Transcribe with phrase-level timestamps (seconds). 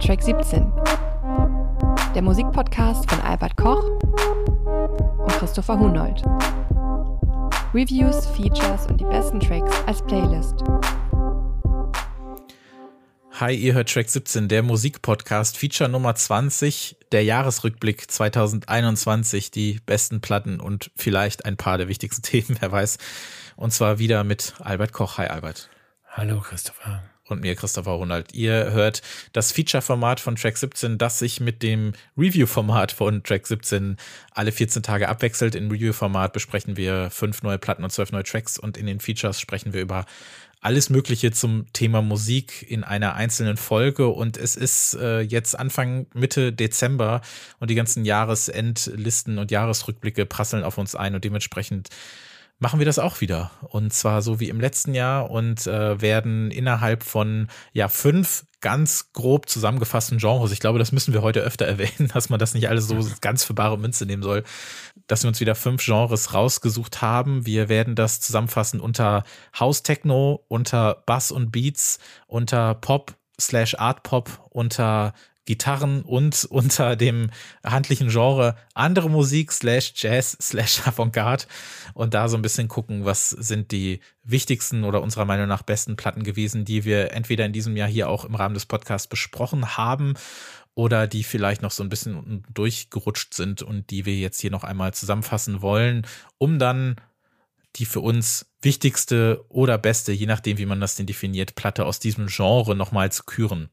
[0.00, 0.72] Track 17.
[2.14, 6.22] Der Musikpodcast von Albert Koch und Christopher Hunold.
[7.74, 10.62] Reviews, Features und die besten Tracks als Playlist.
[13.40, 20.20] Hi, ihr hört Track 17, der Musikpodcast, Feature Nummer 20, der Jahresrückblick 2021, die besten
[20.20, 22.98] Platten und vielleicht ein paar der wichtigsten Themen, wer weiß.
[23.56, 25.18] Und zwar wieder mit Albert Koch.
[25.18, 25.68] Hi, Albert.
[26.06, 28.34] Hallo, Christopher und mir, Christopher Ronald.
[28.34, 29.02] Ihr hört
[29.32, 33.96] das Feature-Format von Track 17, das sich mit dem Review-Format von Track 17
[34.32, 35.54] alle 14 Tage abwechselt.
[35.54, 39.40] Im Review-Format besprechen wir fünf neue Platten und zwölf neue Tracks und in den Features
[39.40, 40.04] sprechen wir über
[40.60, 46.06] alles Mögliche zum Thema Musik in einer einzelnen Folge und es ist äh, jetzt Anfang
[46.14, 47.20] Mitte Dezember
[47.60, 51.90] und die ganzen Jahresendlisten und Jahresrückblicke prasseln auf uns ein und dementsprechend
[52.58, 53.50] machen wir das auch wieder.
[53.68, 59.12] Und zwar so wie im letzten Jahr und äh, werden innerhalb von ja fünf ganz
[59.12, 62.68] grob zusammengefassten Genres, ich glaube, das müssen wir heute öfter erwähnen, dass man das nicht
[62.68, 64.42] alles so ganz für bare Münze nehmen soll,
[65.06, 67.46] dass wir uns wieder fünf Genres rausgesucht haben.
[67.46, 69.24] Wir werden das zusammenfassen unter
[69.58, 75.12] House Techno, unter Bass und Beats, unter Pop slash Art Pop, unter
[75.48, 77.30] Gitarren und unter dem
[77.64, 81.44] handlichen Genre andere Musik slash Jazz slash Avantgarde
[81.94, 85.96] und da so ein bisschen gucken, was sind die wichtigsten oder unserer Meinung nach besten
[85.96, 89.78] Platten gewesen, die wir entweder in diesem Jahr hier auch im Rahmen des Podcasts besprochen
[89.78, 90.14] haben
[90.74, 94.64] oder die vielleicht noch so ein bisschen durchgerutscht sind und die wir jetzt hier noch
[94.64, 96.96] einmal zusammenfassen wollen, um dann
[97.76, 102.00] die für uns wichtigste oder beste, je nachdem, wie man das denn definiert, Platte aus
[102.00, 103.70] diesem Genre nochmal zu küren.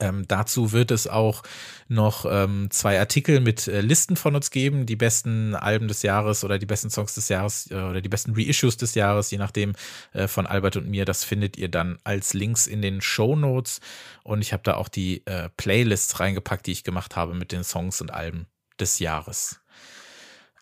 [0.00, 1.42] Ähm, dazu wird es auch
[1.88, 6.42] noch ähm, zwei Artikel mit äh, Listen von uns geben, die besten Alben des Jahres
[6.42, 9.74] oder die besten Songs des Jahres äh, oder die besten Reissues des Jahres, je nachdem
[10.12, 11.04] äh, von Albert und mir.
[11.04, 13.80] Das findet ihr dann als Links in den Show Notes
[14.24, 17.62] und ich habe da auch die äh, Playlists reingepackt, die ich gemacht habe mit den
[17.62, 18.46] Songs und Alben
[18.78, 19.60] des Jahres.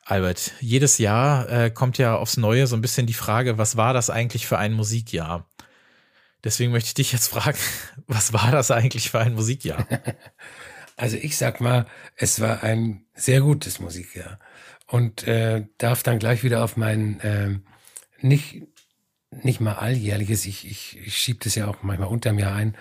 [0.05, 3.92] Albert, jedes Jahr äh, kommt ja aufs Neue so ein bisschen die Frage, was war
[3.92, 5.48] das eigentlich für ein Musikjahr?
[6.44, 7.58] Deswegen möchte ich dich jetzt fragen,
[8.06, 9.86] was war das eigentlich für ein Musikjahr?
[11.00, 14.40] Also ich sag mal, es war ein sehr gutes Musikjahr
[14.88, 17.60] und äh, darf dann gleich wieder auf mein äh,
[18.20, 18.64] nicht
[19.30, 22.76] nicht mal alljährliches, ich, ich, ich schiebe das ja auch manchmal unterm Jahr ein,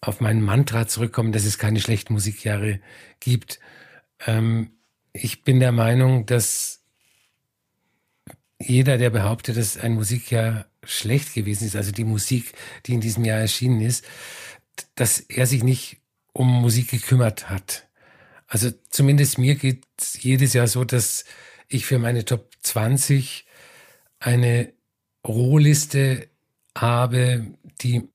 [0.00, 2.80] auf mein Mantra zurückkommen, dass es keine schlechten Musikjahre
[3.20, 3.58] gibt.
[4.26, 4.70] Ähm,
[5.12, 6.83] ich bin der Meinung, dass
[8.66, 12.52] jeder, der behauptet, dass ein Musikjahr schlecht gewesen ist, also die Musik,
[12.86, 14.04] die in diesem Jahr erschienen ist,
[14.94, 15.98] dass er sich nicht
[16.32, 17.86] um Musik gekümmert hat.
[18.46, 21.24] Also zumindest mir geht es jedes Jahr so, dass
[21.68, 23.46] ich für meine Top 20
[24.18, 24.72] eine
[25.26, 26.28] Rohliste
[26.76, 27.46] habe,
[27.80, 28.08] die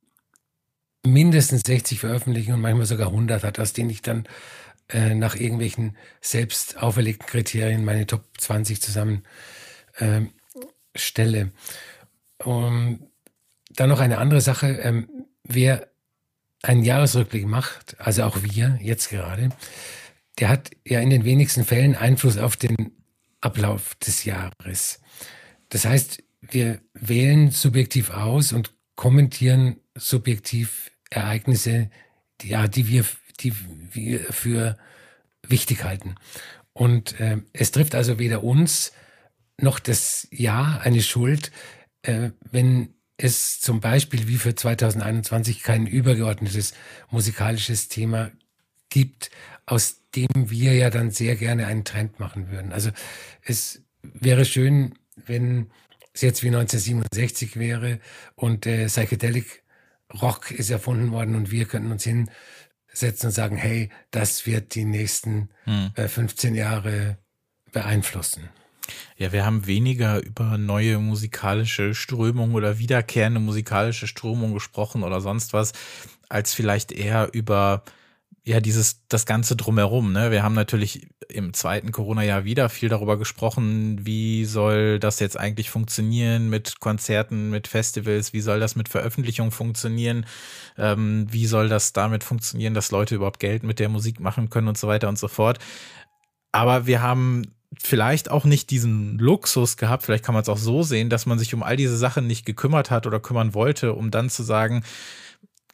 [1.05, 4.27] mindestens 60 Veröffentlichungen und manchmal sogar 100 hat, aus denen ich dann
[4.89, 9.23] äh, nach irgendwelchen selbst auferlegten Kriterien meine Top 20 zusammen
[9.97, 10.21] äh,
[10.99, 11.51] stelle.
[12.43, 12.99] Um,
[13.69, 14.67] dann noch eine andere Sache.
[14.81, 15.09] Ähm,
[15.43, 15.87] wer
[16.61, 19.49] einen Jahresrückblick macht, also auch wir jetzt gerade,
[20.39, 22.91] der hat ja in den wenigsten Fällen Einfluss auf den
[23.41, 24.99] Ablauf des Jahres.
[25.69, 31.89] Das heißt, wir wählen subjektiv aus und kommentieren subjektiv Ereignisse,
[32.41, 33.05] die, ja, die wir,
[33.39, 33.53] die
[33.93, 34.77] wir für
[35.47, 36.15] wichtig halten.
[36.73, 38.93] Und äh, es trifft also weder uns
[39.61, 41.51] noch das Jahr eine Schuld,
[42.01, 46.73] äh, wenn es zum Beispiel wie für 2021 kein übergeordnetes
[47.09, 48.31] musikalisches Thema
[48.89, 49.29] gibt,
[49.65, 52.71] aus dem wir ja dann sehr gerne einen Trend machen würden.
[52.71, 52.91] Also
[53.43, 55.69] es wäre schön, wenn
[56.13, 57.99] es jetzt wie 1967 wäre
[58.35, 59.63] und äh, Psychedelic
[60.21, 64.85] Rock ist erfunden worden und wir könnten uns hinsetzen und sagen, hey, das wird die
[64.85, 65.91] nächsten hm.
[65.95, 67.17] äh, 15 Jahre
[67.71, 68.49] beeinflussen.
[69.17, 75.53] Ja, wir haben weniger über neue musikalische Strömungen oder wiederkehrende musikalische Strömungen gesprochen oder sonst
[75.53, 75.73] was,
[76.29, 77.83] als vielleicht eher über
[78.49, 80.31] ja, dieses, das Ganze drumherum, ne?
[80.31, 85.69] Wir haben natürlich im zweiten Corona-Jahr wieder viel darüber gesprochen, wie soll das jetzt eigentlich
[85.69, 90.25] funktionieren mit Konzerten, mit Festivals, wie soll das mit Veröffentlichungen funktionieren,
[90.77, 94.67] ähm, wie soll das damit funktionieren, dass Leute überhaupt Geld mit der Musik machen können
[94.67, 95.59] und so weiter und so fort.
[96.51, 97.43] Aber wir haben
[97.77, 101.37] vielleicht auch nicht diesen Luxus gehabt, vielleicht kann man es auch so sehen, dass man
[101.37, 104.83] sich um all diese Sachen nicht gekümmert hat oder kümmern wollte, um dann zu sagen,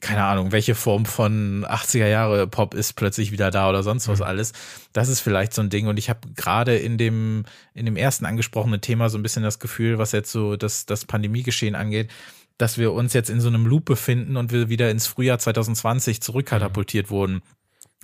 [0.01, 4.19] keine Ahnung, welche Form von 80er Jahre Pop ist plötzlich wieder da oder sonst was
[4.19, 4.25] mhm.
[4.25, 4.53] alles.
[4.93, 5.87] Das ist vielleicht so ein Ding.
[5.87, 9.57] Und ich habe gerade in dem, in dem ersten angesprochenen Thema so ein bisschen das
[9.59, 12.11] Gefühl, was jetzt so das, das Pandemiegeschehen angeht,
[12.57, 16.21] dass wir uns jetzt in so einem Loop befinden und wir wieder ins Frühjahr 2020
[16.21, 17.11] zurückkatapultiert mhm.
[17.11, 17.41] wurden.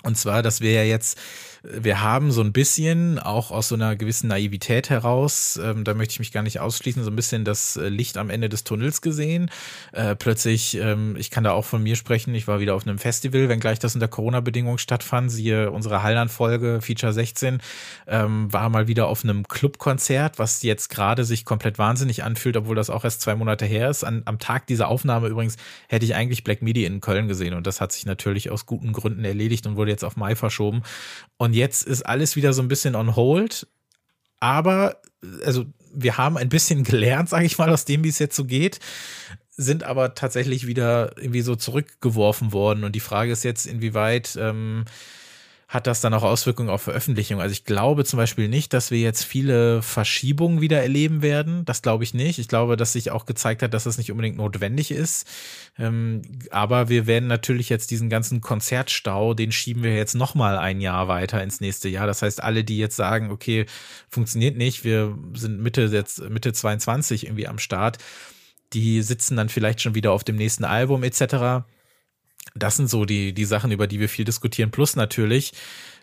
[0.01, 1.19] Und zwar, dass wir ja jetzt
[1.63, 6.13] wir haben so ein bisschen, auch aus so einer gewissen Naivität heraus, ähm, da möchte
[6.13, 9.01] ich mich gar nicht ausschließen, so ein bisschen das äh, Licht am Ende des Tunnels
[9.01, 9.51] gesehen.
[9.91, 12.97] Äh, plötzlich, ähm, ich kann da auch von mir sprechen, ich war wieder auf einem
[12.97, 17.61] Festival, wenngleich das unter Corona-Bedingungen stattfand, siehe unsere Hallland-Folge, Feature 16,
[18.07, 22.75] ähm, war mal wieder auf einem Clubkonzert, was jetzt gerade sich komplett wahnsinnig anfühlt, obwohl
[22.75, 24.03] das auch erst zwei Monate her ist.
[24.03, 25.57] An, am Tag dieser Aufnahme übrigens
[25.89, 28.93] hätte ich eigentlich Black Midi in Köln gesehen und das hat sich natürlich aus guten
[28.93, 30.81] Gründen erledigt und wurde jetzt auf Mai verschoben.
[31.37, 33.67] Und jetzt ist alles wieder so ein bisschen on hold.
[34.39, 34.97] Aber,
[35.45, 38.45] also, wir haben ein bisschen gelernt, sage ich mal, aus dem, wie es jetzt so
[38.45, 38.79] geht,
[39.49, 42.83] sind aber tatsächlich wieder irgendwie so zurückgeworfen worden.
[42.83, 44.85] Und die Frage ist jetzt, inwieweit ähm,
[45.71, 47.39] hat das dann auch Auswirkungen auf Veröffentlichung?
[47.39, 51.63] Also ich glaube zum Beispiel nicht, dass wir jetzt viele Verschiebungen wieder erleben werden.
[51.63, 52.39] Das glaube ich nicht.
[52.39, 55.25] Ich glaube, dass sich auch gezeigt hat, dass das nicht unbedingt notwendig ist.
[55.79, 60.81] Ähm, aber wir werden natürlich jetzt diesen ganzen Konzertstau, den schieben wir jetzt nochmal ein
[60.81, 62.05] Jahr weiter ins nächste Jahr.
[62.05, 63.65] Das heißt, alle, die jetzt sagen, okay,
[64.09, 67.97] funktioniert nicht, wir sind Mitte jetzt Mitte 22 irgendwie am Start,
[68.73, 71.63] die sitzen dann vielleicht schon wieder auf dem nächsten Album etc
[72.55, 74.71] das sind so die, die Sachen, über die wir viel diskutieren.
[74.71, 75.53] Plus natürlich,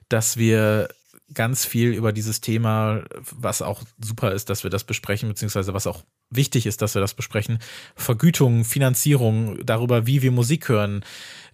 [0.09, 0.89] dass wir
[1.35, 5.87] ganz viel über dieses Thema, was auch super ist, dass wir das besprechen, beziehungsweise was
[5.87, 7.59] auch wichtig ist, dass wir das besprechen,
[7.95, 11.05] Vergütung, Finanzierung, darüber, wie wir Musik hören,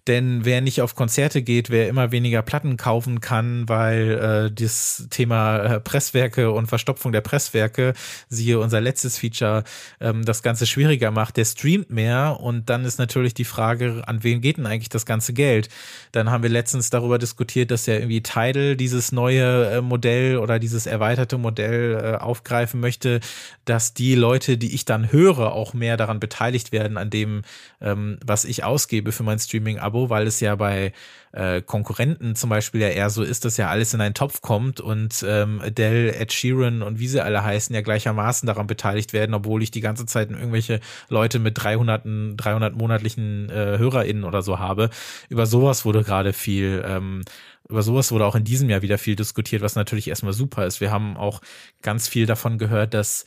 [0.07, 5.07] denn wer nicht auf Konzerte geht, wer immer weniger Platten kaufen kann, weil äh, das
[5.09, 7.93] Thema äh, Presswerke und Verstopfung der Presswerke,
[8.29, 9.63] siehe unser letztes Feature,
[9.99, 14.23] ähm, das Ganze schwieriger macht, der streamt mehr und dann ist natürlich die Frage, an
[14.23, 15.69] wen geht denn eigentlich das ganze Geld?
[16.11, 20.59] Dann haben wir letztens darüber diskutiert, dass ja irgendwie Tidal dieses neue äh, Modell oder
[20.59, 23.21] dieses erweiterte Modell äh, aufgreifen möchte,
[23.65, 27.41] dass die Leute, die ich dann höre, auch mehr daran beteiligt werden, an dem,
[27.81, 30.91] ähm, was ich ausgebe für mein Streaming-Abo Abo, weil es ja bei
[31.31, 34.81] äh, Konkurrenten zum Beispiel ja eher so ist, dass ja alles in einen Topf kommt
[34.81, 39.33] und ähm, Adele, Ed Sheeran und wie sie alle heißen ja gleichermaßen daran beteiligt werden,
[39.33, 44.59] obwohl ich die ganze Zeit irgendwelche Leute mit 300, 300 monatlichen äh, HörerInnen oder so
[44.59, 44.89] habe.
[45.29, 47.23] Über sowas wurde gerade viel ähm,
[47.67, 50.81] über sowas wurde auch in diesem Jahr wieder viel diskutiert, was natürlich erstmal super ist.
[50.81, 51.41] Wir haben auch
[51.81, 53.25] ganz viel davon gehört, dass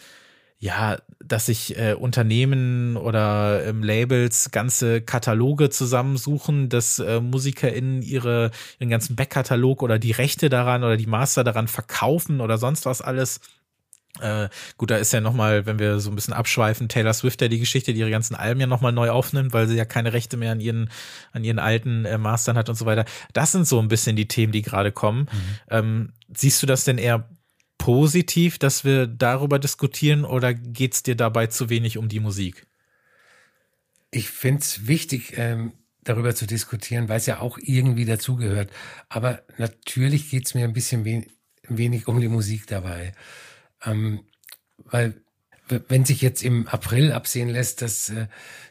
[0.60, 8.50] ja, dass sich äh, Unternehmen oder ähm, Labels ganze Kataloge zusammensuchen, dass äh, MusikerInnen ihre,
[8.81, 13.00] ihren ganzen Backkatalog oder die Rechte daran oder die Master daran verkaufen oder sonst was
[13.00, 13.40] alles.
[14.20, 17.46] Äh, gut, da ist ja nochmal, wenn wir so ein bisschen abschweifen, Taylor Swift ja
[17.46, 20.37] die Geschichte, die ihre ganzen Alben ja nochmal neu aufnimmt, weil sie ja keine Rechte
[20.37, 20.90] mehr an ihren,
[21.31, 23.04] an ihren alten äh, Mastern hat und so weiter.
[23.32, 25.20] Das sind so ein bisschen die Themen, die gerade kommen.
[25.20, 25.58] Mhm.
[25.70, 27.28] Ähm, siehst du das denn eher
[27.78, 32.66] positiv, dass wir darüber diskutieren oder geht es dir dabei zu wenig um die Musik?
[34.10, 35.72] Ich finde es wichtig, ähm,
[36.04, 38.70] darüber zu diskutieren, weil es ja auch irgendwie dazugehört.
[39.08, 41.26] Aber natürlich geht es mir ein bisschen wen
[41.69, 43.12] wenig um die Musik dabei.
[43.84, 44.20] Ähm,
[44.78, 45.20] weil
[45.69, 48.26] wenn sich jetzt im April absehen lässt, dass äh,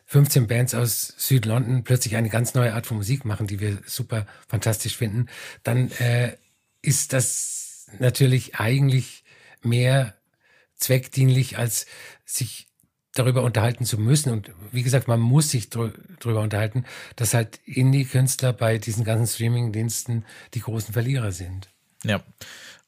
[0.05, 4.25] 15 Bands aus Südlondon plötzlich eine ganz neue Art von Musik machen, die wir super
[4.47, 5.27] fantastisch finden,
[5.63, 6.37] dann äh,
[6.81, 7.56] ist das
[7.99, 9.23] natürlich eigentlich
[9.61, 10.15] mehr
[10.75, 11.85] zweckdienlich, als
[12.25, 12.67] sich
[13.13, 14.31] darüber unterhalten zu müssen.
[14.31, 16.85] Und wie gesagt, man muss sich darüber unterhalten,
[17.15, 21.69] dass halt Indie-Künstler bei diesen ganzen Streaming-Diensten die großen Verlierer sind.
[22.03, 22.23] Ja.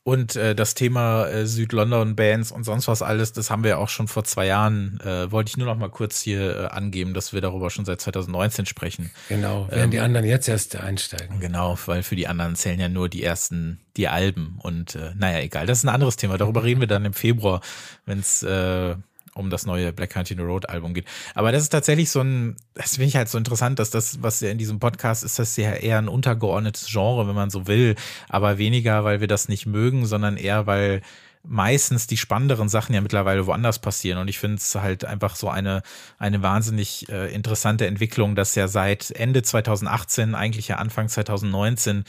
[0.04, 4.08] Und äh, das Thema äh, Südlondon-Bands und sonst was alles, das haben wir auch schon
[4.08, 7.42] vor zwei Jahren, äh, wollte ich nur noch mal kurz hier äh, angeben, dass wir
[7.42, 9.12] darüber schon seit 2019 sprechen.
[9.28, 11.40] Genau, während ähm, die anderen jetzt erst einsteigen.
[11.40, 14.58] Genau, weil für die anderen zählen ja nur die ersten, die Alben.
[14.64, 16.38] Und äh, naja, egal, das ist ein anderes Thema.
[16.38, 17.62] Darüber reden wir dann im Februar,
[18.06, 18.96] wenn es äh,
[19.40, 21.06] um das neue Black Country Road Album geht.
[21.34, 24.42] Aber das ist tatsächlich so ein, das finde ich halt so interessant, dass das, was
[24.42, 27.96] ja in diesem Podcast ist, das ja eher ein untergeordnetes Genre, wenn man so will,
[28.28, 31.02] aber weniger, weil wir das nicht mögen, sondern eher, weil
[31.44, 34.20] meistens die spannenderen Sachen ja mittlerweile woanders passieren.
[34.20, 35.82] Und ich finde es halt einfach so eine,
[36.18, 42.04] eine wahnsinnig äh, interessante Entwicklung, dass ja seit Ende 2018, eigentlich ja Anfang 2019,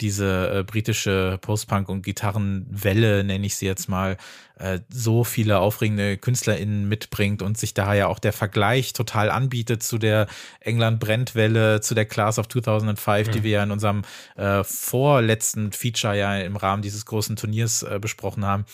[0.00, 4.16] diese äh, britische Postpunk- und Gitarrenwelle, nenne ich sie jetzt mal,
[4.58, 9.82] äh, so viele aufregende KünstlerInnen mitbringt und sich daher ja auch der Vergleich total anbietet
[9.82, 10.26] zu der
[10.60, 13.32] England-Brentwelle, zu der Class of 2005, mhm.
[13.32, 14.02] die wir ja in unserem
[14.36, 18.64] äh, vorletzten Feature ja im Rahmen dieses großen Turniers äh, besprochen haben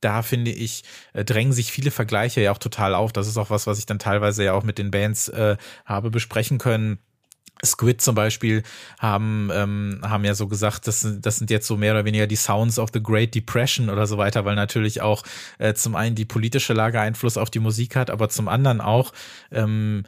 [0.00, 3.12] da finde ich, äh, drängen sich viele Vergleiche ja auch total auf.
[3.12, 6.10] Das ist auch was, was ich dann teilweise ja auch mit den Bands äh, habe
[6.10, 6.98] besprechen können.
[7.64, 8.62] Squid zum Beispiel
[8.98, 12.36] haben, ähm, haben ja so gesagt, das, das sind jetzt so mehr oder weniger die
[12.36, 15.22] Sounds of the Great Depression oder so weiter, weil natürlich auch
[15.58, 19.12] äh, zum einen die politische Lage Einfluss auf die Musik hat, aber zum anderen auch
[19.50, 20.04] ähm,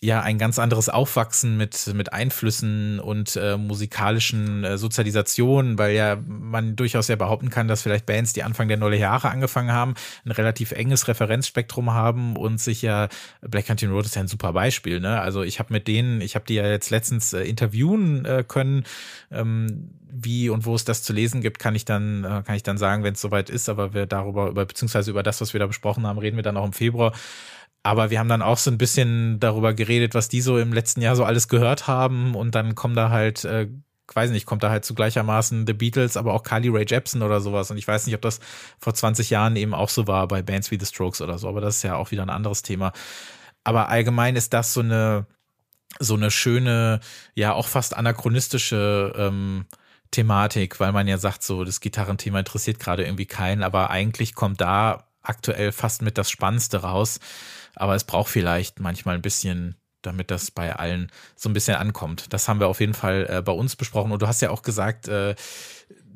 [0.00, 6.16] ja ein ganz anderes Aufwachsen mit, mit Einflüssen und äh, musikalischen äh, Sozialisationen, weil ja
[6.26, 9.94] man durchaus ja behaupten kann, dass vielleicht Bands, die Anfang der Nuller Jahre angefangen haben,
[10.24, 13.08] ein relativ enges Referenzspektrum haben und sich ja,
[13.40, 15.20] Black Country Road ist ja ein super Beispiel, ne?
[15.20, 18.84] Also ich habe mit denen, ich habe die ja jetzt letztens äh, interviewen äh, können,
[19.32, 22.62] ähm, wie und wo es das zu lesen gibt, kann ich dann, äh, kann ich
[22.62, 25.60] dann sagen, wenn es soweit ist, aber wir darüber, über, beziehungsweise über das, was wir
[25.60, 27.12] da besprochen haben, reden wir dann auch im Februar.
[27.82, 31.00] Aber wir haben dann auch so ein bisschen darüber geredet, was die so im letzten
[31.00, 32.34] Jahr so alles gehört haben.
[32.34, 33.68] Und dann kommen da halt, äh,
[34.12, 37.40] weiß nicht, kommt da halt zu gleichermaßen The Beatles, aber auch Carly Ray Jepsen oder
[37.40, 37.70] sowas.
[37.70, 38.40] Und ich weiß nicht, ob das
[38.78, 41.48] vor 20 Jahren eben auch so war bei Bands wie The Strokes oder so.
[41.48, 42.92] Aber das ist ja auch wieder ein anderes Thema.
[43.64, 45.26] Aber allgemein ist das so eine,
[45.98, 47.00] so eine schöne,
[47.34, 49.66] ja, auch fast anachronistische ähm,
[50.10, 54.60] Thematik, weil man ja sagt, so, das Gitarrenthema interessiert gerade irgendwie keinen, aber eigentlich kommt
[54.60, 57.20] da aktuell fast mit das Spannendste raus.
[57.78, 62.32] Aber es braucht vielleicht manchmal ein bisschen, damit das bei allen so ein bisschen ankommt.
[62.32, 64.12] Das haben wir auf jeden Fall äh, bei uns besprochen.
[64.12, 65.34] Und du hast ja auch gesagt, äh,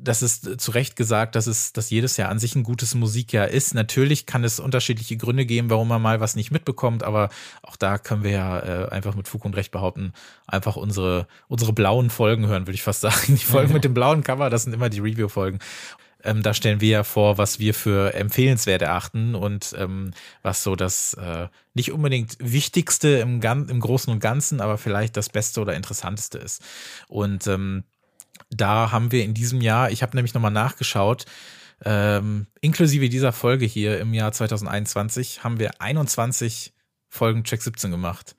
[0.03, 3.47] das ist zu Recht gesagt, dass es, dass jedes Jahr an sich ein gutes Musikjahr
[3.47, 3.73] ist.
[3.73, 7.29] Natürlich kann es unterschiedliche Gründe geben, warum man mal was nicht mitbekommt, aber
[7.61, 10.11] auch da können wir ja äh, einfach mit Fug und Recht behaupten,
[10.45, 13.35] einfach unsere, unsere blauen Folgen hören, würde ich fast sagen.
[13.35, 15.59] Die Folgen mit dem blauen Cover, das sind immer die Review-Folgen.
[16.23, 20.11] Ähm, da stellen wir ja vor, was wir für empfehlenswert erachten und ähm,
[20.41, 25.29] was so das äh, nicht unbedingt Wichtigste im, im Großen und Ganzen, aber vielleicht das
[25.29, 26.61] Beste oder Interessanteste ist.
[27.07, 27.83] Und ähm,
[28.49, 31.25] da haben wir in diesem Jahr, ich habe nämlich nochmal nachgeschaut,
[31.85, 36.73] ähm, inklusive dieser Folge hier im Jahr 2021, haben wir 21
[37.09, 38.35] Folgen Check 17 gemacht.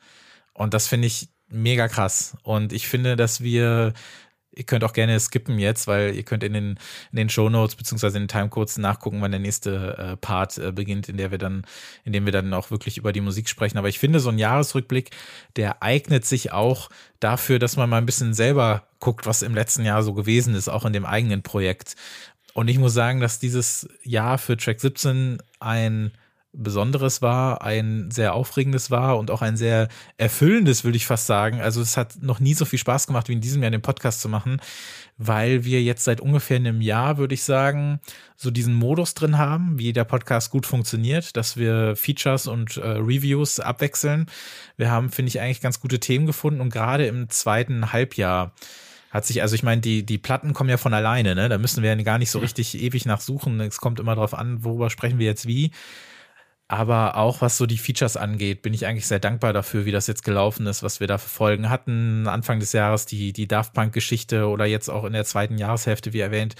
[0.54, 2.36] Und das finde ich mega krass.
[2.42, 3.92] Und ich finde, dass wir
[4.56, 6.78] Ihr könnt auch gerne skippen jetzt, weil ihr könnt in den,
[7.12, 10.72] in den Show Notes beziehungsweise in den Timecodes nachgucken, wann der nächste äh, Part äh,
[10.72, 11.64] beginnt, in der wir dann,
[12.04, 13.78] in dem wir dann auch wirklich über die Musik sprechen.
[13.78, 15.10] Aber ich finde, so ein Jahresrückblick,
[15.56, 19.84] der eignet sich auch dafür, dass man mal ein bisschen selber guckt, was im letzten
[19.84, 21.96] Jahr so gewesen ist, auch in dem eigenen Projekt.
[22.54, 26.12] Und ich muss sagen, dass dieses Jahr für Track 17 ein
[26.56, 31.60] Besonderes war, ein sehr aufregendes war und auch ein sehr erfüllendes, würde ich fast sagen.
[31.60, 34.20] Also es hat noch nie so viel Spaß gemacht, wie in diesem Jahr den Podcast
[34.20, 34.60] zu machen,
[35.18, 38.00] weil wir jetzt seit ungefähr einem Jahr, würde ich sagen,
[38.36, 42.86] so diesen Modus drin haben, wie der Podcast gut funktioniert, dass wir Features und äh,
[42.86, 44.26] Reviews abwechseln.
[44.76, 48.52] Wir haben, finde ich, eigentlich ganz gute Themen gefunden und gerade im zweiten Halbjahr
[49.14, 51.48] hat sich, also ich meine, die, die Platten kommen ja von alleine, ne?
[51.48, 53.60] Da müssen wir ja gar nicht so richtig ewig nachsuchen.
[53.60, 55.70] Es kommt immer darauf an, worüber sprechen wir jetzt wie.
[56.74, 60.08] Aber auch was so die Features angeht, bin ich eigentlich sehr dankbar dafür, wie das
[60.08, 62.26] jetzt gelaufen ist, was wir da für Folgen hatten.
[62.26, 66.18] Anfang des Jahres die, die Daft Punk-Geschichte oder jetzt auch in der zweiten Jahreshälfte, wie
[66.18, 66.56] erwähnt,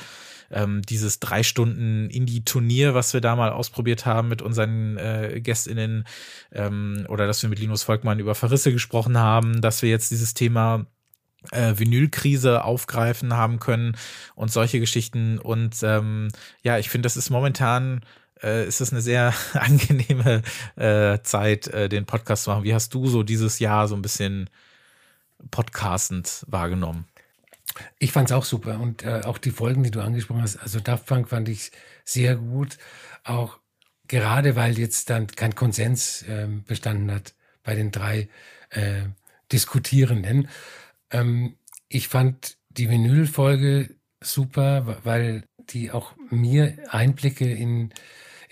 [0.53, 6.05] ähm, dieses drei Stunden Indie-Turnier, was wir da mal ausprobiert haben mit unseren äh, GästInnen
[6.53, 10.33] ähm, oder dass wir mit Linus Volkmann über Verrisse gesprochen haben, dass wir jetzt dieses
[10.33, 10.87] Thema
[11.51, 13.97] äh, Vinylkrise aufgreifen haben können
[14.37, 15.41] und solche Geschichten.
[15.41, 16.29] Und ähm,
[16.63, 18.03] ja, ich finde, das ist momentan
[18.45, 20.43] äh, ist es eine sehr angenehme
[20.77, 22.65] äh, Zeit, äh, den Podcast zu machen.
[22.65, 24.51] Wie hast du so dieses Jahr so ein bisschen
[25.51, 27.07] podcastend wahrgenommen?
[27.99, 30.79] Ich fand es auch super und äh, auch die Folgen, die du angesprochen hast, also
[30.79, 31.73] Daft Punk fand ich
[32.05, 32.79] sehr gut,
[33.25, 33.59] auch
[34.07, 37.35] gerade weil jetzt dann kein Konsens äh, bestanden hat
[37.65, 38.29] bei den drei
[38.71, 39.03] äh,
[39.51, 40.49] Diskutierenden.
[41.11, 41.57] Ähm,
[41.89, 47.93] ich fand die Vinyl-Folge super, weil die auch mir Einblicke in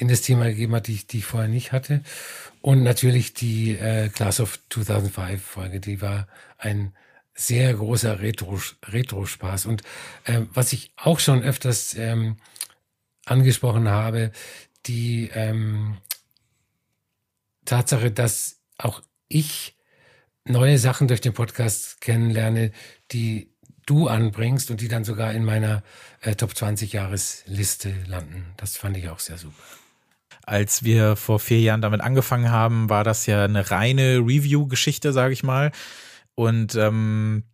[0.03, 2.03] in das Thema gegeben hat, die ich, die ich vorher nicht hatte.
[2.61, 6.27] Und natürlich die äh, Class of 2005 Folge, die war
[6.59, 6.93] ein
[7.35, 9.67] sehr großer Retro, Retro-Spaß.
[9.67, 9.83] Und
[10.25, 12.37] äh, was ich auch schon öfters ähm,
[13.27, 14.33] angesprochen habe,
[14.87, 15.99] die ähm,
[17.65, 19.77] Tatsache, dass auch ich
[20.45, 22.73] neue Sachen durch den Podcast kennenlerne,
[23.13, 23.55] die
[23.87, 25.85] du anbringst und die dann sogar in meiner
[26.23, 28.53] äh, Top 20 Jahresliste landen.
[28.57, 29.63] Das fand ich auch sehr super.
[30.53, 35.33] Als wir vor vier Jahren damit angefangen haben, war das ja eine reine Review-Geschichte, sage
[35.33, 35.73] ich mal.
[36.35, 37.45] Und ähm,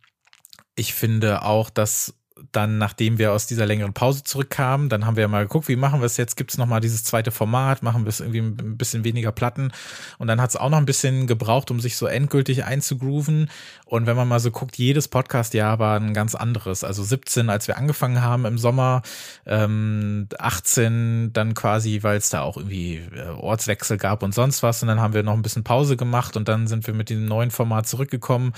[0.75, 2.18] ich finde auch, dass
[2.51, 6.01] dann, nachdem wir aus dieser längeren Pause zurückkamen, dann haben wir mal geguckt, wie machen
[6.01, 6.35] wir es jetzt?
[6.35, 7.83] Gibt es nochmal dieses zweite Format?
[7.83, 9.71] Machen wir es irgendwie ein bisschen weniger Platten?
[10.17, 13.49] Und dann hat es auch noch ein bisschen gebraucht, um sich so endgültig einzugrooven.
[13.85, 16.83] Und wenn man mal so guckt, jedes Podcast-Jahr war ein ganz anderes.
[16.83, 19.01] Also 17, als wir angefangen haben im Sommer,
[19.45, 24.81] ähm, 18 dann quasi, weil es da auch irgendwie äh, Ortswechsel gab und sonst was.
[24.81, 27.25] Und dann haben wir noch ein bisschen Pause gemacht und dann sind wir mit diesem
[27.25, 28.53] neuen Format zurückgekommen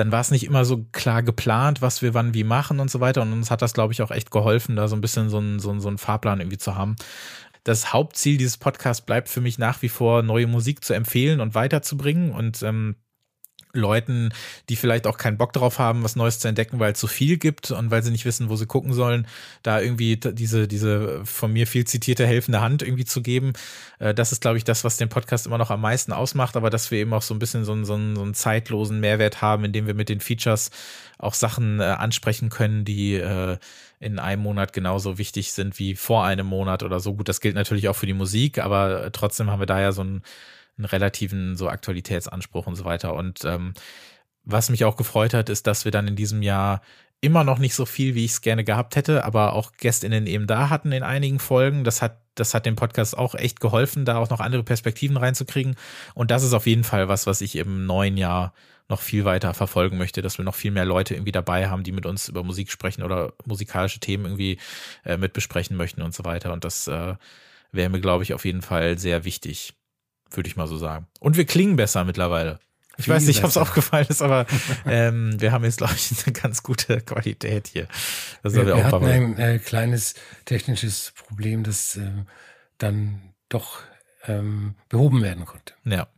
[0.00, 3.00] dann war es nicht immer so klar geplant, was wir wann wie machen und so
[3.00, 3.20] weiter.
[3.20, 5.60] Und uns hat das, glaube ich, auch echt geholfen, da so ein bisschen so einen
[5.60, 6.96] so, so einen Fahrplan irgendwie zu haben.
[7.64, 11.54] Das Hauptziel dieses Podcasts bleibt für mich nach wie vor, neue Musik zu empfehlen und
[11.54, 12.32] weiterzubringen.
[12.32, 12.96] Und ähm,
[13.72, 14.32] Leuten,
[14.68, 17.36] die vielleicht auch keinen Bock drauf haben, was Neues zu entdecken, weil es so viel
[17.36, 19.26] gibt und weil sie nicht wissen, wo sie gucken sollen,
[19.62, 23.52] da irgendwie diese, diese von mir viel zitierte helfende Hand irgendwie zu geben.
[23.98, 26.70] Äh, das ist, glaube ich, das, was den Podcast immer noch am meisten ausmacht, aber
[26.70, 29.42] dass wir eben auch so ein bisschen so einen, so einen, so einen zeitlosen Mehrwert
[29.42, 30.70] haben, indem wir mit den Features
[31.18, 33.58] auch Sachen äh, ansprechen können, die äh,
[34.00, 37.14] in einem Monat genauso wichtig sind wie vor einem Monat oder so.
[37.14, 40.00] Gut, das gilt natürlich auch für die Musik, aber trotzdem haben wir da ja so
[40.00, 40.22] einen
[40.80, 43.14] einen relativen so Aktualitätsanspruch und so weiter.
[43.14, 43.74] Und ähm,
[44.44, 46.80] was mich auch gefreut hat, ist, dass wir dann in diesem Jahr
[47.20, 50.46] immer noch nicht so viel, wie ich es gerne gehabt hätte, aber auch GästInnen eben
[50.46, 51.84] da hatten in einigen Folgen.
[51.84, 55.76] Das hat, das hat dem Podcast auch echt geholfen, da auch noch andere Perspektiven reinzukriegen.
[56.14, 58.54] Und das ist auf jeden Fall was, was ich im neuen Jahr
[58.88, 61.92] noch viel weiter verfolgen möchte, dass wir noch viel mehr Leute irgendwie dabei haben, die
[61.92, 64.58] mit uns über Musik sprechen oder musikalische Themen irgendwie
[65.04, 66.52] äh, mit besprechen möchten und so weiter.
[66.52, 67.14] Und das äh,
[67.70, 69.74] wäre mir, glaube ich, auf jeden Fall sehr wichtig
[70.30, 71.06] würde ich mal so sagen.
[71.20, 72.58] Und wir klingen besser mittlerweile.
[72.96, 74.46] Ich Viel weiß nicht, ob es aufgefallen ist, aber
[74.86, 77.88] ähm, wir haben jetzt, glaube ich, eine ganz gute Qualität hier.
[78.42, 82.10] Das wir, wir auch hatten ein äh, kleines technisches Problem, das äh,
[82.76, 83.80] dann doch
[84.26, 85.74] ähm, behoben werden konnte.
[85.84, 86.08] Ja.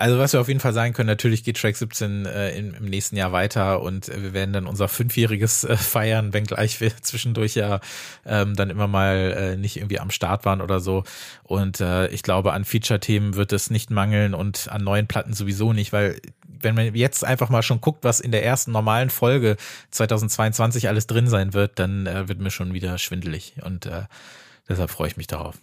[0.00, 2.86] Also was wir auf jeden Fall sagen können, natürlich geht Track 17 äh, im, im,
[2.86, 7.54] nächsten Jahr weiter und äh, wir werden dann unser fünfjähriges äh, feiern, wenngleich wir zwischendurch
[7.54, 7.80] ja
[8.24, 11.04] ähm, dann immer mal äh, nicht irgendwie am Start waren oder so.
[11.42, 15.74] Und äh, ich glaube, an Feature-Themen wird es nicht mangeln und an neuen Platten sowieso
[15.74, 19.58] nicht, weil wenn man jetzt einfach mal schon guckt, was in der ersten normalen Folge
[19.90, 23.90] 2022 alles drin sein wird, dann äh, wird mir schon wieder schwindelig und
[24.66, 25.56] deshalb freue ich mich darauf.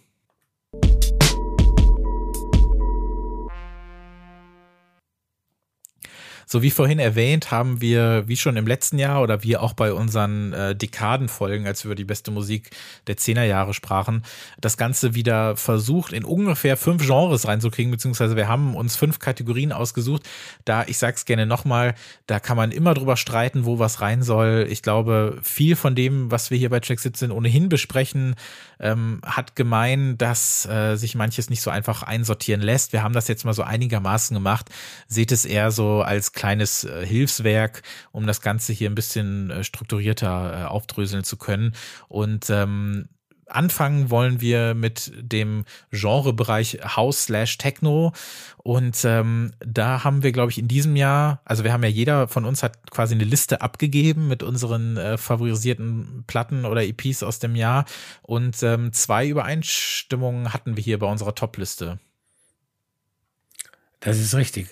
[6.50, 9.92] So wie vorhin erwähnt, haben wir, wie schon im letzten Jahr oder wie auch bei
[9.92, 12.70] unseren äh, Dekadenfolgen, als wir über die beste Musik
[13.06, 14.24] der Zehnerjahre sprachen,
[14.58, 19.72] das Ganze wieder versucht, in ungefähr fünf Genres reinzukriegen, beziehungsweise wir haben uns fünf Kategorien
[19.72, 20.22] ausgesucht.
[20.64, 21.94] Da, ich sag's gerne nochmal,
[22.26, 24.66] da kann man immer drüber streiten, wo was rein soll.
[24.70, 28.36] Ich glaube, viel von dem, was wir hier bei Track 17 ohnehin besprechen,
[28.80, 32.94] ähm, hat gemein, dass äh, sich manches nicht so einfach einsortieren lässt.
[32.94, 34.70] Wir haben das jetzt mal so einigermaßen gemacht.
[35.08, 39.64] Seht es eher so als kleines äh, Hilfswerk, um das Ganze hier ein bisschen äh,
[39.64, 41.74] strukturierter äh, aufdröseln zu können.
[42.06, 43.08] Und ähm,
[43.48, 48.12] anfangen wollen wir mit dem Genrebereich House slash Techno.
[48.58, 52.28] Und ähm, da haben wir, glaube ich, in diesem Jahr, also wir haben ja jeder
[52.28, 57.40] von uns hat quasi eine Liste abgegeben mit unseren äh, favorisierten Platten oder EPs aus
[57.40, 57.84] dem Jahr.
[58.22, 61.98] Und ähm, zwei Übereinstimmungen hatten wir hier bei unserer Top-Liste.
[63.98, 64.68] Das ist richtig.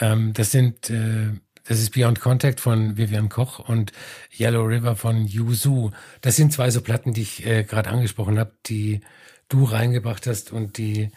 [0.00, 1.32] Ähm, das sind, äh,
[1.64, 3.92] das ist Beyond Contact von Vivian Koch und
[4.38, 5.92] Yellow River von Yuzu.
[6.20, 9.00] Das sind zwei so Platten, die ich äh, gerade angesprochen habe, die
[9.48, 11.10] du reingebracht hast und die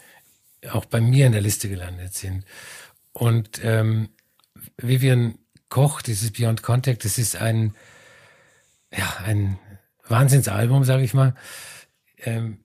[0.72, 2.46] auch bei mir in der Liste gelandet sind.
[3.14, 4.10] Und ähm,
[4.78, 5.38] Vivian
[5.70, 7.76] Koch, dieses Beyond Contact, das ist ein,
[8.96, 9.60] ja, ein
[10.08, 11.36] Wahnsinnsalbum, sage ich mal.
[12.18, 12.64] Ähm,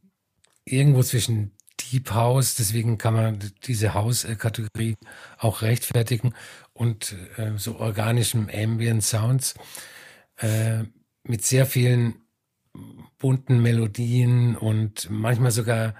[0.64, 4.96] irgendwo zwischen Deep House, deswegen kann man diese House-Kategorie
[5.38, 6.34] auch rechtfertigen
[6.72, 9.54] und äh, so organischem Ambient Sounds
[10.37, 10.84] äh,
[11.24, 12.14] mit sehr vielen
[13.18, 15.94] bunten Melodien und manchmal sogar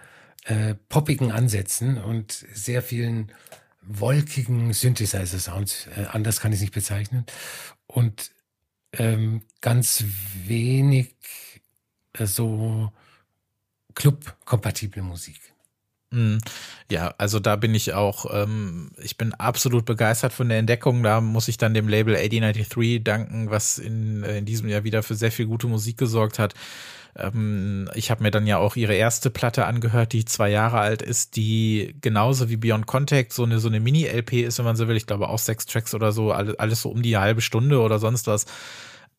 [0.45, 3.33] äh, poppigen Ansätzen und sehr vielen
[3.81, 5.89] wolkigen Synthesizer-Sounds.
[5.97, 7.25] Äh, anders kann ich es nicht bezeichnen.
[7.87, 8.33] Und
[8.93, 10.05] ähm, ganz
[10.47, 11.15] wenig
[12.13, 12.93] äh, so
[13.95, 15.54] Club-kompatible Musik.
[16.15, 16.39] Mhm.
[16.91, 21.03] Ja, also da bin ich auch, ähm, ich bin absolut begeistert von der Entdeckung.
[21.03, 25.03] Da muss ich dann dem Label 8093 danken, was in, äh, in diesem Jahr wieder
[25.03, 26.55] für sehr viel gute Musik gesorgt hat.
[27.17, 31.03] Ähm, ich habe mir dann ja auch ihre erste Platte angehört, die zwei Jahre alt
[31.03, 34.89] ist, die genauso wie Beyond Contact so eine, so eine Mini-LP ist, wenn man so
[34.89, 34.97] will.
[34.97, 37.99] Ich glaube auch sechs Tracks oder so, alles, alles so um die halbe Stunde oder
[37.99, 38.47] sonst was.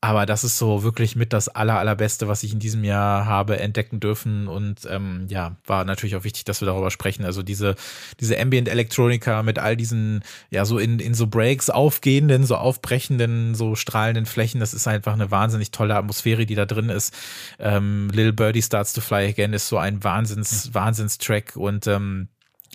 [0.06, 3.58] Aber das ist so wirklich mit das aller, allerbeste, was ich in diesem Jahr habe
[3.58, 4.48] entdecken dürfen.
[4.48, 7.26] Und ähm, ja, war natürlich auch wichtig, dass wir darüber sprechen.
[7.26, 7.74] Also diese,
[8.20, 13.56] diese Ambient Electronica mit all diesen, ja, so in, in so Breaks aufgehenden, so aufbrechenden,
[13.56, 17.12] so strahlenden Flächen, das ist einfach eine wahnsinnig tolle Atmosphäre, die da drin ist.
[17.58, 22.28] Ähm, Little Birdie Starts to Fly Again ist so ein Wahnsinns, Wahnsinns-Track und ähm,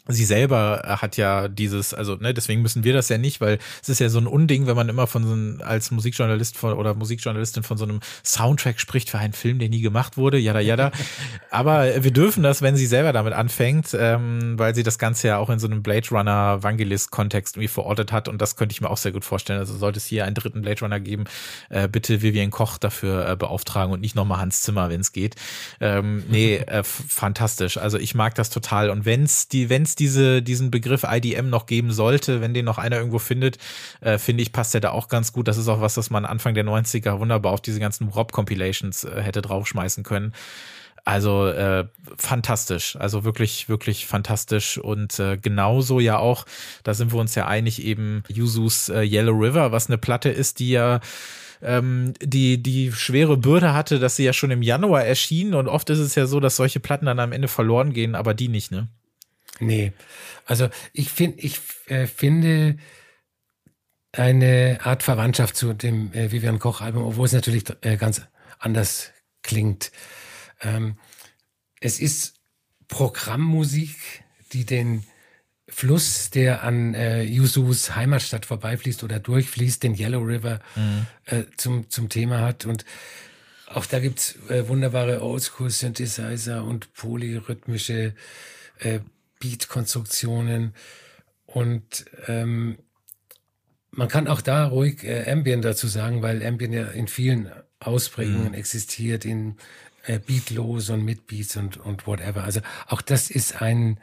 [0.08, 3.58] sie selber äh, hat ja dieses, also ne, deswegen müssen wir das ja nicht, weil
[3.82, 6.74] es ist ja so ein Unding, wenn man immer von so einem, als Musikjournalist von,
[6.74, 10.60] oder Musikjournalistin von so einem Soundtrack spricht für einen Film, der nie gemacht wurde, jada
[10.60, 10.92] jada.
[11.50, 15.38] Aber wir dürfen das, wenn sie selber damit anfängt, ähm, weil sie das Ganze ja
[15.38, 18.90] auch in so einem Blade Runner Vangelis-Kontext irgendwie verortet hat und das könnte ich mir
[18.90, 19.58] auch sehr gut vorstellen.
[19.58, 21.24] Also sollte es hier einen dritten Blade Runner geben,
[21.68, 25.36] äh, bitte Vivian Koch dafür äh, beauftragen und nicht nochmal Hans Zimmer, wenn es geht.
[25.80, 27.76] Ähm, nee, äh, fantastisch.
[27.76, 31.92] Also ich mag das total und wenn's die, wenn's diese, diesen Begriff IDM noch geben
[31.92, 33.58] sollte, wenn den noch einer irgendwo findet,
[34.00, 35.46] äh, finde ich, passt der da auch ganz gut.
[35.46, 39.22] Das ist auch was, was man Anfang der 90er wunderbar auf diese ganzen Rob-Compilations äh,
[39.22, 40.32] hätte draufschmeißen können.
[41.04, 41.86] Also äh,
[42.16, 46.44] fantastisch, also wirklich, wirklich fantastisch und äh, genauso ja auch,
[46.82, 50.58] da sind wir uns ja einig, eben Yuzus äh, Yellow River, was eine Platte ist,
[50.58, 51.00] die ja
[51.62, 55.88] ähm, die, die schwere Bürde hatte, dass sie ja schon im Januar erschien und oft
[55.90, 58.70] ist es ja so, dass solche Platten dann am Ende verloren gehen, aber die nicht,
[58.70, 58.88] ne?
[59.60, 59.92] Nee,
[60.46, 62.76] also ich finde, ich äh, finde
[64.12, 68.22] eine Art Verwandtschaft zu dem äh, Vivian Koch Album, obwohl es natürlich äh, ganz
[68.58, 69.92] anders klingt.
[70.60, 70.96] Ähm,
[71.80, 72.34] es ist
[72.88, 73.96] Programmmusik,
[74.52, 75.04] die den
[75.68, 81.06] Fluss, der an äh, Yusus Heimatstadt vorbeifließt oder durchfließt, den Yellow River mhm.
[81.26, 82.66] äh, zum, zum Thema hat.
[82.66, 82.84] Und
[83.66, 88.14] auch da gibt's äh, wunderbare Oldschool-Synthesizer und polyrhythmische
[88.80, 88.98] äh,
[89.40, 90.74] Beat-Konstruktionen.
[91.46, 92.78] Und ähm,
[93.90, 97.50] man kann auch da ruhig äh, Ambient dazu sagen, weil Ambient ja in vielen
[97.80, 98.54] Ausprägungen mhm.
[98.54, 99.56] existiert, in
[100.04, 102.44] äh, Beatlos und mit Beats und, und whatever.
[102.44, 103.98] Also auch das ist ein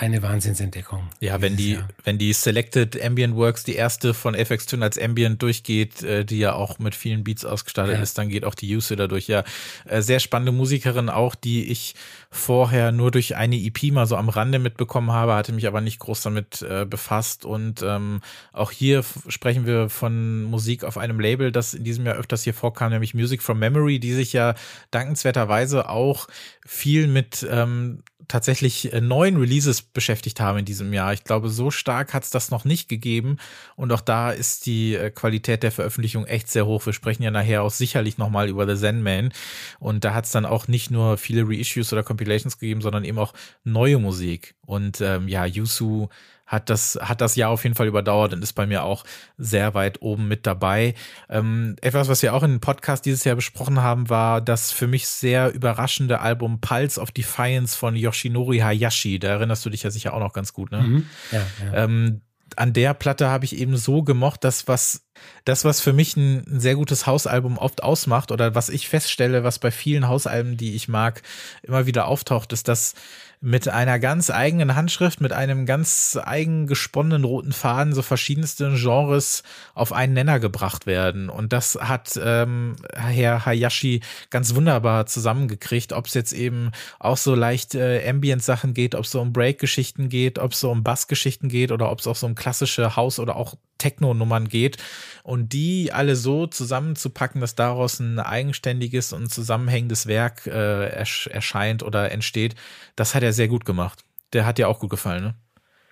[0.00, 1.10] eine Wahnsinnsentdeckung.
[1.20, 1.88] Ja, wenn die, Jahr.
[2.04, 6.38] wenn die Selected Ambient Works, die erste von FX Twin als Ambient durchgeht, äh, die
[6.38, 8.02] ja auch mit vielen Beats ausgestattet ja.
[8.02, 9.28] ist, dann geht auch die Use dadurch.
[9.28, 9.44] Ja,
[9.84, 11.94] äh, sehr spannende Musikerin auch, die ich
[12.30, 15.98] vorher nur durch eine EP mal so am Rande mitbekommen habe, hatte mich aber nicht
[15.98, 17.44] groß damit äh, befasst.
[17.44, 18.22] Und ähm,
[18.54, 22.54] auch hier sprechen wir von Musik auf einem Label, das in diesem Jahr öfters hier
[22.54, 24.54] vorkam, nämlich Music from Memory, die sich ja
[24.92, 26.26] dankenswerterweise auch
[26.64, 31.12] viel mit ähm, tatsächlich äh, neuen Releases beschäftigt haben in diesem Jahr.
[31.12, 33.36] Ich glaube, so stark hat es das noch nicht gegeben.
[33.76, 36.86] Und auch da ist die äh, Qualität der Veröffentlichung echt sehr hoch.
[36.86, 39.32] Wir sprechen ja nachher auch sicherlich nochmal über The Zen Man.
[39.78, 43.18] Und da hat es dann auch nicht nur viele Reissues oder Compilations gegeben, sondern eben
[43.18, 44.54] auch neue Musik.
[44.64, 46.08] Und ähm, ja, Yusu
[46.50, 49.04] hat das, hat das Jahr auf jeden Fall überdauert und ist bei mir auch
[49.38, 50.94] sehr weit oben mit dabei.
[51.28, 54.88] Ähm, etwas, was wir auch in dem Podcast dieses Jahr besprochen haben, war das für
[54.88, 59.20] mich sehr überraschende Album Pulse of Defiance von Yoshinori Hayashi.
[59.20, 60.82] Da erinnerst du dich ja sicher auch noch ganz gut, ne?
[60.82, 61.06] Mhm.
[61.30, 61.84] Ja, ja.
[61.84, 62.20] Ähm,
[62.56, 65.06] an der Platte habe ich eben so gemocht, dass was
[65.44, 69.44] das, was für mich ein, ein, sehr gutes Hausalbum oft ausmacht oder was ich feststelle,
[69.44, 71.22] was bei vielen Hausalben, die ich mag,
[71.62, 72.94] immer wieder auftaucht, ist, dass
[73.42, 79.42] mit einer ganz eigenen Handschrift, mit einem ganz eigen gesponnenen roten Faden so verschiedenste Genres
[79.74, 81.30] auf einen Nenner gebracht werden.
[81.30, 87.34] Und das hat ähm, Herr Hayashi ganz wunderbar zusammengekriegt, ob es jetzt eben auch so
[87.34, 91.48] leicht äh, Ambient-Sachen geht, ob es so um Break-Geschichten geht, ob es so um Bass-Geschichten
[91.48, 94.76] geht oder ob es auch so um klassische Haus- oder auch Techno-Nummern geht
[95.24, 101.82] und die alle so zusammenzupacken, dass daraus ein eigenständiges und zusammenhängendes Werk äh, ersch erscheint
[101.82, 102.54] oder entsteht,
[102.94, 104.04] das hat er sehr gut gemacht.
[104.32, 105.34] Der hat dir auch gut gefallen, ne?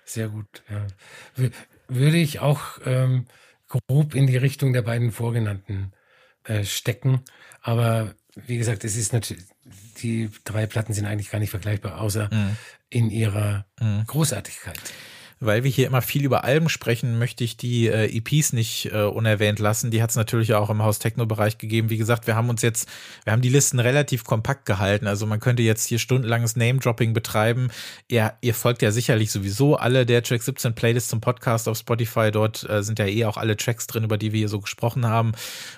[0.05, 0.87] Sehr gut, ja.
[1.87, 3.25] Würde ich auch ähm,
[3.67, 5.91] grob in die Richtung der beiden vorgenannten
[6.45, 7.21] äh, stecken,
[7.61, 9.43] aber wie gesagt, es ist natürlich,
[10.01, 12.57] die drei Platten sind eigentlich gar nicht vergleichbar, außer mhm.
[12.89, 14.05] in ihrer mhm.
[14.05, 14.79] Großartigkeit
[15.39, 19.03] weil wir hier immer viel über Alben sprechen, möchte ich die äh, EPs nicht äh,
[19.03, 19.89] unerwähnt lassen.
[19.89, 21.89] Die hat es natürlich auch im Haus Techno-Bereich gegeben.
[21.89, 22.89] Wie gesagt, wir haben uns jetzt,
[23.23, 25.07] wir haben die Listen relativ kompakt gehalten.
[25.07, 27.69] Also man könnte jetzt hier stundenlanges Name-Dropping betreiben.
[28.09, 32.31] Ihr, ihr folgt ja sicherlich sowieso alle der Track 17 Playlists zum Podcast auf Spotify.
[32.31, 35.05] Dort äh, sind ja eh auch alle Tracks drin, über die wir hier so gesprochen
[35.05, 35.31] haben.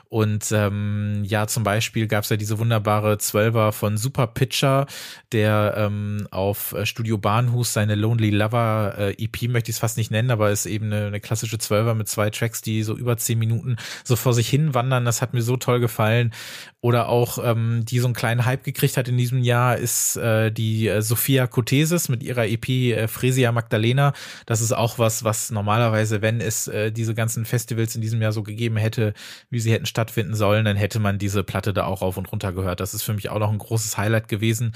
[0.10, 4.88] Und ähm, ja, zum Beispiel gab es ja diese wunderbare Zwölfer von Super Pitcher,
[5.32, 9.98] der ähm, auf äh, Studio Bahnhus seine Lonely Lover äh, EP möchte ich es fast
[9.98, 13.18] nicht nennen, aber ist eben eine, eine klassische Zwölfer mit zwei Tracks, die so über
[13.18, 15.06] zehn Minuten so vor sich hin wandern.
[15.06, 16.34] Das hat mir so toll gefallen.
[16.82, 20.52] Oder auch, ähm, die so einen kleinen Hype gekriegt hat in diesem Jahr, ist äh,
[20.52, 24.14] die äh, Sophia Kotesis mit ihrer EP äh, Fresia Magdalena.
[24.48, 28.32] Das ist auch was, was normalerweise, wenn es äh, diese ganzen Festivals in diesem Jahr
[28.32, 29.14] so gegeben hätte,
[29.52, 32.52] wie sie hätten stattfinden sollen, dann hätte man diese Platte da auch rauf und runter
[32.52, 32.80] gehört.
[32.80, 34.74] Das ist für mich auch noch ein großes Highlight gewesen.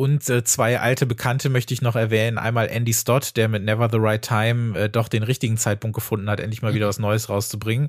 [0.00, 2.38] Und äh, zwei alte Bekannte möchte ich noch erwähnen.
[2.38, 6.30] Einmal Andy Stott, der mit Never the Right Time äh, doch den richtigen Zeitpunkt gefunden
[6.30, 7.88] hat, endlich mal wieder was Neues rauszubringen.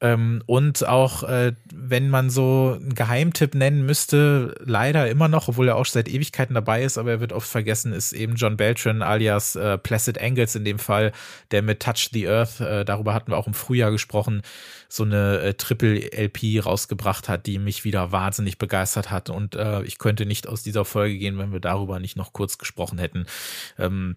[0.00, 5.68] Ähm, und auch, äh, wenn man so einen Geheimtipp nennen müsste, leider immer noch, obwohl
[5.68, 9.02] er auch seit Ewigkeiten dabei ist, aber er wird oft vergessen, ist eben John Beltran
[9.02, 11.12] alias äh, Placid Angles in dem Fall,
[11.52, 14.42] der mit Touch the Earth, äh, darüber hatten wir auch im Frühjahr gesprochen,
[14.88, 19.28] so eine äh, Triple-LP rausgebracht hat, die mich wieder wahnsinnig begeistert hat.
[19.30, 22.58] Und äh, ich könnte nicht aus dieser Folge gehen, wenn wir darüber nicht noch kurz
[22.58, 23.26] gesprochen hätten.
[23.78, 24.16] Ähm,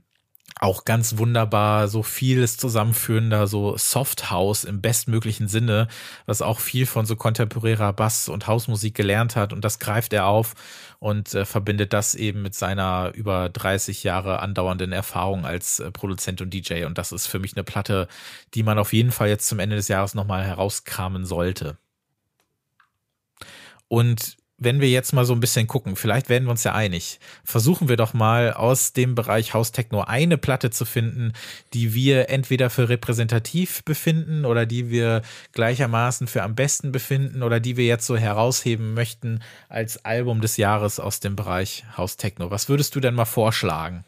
[0.59, 5.87] auch ganz wunderbar, so vieles zusammenführender, so Soft House im bestmöglichen Sinne,
[6.25, 10.27] was auch viel von so kontemporärer Bass- und Hausmusik gelernt hat und das greift er
[10.27, 10.53] auf
[11.01, 16.41] und äh, verbindet das eben mit seiner über 30 Jahre andauernden Erfahrung als äh, Produzent
[16.41, 16.85] und DJ.
[16.85, 18.07] Und das ist für mich eine Platte,
[18.53, 21.79] die man auf jeden Fall jetzt zum Ende des Jahres nochmal herauskramen sollte.
[23.87, 27.19] Und wenn wir jetzt mal so ein bisschen gucken, vielleicht werden wir uns ja einig,
[27.43, 31.33] versuchen wir doch mal aus dem Bereich House Techno eine Platte zu finden,
[31.73, 37.59] die wir entweder für repräsentativ befinden oder die wir gleichermaßen für am besten befinden oder
[37.59, 42.51] die wir jetzt so herausheben möchten als Album des Jahres aus dem Bereich House Techno.
[42.51, 44.05] Was würdest du denn mal vorschlagen?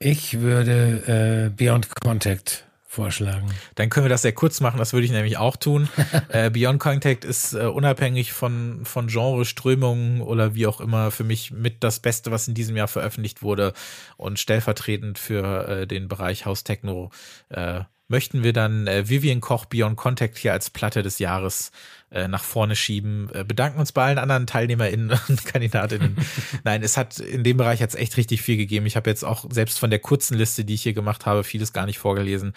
[0.00, 2.67] Ich würde äh, Beyond Contact
[2.98, 3.46] vorschlagen.
[3.76, 5.88] Dann können wir das sehr kurz machen, das würde ich nämlich auch tun.
[6.30, 11.22] äh, Beyond Contact ist äh, unabhängig von, von Genre, Strömungen oder wie auch immer für
[11.22, 13.72] mich mit das Beste, was in diesem Jahr veröffentlicht wurde
[14.16, 17.10] und stellvertretend für äh, den Bereich House Techno
[17.50, 21.70] äh, möchten wir dann äh, Vivian Koch Beyond Contact hier als Platte des Jahres
[22.10, 23.30] äh, nach vorne schieben.
[23.46, 26.16] Bedanken uns bei allen anderen TeilnehmerInnen und KandidatInnen.
[26.64, 28.86] Nein, es hat in dem Bereich jetzt echt richtig viel gegeben.
[28.86, 31.72] Ich habe jetzt auch selbst von der kurzen Liste, die ich hier gemacht habe, vieles
[31.72, 32.54] gar nicht vorgelesen.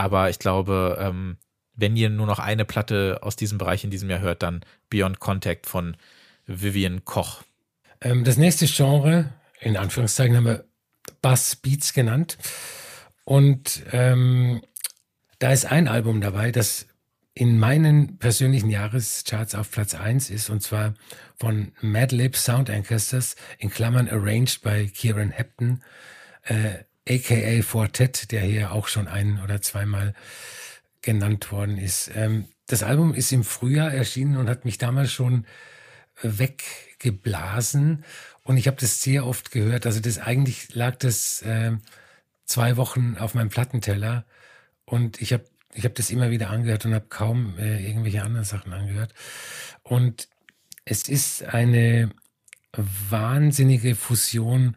[0.00, 1.36] Aber ich glaube, ähm,
[1.74, 5.20] wenn ihr nur noch eine Platte aus diesem Bereich in diesem Jahr hört, dann Beyond
[5.20, 5.94] Contact von
[6.46, 7.42] Vivian Koch.
[8.00, 10.64] Ähm, das nächste Genre, in Anführungszeichen, haben wir
[11.20, 12.38] Bass Beats genannt.
[13.24, 14.62] Und ähm,
[15.38, 16.86] da ist ein Album dabei, das
[17.34, 20.94] in meinen persönlichen Jahrescharts auf Platz 1 ist, und zwar
[21.36, 25.82] von Madlib Sound Ancestors, in Klammern arranged by Kieran Hepton,
[26.44, 30.14] äh, aka Fortet, der hier auch schon ein oder zweimal
[31.02, 32.10] genannt worden ist.
[32.14, 35.44] Ähm, das Album ist im Frühjahr erschienen und hat mich damals schon
[36.22, 38.04] äh, weggeblasen.
[38.42, 39.86] Und ich habe das sehr oft gehört.
[39.86, 41.72] Also das eigentlich lag das äh,
[42.44, 44.24] zwei Wochen auf meinem Plattenteller
[44.84, 48.44] und ich habe ich hab das immer wieder angehört und habe kaum äh, irgendwelche anderen
[48.44, 49.14] Sachen angehört.
[49.84, 50.28] Und
[50.84, 52.10] es ist eine
[52.72, 54.76] wahnsinnige Fusion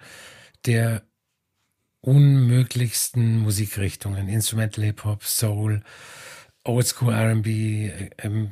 [0.66, 1.04] der
[2.04, 4.28] unmöglichsten Musikrichtungen.
[4.28, 5.84] Instrumental Hip-Hop, Soul,
[6.66, 8.52] Oldschool R&B, ähm,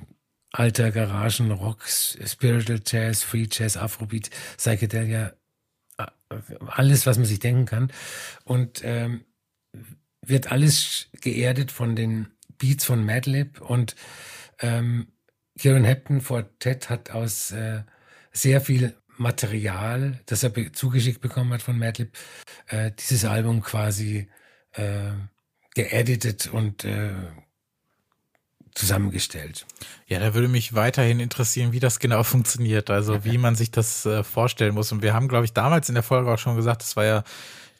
[0.51, 5.33] alter Garagenrock, Spiritual Jazz, Free Jazz, Afrobeat, Psychedelia,
[6.65, 7.91] alles, was man sich denken kann.
[8.45, 9.25] Und ähm,
[10.21, 13.95] wird alles geerdet von den Beats von Madlib und
[14.59, 15.07] ähm,
[15.57, 17.83] Kieran Hepton vor Ted hat aus äh,
[18.31, 22.17] sehr viel Material, das er zugeschickt bekommen hat von Madlib,
[22.67, 24.27] äh, dieses Album quasi
[24.73, 25.11] äh,
[25.75, 27.13] geeditet und äh,
[28.73, 29.65] zusammengestellt.
[30.07, 34.05] Ja, da würde mich weiterhin interessieren, wie das genau funktioniert, also wie man sich das
[34.05, 34.91] äh, vorstellen muss.
[34.91, 37.23] Und wir haben, glaube ich, damals in der Folge auch schon gesagt, das war ja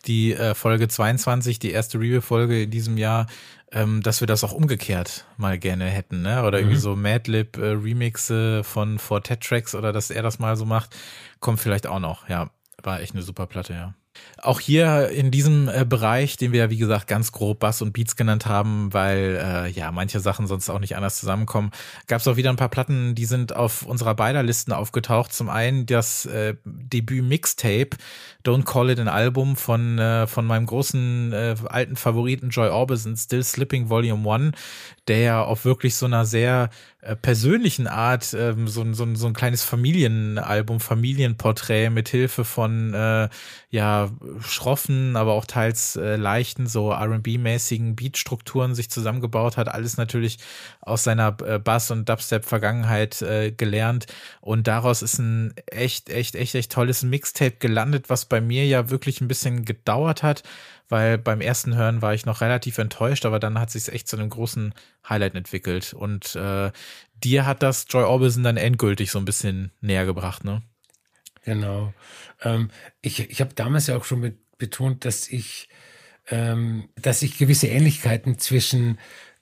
[0.01, 3.27] die äh, Folge 22, die erste Review-Folge in diesem Jahr,
[3.71, 6.43] ähm, dass wir das auch umgekehrt mal gerne hätten, ne?
[6.43, 6.63] Oder mhm.
[6.63, 10.95] irgendwie so Madlib äh, Remixe von Fortet Tracks oder dass er das mal so macht,
[11.39, 12.27] kommt vielleicht auch noch.
[12.27, 12.49] Ja,
[12.83, 13.93] war echt eine super Platte, ja.
[14.41, 17.93] Auch hier in diesem äh, Bereich, den wir ja wie gesagt ganz grob Bass und
[17.93, 21.71] Beats genannt haben, weil äh, ja manche Sachen sonst auch nicht anders zusammenkommen,
[22.07, 25.31] gab es auch wieder ein paar Platten, die sind auf unserer beider Listen aufgetaucht.
[25.31, 27.97] Zum einen das äh, Debüt-Mixtape
[28.43, 33.15] Don't Call It an Album von, äh, von meinem großen äh, alten Favoriten Joy Orbison,
[33.15, 34.57] Still Slipping Volume 1,
[35.07, 36.69] der ja auf wirklich so einer sehr
[37.01, 43.27] äh, persönlichen Art ähm, so, so, so ein kleines Familienalbum, Familienporträt mit Hilfe von äh,
[43.71, 44.11] ja
[44.41, 49.67] schroffen, aber auch teils äh, leichten, so R&B-mäßigen Beatstrukturen sich zusammengebaut hat.
[49.67, 50.37] Alles natürlich
[50.79, 54.05] aus seiner äh, Bass- und Dubstep-Vergangenheit äh, gelernt.
[54.39, 58.91] Und daraus ist ein echt, echt, echt, echt tolles Mixtape gelandet, was bei mir ja
[58.91, 60.43] wirklich ein bisschen gedauert hat,
[60.91, 64.17] weil beim ersten Hören war ich noch relativ enttäuscht, aber dann hat sich echt zu
[64.17, 64.73] einem großen
[65.07, 65.93] Highlight entwickelt.
[65.93, 66.71] Und äh,
[67.15, 70.61] dir hat das Joy Orbison dann endgültig so ein bisschen näher gebracht, ne?
[71.43, 71.93] Genau.
[72.41, 72.69] Ähm,
[73.01, 75.69] ich ich habe damals ja auch schon betont, dass ich,
[76.27, 78.99] ähm, dass ich gewisse Ähnlichkeiten zwischen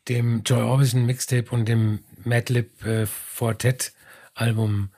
[0.08, 3.94] dem Joy Orbison Mixtape und dem Madlib äh, Fortet
[4.36, 4.92] Album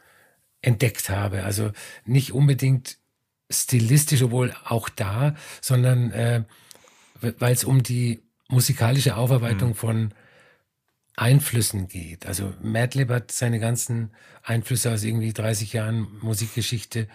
[0.62, 1.44] entdeckt habe.
[1.44, 1.72] Also
[2.06, 3.01] nicht unbedingt
[3.52, 6.44] stilistisch, obwohl auch da, sondern äh,
[7.22, 9.76] weil es um die musikalische Aufarbeitung mhm.
[9.76, 10.14] von
[11.16, 12.26] Einflüssen geht.
[12.26, 14.12] Also Madlib hat seine ganzen
[14.44, 17.08] Einflüsse aus irgendwie 30 Jahren Musikgeschichte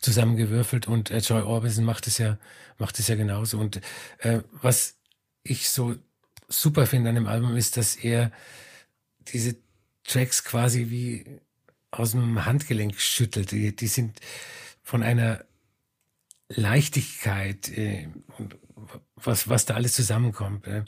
[0.00, 2.38] zusammengewürfelt und äh, Joy Orbison macht es ja,
[2.78, 3.58] macht es ja genauso.
[3.58, 3.80] Und
[4.18, 4.96] äh, was
[5.42, 5.96] ich so
[6.48, 8.30] super finde an dem Album ist, dass er
[9.28, 9.56] diese
[10.04, 11.24] Tracks quasi wie
[11.90, 13.50] aus dem Handgelenk schüttelt.
[13.52, 14.20] Die, die sind
[14.82, 15.44] von einer
[16.54, 18.08] Leichtigkeit äh,
[19.16, 20.66] was, was da alles zusammenkommt.
[20.66, 20.84] Äh,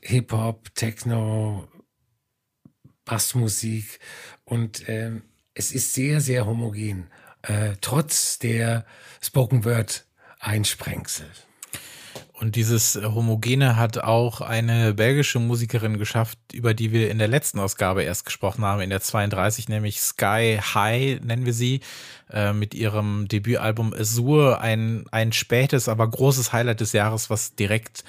[0.00, 1.68] Hip-Hop, Techno,
[3.04, 3.98] Bassmusik
[4.44, 5.20] und äh,
[5.54, 7.08] es ist sehr, sehr homogen,
[7.42, 8.86] äh, trotz der
[9.20, 10.06] Spoken Word
[10.38, 11.26] Einsprengsel.
[12.34, 17.58] Und dieses Homogene hat auch eine belgische Musikerin geschafft, über die wir in der letzten
[17.58, 21.80] Ausgabe erst gesprochen haben, in der 32, nämlich Sky High nennen wir sie,
[22.32, 28.04] äh, mit ihrem Debütalbum Azure, ein, ein spätes, aber großes Highlight des Jahres, was direkt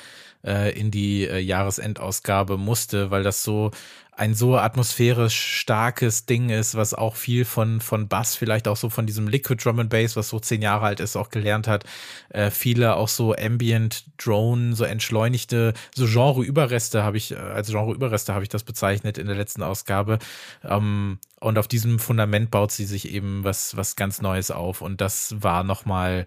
[0.45, 3.71] äh, in die äh, Jahresendausgabe musste, weil das so
[4.19, 8.89] ein so atmosphärisch starkes Ding ist, was auch viel von, von Bass, vielleicht auch so
[8.89, 11.85] von diesem Liquid Drum and Bass, was so zehn Jahre alt ist, auch gelernt hat.
[12.27, 18.33] Äh, viele auch so Ambient Drone, so entschleunigte, so Genre-Überreste habe ich, äh, als Genre-Überreste
[18.33, 20.19] habe ich das bezeichnet in der letzten Ausgabe.
[20.65, 24.81] Ähm, und auf diesem Fundament baut sie sich eben was, was ganz Neues auf.
[24.81, 26.25] Und das war nochmal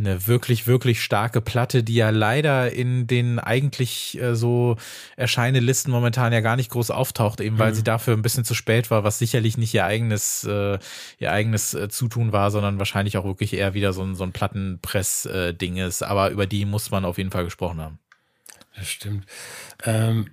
[0.00, 4.76] eine wirklich, wirklich starke Platte, die ja leider in den eigentlich äh, so
[5.16, 7.74] erscheinenden Listen momentan ja gar nicht groß auftaucht, eben weil mhm.
[7.74, 10.78] sie dafür ein bisschen zu spät war, was sicherlich nicht ihr eigenes, äh,
[11.18, 14.32] ihr eigenes äh, Zutun war, sondern wahrscheinlich auch wirklich eher wieder so ein, so ein
[14.32, 16.02] Plattenpress-Ding äh, ist.
[16.02, 17.98] Aber über die muss man auf jeden Fall gesprochen haben.
[18.76, 19.26] Das stimmt.
[19.84, 20.30] Ähm,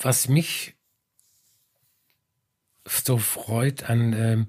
[0.00, 0.73] was mich
[2.86, 4.46] so freut an ähm,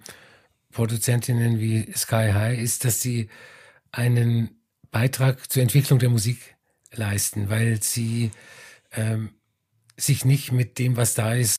[0.71, 3.29] Produzentinnen wie Sky High ist, dass sie
[3.91, 4.49] einen
[4.91, 6.55] Beitrag zur Entwicklung der Musik
[6.91, 8.31] leisten, weil sie
[8.91, 9.29] ähm,
[9.97, 11.57] sich nicht mit dem, was da ist,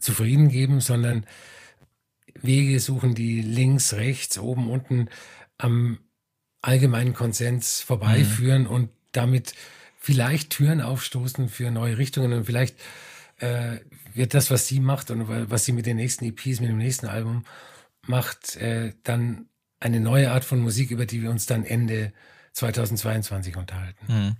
[0.00, 1.26] zufrieden geben, sondern
[2.40, 5.08] Wege suchen, die links, rechts, oben, unten
[5.58, 5.98] am
[6.62, 8.70] allgemeinen Konsens vorbeiführen mhm.
[8.70, 9.54] und damit
[9.98, 12.76] vielleicht Türen aufstoßen für neue Richtungen und vielleicht
[13.38, 13.78] äh,
[14.20, 17.06] wird das, was sie macht und was sie mit den nächsten EPs, mit dem nächsten
[17.06, 17.44] Album
[18.06, 19.48] macht, äh, dann
[19.80, 22.12] eine neue Art von Musik, über die wir uns dann Ende
[22.52, 24.06] 2022 unterhalten.
[24.06, 24.36] Hm.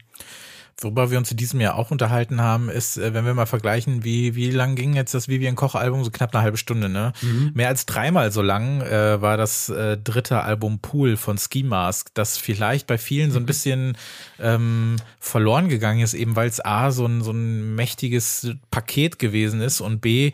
[0.81, 4.05] Worüber wir uns in diesem Jahr auch unterhalten haben, ist, äh, wenn wir mal vergleichen,
[4.05, 6.05] wie, wie lang ging jetzt das Vivian Koch Album?
[6.05, 7.13] So knapp eine halbe Stunde, ne?
[7.23, 7.51] Mhm.
[7.55, 12.09] Mehr als dreimal so lang äh, war das äh, dritte Album Pool von Ski Mask,
[12.15, 13.47] das vielleicht bei vielen so ein mhm.
[13.47, 13.97] bisschen
[14.39, 19.61] ähm, verloren gegangen ist, eben weil es A, so ein, so ein mächtiges Paket gewesen
[19.61, 20.33] ist und B,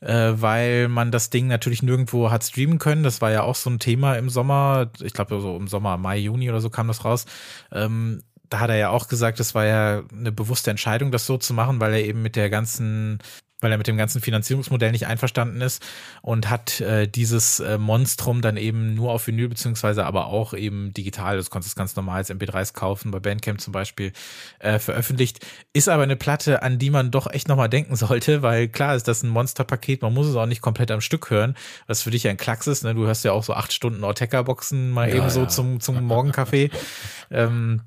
[0.00, 3.02] äh, weil man das Ding natürlich nirgendwo hat streamen können.
[3.02, 4.90] Das war ja auch so ein Thema im Sommer.
[5.02, 7.26] Ich glaube, so im Sommer, Mai, Juni oder so kam das raus.
[7.72, 11.36] Ähm, da hat er ja auch gesagt, das war ja eine bewusste Entscheidung, das so
[11.36, 13.18] zu machen, weil er eben mit der ganzen
[13.60, 15.84] weil er mit dem ganzen Finanzierungsmodell nicht einverstanden ist
[16.22, 20.92] und hat äh, dieses äh, Monstrum dann eben nur auf Vinyl beziehungsweise aber auch eben
[20.92, 24.12] digital, das konntest du ganz normal als MP3s kaufen, bei Bandcamp zum Beispiel,
[24.60, 25.44] äh, veröffentlicht.
[25.72, 29.08] Ist aber eine Platte, an die man doch echt nochmal denken sollte, weil klar ist
[29.08, 31.56] das ein Monsterpaket, man muss es auch nicht komplett am Stück hören,
[31.88, 32.94] was für dich ein Klacks ist, ne?
[32.94, 35.48] du hörst ja auch so acht Stunden Ortega-Boxen mal ja, eben so ja.
[35.48, 36.70] zum, zum Morgenkaffee.
[37.30, 37.82] ähm,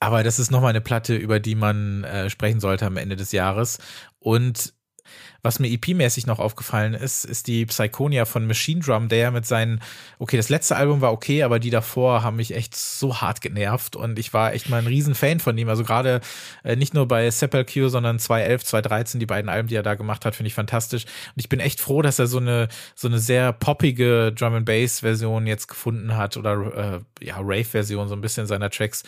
[0.00, 3.32] aber das ist nochmal eine Platte, über die man äh, sprechen sollte am Ende des
[3.32, 3.78] Jahres.
[4.18, 4.74] Und
[5.46, 9.46] was mir EP-mäßig noch aufgefallen ist, ist die Psychonia von Machine Drum, der ja mit
[9.46, 9.80] seinen,
[10.18, 13.94] okay, das letzte Album war okay, aber die davor haben mich echt so hart genervt
[13.94, 15.68] und ich war echt mal ein Riesenfan von ihm.
[15.68, 16.20] Also gerade
[16.64, 20.24] äh, nicht nur bei Sepulchre, sondern 2011, 2013, die beiden Alben, die er da gemacht
[20.24, 21.04] hat, finde ich fantastisch.
[21.04, 24.66] Und ich bin echt froh, dass er so eine, so eine sehr poppige Drum and
[24.66, 29.04] Bass Version jetzt gefunden hat oder äh, ja, Rave Version so ein bisschen seiner Tracks,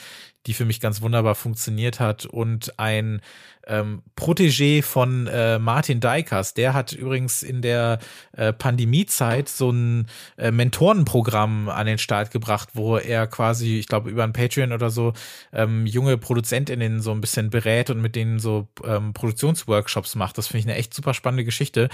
[0.46, 3.20] die für mich ganz wunderbar funktioniert hat und ein
[3.68, 7.98] ähm, Protégé von äh, Martin Dykers, der hat übrigens in der
[8.32, 14.10] äh, Pandemiezeit so ein äh, Mentorenprogramm an den Start gebracht, wo er quasi, ich glaube,
[14.10, 15.12] über ein Patreon oder so
[15.52, 20.38] ähm, junge ProduzentInnen so ein bisschen berät und mit denen so ähm, Produktionsworkshops macht.
[20.38, 21.88] Das finde ich eine echt super spannende Geschichte.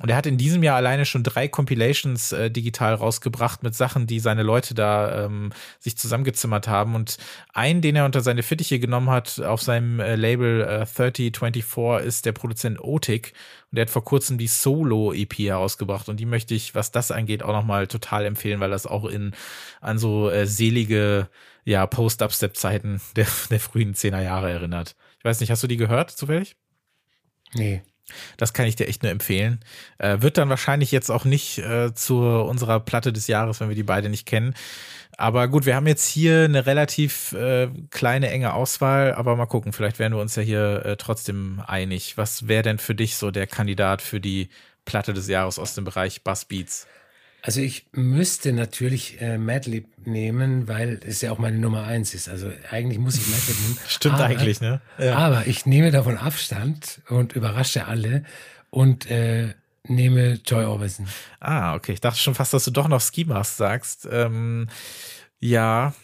[0.00, 4.06] Und er hat in diesem Jahr alleine schon drei Compilations äh, digital rausgebracht mit Sachen,
[4.06, 6.94] die seine Leute da ähm, sich zusammengezimmert haben.
[6.94, 7.18] Und
[7.52, 10.86] einen, den er unter seine Fittiche genommen hat auf seinem äh, Label äh,
[11.18, 13.32] 3024, ist der Produzent Otik.
[13.70, 16.08] Und der hat vor kurzem die Solo-EP herausgebracht.
[16.08, 19.34] Und die möchte ich, was das angeht, auch nochmal total empfehlen, weil das auch in
[19.80, 21.28] an so äh, selige
[21.64, 24.96] ja, Post-Upstep-Zeiten der, der frühen Zehner Jahre erinnert.
[25.18, 26.56] Ich weiß nicht, hast du die gehört zufällig?
[27.54, 27.82] Nee.
[28.36, 29.60] Das kann ich dir echt nur empfehlen.
[29.98, 33.76] Äh, wird dann wahrscheinlich jetzt auch nicht äh, zu unserer Platte des Jahres, wenn wir
[33.76, 34.54] die beide nicht kennen.
[35.16, 39.72] Aber gut, wir haben jetzt hier eine relativ äh, kleine, enge Auswahl, aber mal gucken,
[39.72, 42.16] vielleicht werden wir uns ja hier äh, trotzdem einig.
[42.16, 44.48] Was wäre denn für dich so der Kandidat für die
[44.84, 46.86] Platte des Jahres aus dem Bereich Bass Beats?
[47.42, 52.28] Also ich müsste natürlich äh, Madlib nehmen, weil es ja auch meine Nummer eins ist.
[52.28, 53.78] Also eigentlich muss ich Madlib nehmen.
[53.88, 54.80] Stimmt aber, eigentlich, ne?
[54.98, 55.16] Ja.
[55.16, 58.24] Aber ich nehme davon Abstand und überrasche alle
[58.70, 61.06] und äh, nehme Joy Orbison.
[61.38, 61.92] Ah, okay.
[61.92, 64.08] Ich dachte schon fast, dass du doch noch Ski Mask sagst.
[64.10, 64.68] Ähm,
[65.38, 65.94] ja,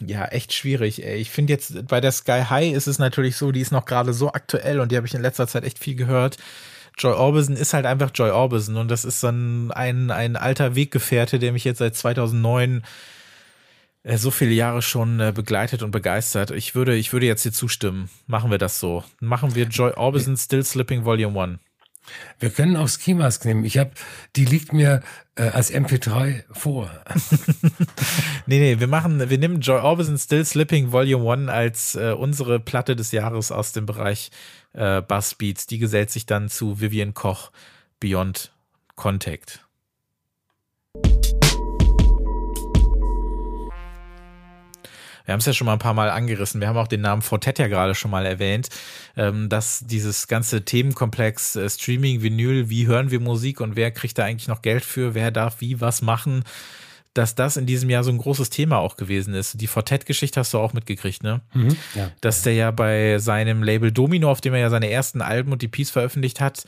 [0.00, 1.02] ja, echt schwierig.
[1.02, 1.16] Ey.
[1.16, 4.12] Ich finde jetzt bei der Sky High ist es natürlich so, die ist noch gerade
[4.12, 6.36] so aktuell und die habe ich in letzter Zeit echt viel gehört
[6.98, 11.38] Joy Orbison ist halt einfach Joy Orbison und das ist dann ein, ein alter Weggefährte,
[11.38, 12.84] der mich jetzt seit 2009
[14.04, 16.50] äh, so viele Jahre schon äh, begleitet und begeistert.
[16.52, 18.10] Ich würde, ich würde jetzt hier zustimmen.
[18.26, 19.02] Machen wir das so.
[19.20, 21.58] Machen wir Joy Orbison Still Slipping Volume 1.
[22.38, 23.64] Wir können auch Ski Mask nehmen.
[23.64, 23.90] Ich habe,
[24.36, 25.02] die liegt mir
[25.36, 26.90] äh, als MP3 vor.
[28.46, 32.60] nee, nee, wir machen, wir nehmen Joy Orbison Still Slipping Volume 1 als äh, unsere
[32.60, 34.30] Platte des Jahres aus dem Bereich
[34.74, 35.66] äh, Bass Beats.
[35.66, 37.50] Die gesellt sich dann zu Vivian Koch
[38.00, 38.52] Beyond
[38.94, 39.64] Contact.
[45.24, 47.22] wir haben es ja schon mal ein paar Mal angerissen, wir haben auch den Namen
[47.22, 48.68] Fortet ja gerade schon mal erwähnt,
[49.16, 54.18] ähm, dass dieses ganze Themenkomplex äh, Streaming, Vinyl, wie hören wir Musik und wer kriegt
[54.18, 56.44] da eigentlich noch Geld für, wer darf wie was machen,
[57.14, 59.60] dass das in diesem Jahr so ein großes Thema auch gewesen ist.
[59.60, 61.40] Die Fortet-Geschichte hast du auch mitgekriegt, ne?
[61.54, 62.10] Mhm, ja.
[62.20, 65.62] Dass der ja bei seinem Label Domino, auf dem er ja seine ersten Alben und
[65.62, 66.64] die Piece veröffentlicht hat,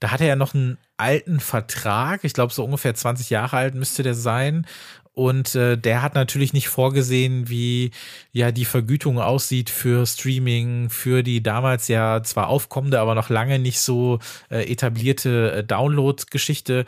[0.00, 3.74] da hat er ja noch einen alten Vertrag, ich glaube so ungefähr 20 Jahre alt
[3.74, 4.66] müsste der sein.
[5.14, 7.90] Und äh, der hat natürlich nicht vorgesehen, wie
[8.32, 13.58] ja die Vergütung aussieht für Streaming, für die damals ja zwar aufkommende, aber noch lange
[13.58, 14.20] nicht so
[14.50, 16.86] äh, etablierte äh, Download-Geschichte.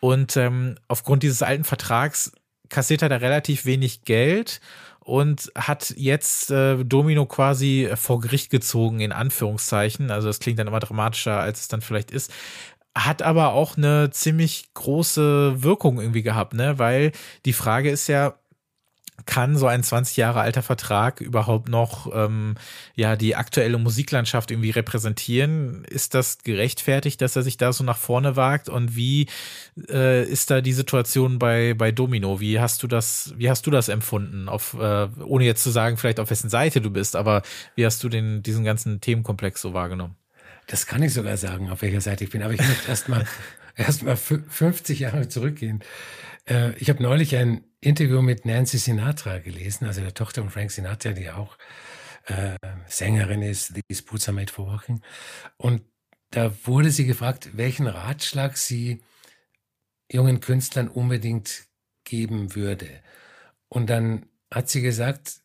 [0.00, 2.32] Und ähm, aufgrund dieses alten Vertrags
[2.72, 4.60] kassiert er da relativ wenig Geld
[4.98, 10.10] und hat jetzt äh, Domino quasi vor Gericht gezogen, in Anführungszeichen.
[10.10, 12.32] Also das klingt dann immer dramatischer, als es dann vielleicht ist
[12.94, 16.78] hat aber auch eine ziemlich große Wirkung irgendwie gehabt, ne?
[16.78, 17.12] Weil
[17.46, 18.34] die Frage ist ja,
[19.26, 22.56] kann so ein 20 Jahre alter Vertrag überhaupt noch ähm,
[22.94, 25.84] ja die aktuelle Musiklandschaft irgendwie repräsentieren?
[25.84, 28.68] Ist das gerechtfertigt, dass er sich da so nach vorne wagt?
[28.68, 29.28] Und wie
[29.88, 32.40] äh, ist da die Situation bei bei Domino?
[32.40, 34.48] Wie hast du das wie hast du das empfunden?
[34.48, 37.42] Auf äh, ohne jetzt zu sagen, vielleicht auf wessen Seite du bist, aber
[37.74, 40.16] wie hast du den diesen ganzen Themenkomplex so wahrgenommen?
[40.66, 42.42] Das kann ich sogar sagen, auf welcher Seite ich bin.
[42.42, 43.26] Aber ich möchte erstmal
[43.76, 45.82] erst mal 50 Jahre zurückgehen.
[46.48, 50.70] Äh, ich habe neulich ein Interview mit Nancy Sinatra gelesen, also der Tochter von Frank
[50.70, 51.58] Sinatra, die auch
[52.26, 55.02] äh, Sängerin ist, These Boots are made for walking.
[55.56, 55.82] Und
[56.30, 59.02] da wurde sie gefragt, welchen Ratschlag sie
[60.10, 61.64] jungen Künstlern unbedingt
[62.04, 62.88] geben würde.
[63.68, 65.40] Und dann hat sie gesagt,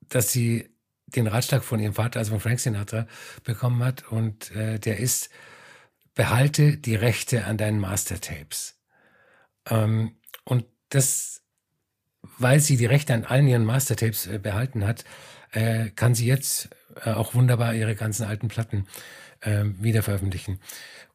[0.00, 0.70] dass sie
[1.06, 3.06] den Ratschlag von ihrem Vater, also von Frank Sinatra,
[3.44, 4.10] bekommen hat.
[4.10, 5.30] Und äh, der ist,
[6.14, 8.73] behalte die Rechte an deinen Mastertapes.
[9.68, 11.42] Ähm, und das,
[12.38, 15.04] weil sie die Rechte an allen ihren Mastertapes äh, behalten hat,
[15.52, 16.70] äh, kann sie jetzt
[17.04, 18.86] äh, auch wunderbar ihre ganzen alten Platten
[19.40, 20.60] äh, wieder veröffentlichen.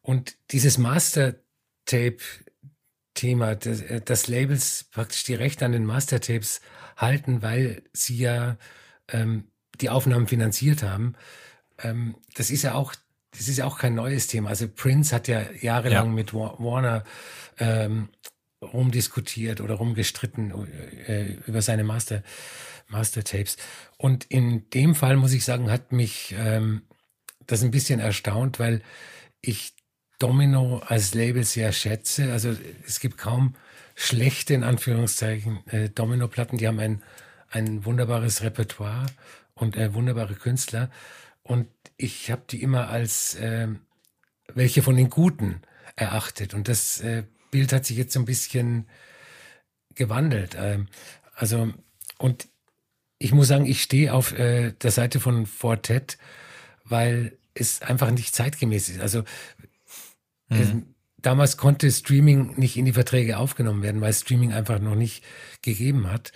[0.02, 6.60] Und dieses Mastertape-Thema, das, äh, das Labels praktisch die Rechte an den Mastertapes
[6.96, 8.56] halten, weil sie ja
[9.08, 9.48] ähm,
[9.80, 11.14] die Aufnahmen finanziert haben.
[11.78, 12.94] Ähm, das ist ja auch,
[13.32, 14.50] das ist ja auch kein neues Thema.
[14.50, 16.12] Also Prince hat ja jahrelang ja.
[16.12, 17.04] mit Warner
[17.58, 18.08] ähm,
[18.62, 20.52] rumdiskutiert oder rumgestritten
[21.06, 22.22] äh, über seine Master,
[22.88, 23.56] Master Tapes.
[23.96, 26.82] Und in dem Fall muss ich sagen, hat mich ähm,
[27.46, 28.82] das ein bisschen erstaunt, weil
[29.40, 29.74] ich
[30.18, 32.32] Domino als Label sehr schätze.
[32.32, 32.54] Also
[32.86, 33.54] es gibt kaum
[33.94, 36.58] schlechte, in Anführungszeichen, äh, Domino-Platten.
[36.58, 37.02] Die haben ein,
[37.48, 39.06] ein wunderbares Repertoire
[39.54, 40.90] und äh, wunderbare Künstler.
[41.42, 43.68] Und ich habe die immer als äh,
[44.54, 45.62] welche von den Guten
[45.96, 46.54] erachtet.
[46.54, 48.86] Und das äh, Bild hat sich jetzt so ein bisschen
[49.94, 50.56] gewandelt.
[50.58, 50.88] Ähm,
[51.34, 51.72] also,
[52.18, 52.48] und
[53.18, 56.18] ich muss sagen, ich stehe auf äh, der Seite von Fortet,
[56.84, 59.00] weil es einfach nicht zeitgemäß ist.
[59.00, 59.20] Also
[60.48, 60.60] mhm.
[60.60, 60.68] es,
[61.18, 65.22] damals konnte Streaming nicht in die Verträge aufgenommen werden, weil Streaming einfach noch nicht
[65.62, 66.32] gegeben hat.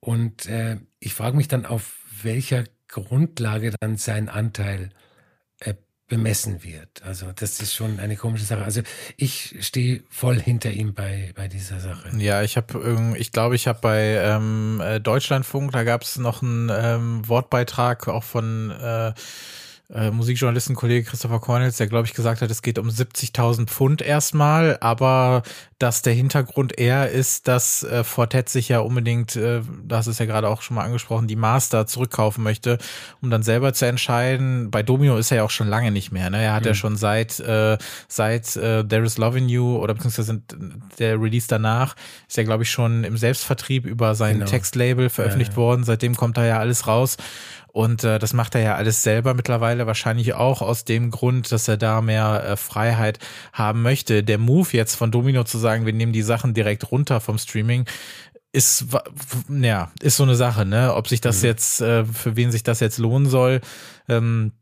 [0.00, 4.90] Und äh, ich frage mich dann, auf welcher Grundlage dann sein Anteil
[6.08, 7.02] bemessen wird.
[7.02, 8.62] Also das ist schon eine komische Sache.
[8.62, 8.82] Also
[9.16, 12.10] ich stehe voll hinter ihm bei, bei dieser Sache.
[12.16, 16.42] Ja, ich habe, ich glaube, ich habe bei ähm, äh, Deutschlandfunk, da gab es noch
[16.42, 19.12] einen ähm, Wortbeitrag auch von äh,
[19.92, 24.78] äh, Musikjournalistenkollege Christopher Cornels, der glaube ich gesagt hat, es geht um 70.000 Pfund erstmal,
[24.80, 25.42] aber
[25.78, 30.26] dass der Hintergrund eher ist, dass äh, Fortet sich ja unbedingt, äh, das ist ja
[30.26, 32.78] gerade auch schon mal angesprochen, die Master zurückkaufen möchte,
[33.20, 34.72] um dann selber zu entscheiden.
[34.72, 36.30] Bei Domino ist er ja auch schon lange nicht mehr.
[36.30, 36.42] Ne?
[36.42, 36.68] Er hat mhm.
[36.68, 37.78] ja schon seit äh,
[38.08, 40.42] seit äh, There Is Love in You oder beziehungsweise
[40.98, 41.94] der Release danach
[42.26, 44.50] ist ja glaube ich schon im Selbstvertrieb über sein genau.
[44.50, 45.62] Textlabel veröffentlicht ja, ja.
[45.62, 45.84] worden.
[45.84, 47.18] Seitdem kommt da ja alles raus.
[47.76, 51.68] Und äh, das macht er ja alles selber mittlerweile, wahrscheinlich auch aus dem Grund, dass
[51.68, 53.18] er da mehr äh, Freiheit
[53.52, 54.24] haben möchte.
[54.24, 57.84] Der Move jetzt von Domino zu sagen, wir nehmen die Sachen direkt runter vom Streaming,
[58.50, 58.86] ist
[59.50, 60.94] ja ist so eine Sache, ne?
[60.94, 61.48] Ob sich das mhm.
[61.48, 63.60] jetzt äh, für wen sich das jetzt lohnen soll.
[64.08, 64.52] Ähm,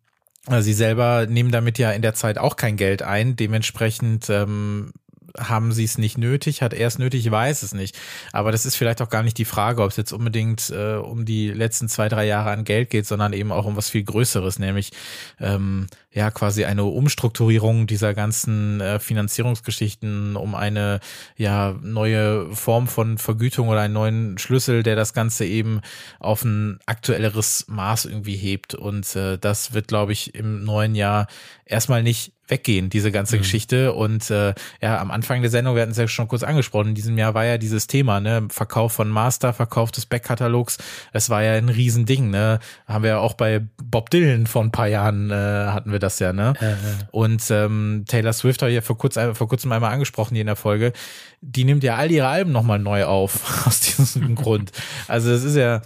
[0.60, 3.36] Sie selber nehmen damit ja in der Zeit auch kein Geld ein.
[3.36, 4.92] Dementsprechend ähm,
[5.38, 7.96] haben sie es nicht nötig, hat er es nötig, ich weiß es nicht.
[8.32, 11.24] Aber das ist vielleicht auch gar nicht die Frage, ob es jetzt unbedingt äh, um
[11.24, 14.58] die letzten zwei, drei Jahre an Geld geht, sondern eben auch um was viel Größeres,
[14.58, 14.92] nämlich
[15.40, 21.00] ähm, ja quasi eine Umstrukturierung dieser ganzen äh, Finanzierungsgeschichten, um eine
[21.36, 25.80] ja neue Form von Vergütung oder einen neuen Schlüssel, der das Ganze eben
[26.20, 28.74] auf ein aktuelleres Maß irgendwie hebt.
[28.74, 31.26] Und äh, das wird, glaube ich, im neuen Jahr
[31.66, 33.40] erstmal nicht weggehen, diese ganze mhm.
[33.40, 33.92] Geschichte.
[33.92, 36.94] Und äh, ja, am Anfang der Sendung, wir hatten es ja schon kurz angesprochen, in
[36.94, 40.78] diesem Jahr war ja dieses Thema, ne, Verkauf von Master, Verkauf des Backkatalogs,
[41.12, 42.58] es war ja ein Riesending, ne?
[42.86, 46.18] Haben wir ja auch bei Bob Dylan vor ein paar Jahren äh, hatten wir das
[46.18, 46.54] ja, ne?
[46.60, 46.76] Ja.
[47.10, 50.56] Und ähm, Taylor Swift hat ja vor, kurz, vor kurzem einmal angesprochen hier in der
[50.56, 50.92] Folge,
[51.40, 54.72] die nimmt ja all ihre Alben nochmal neu auf, aus diesem Grund.
[55.08, 55.82] Also es ist ja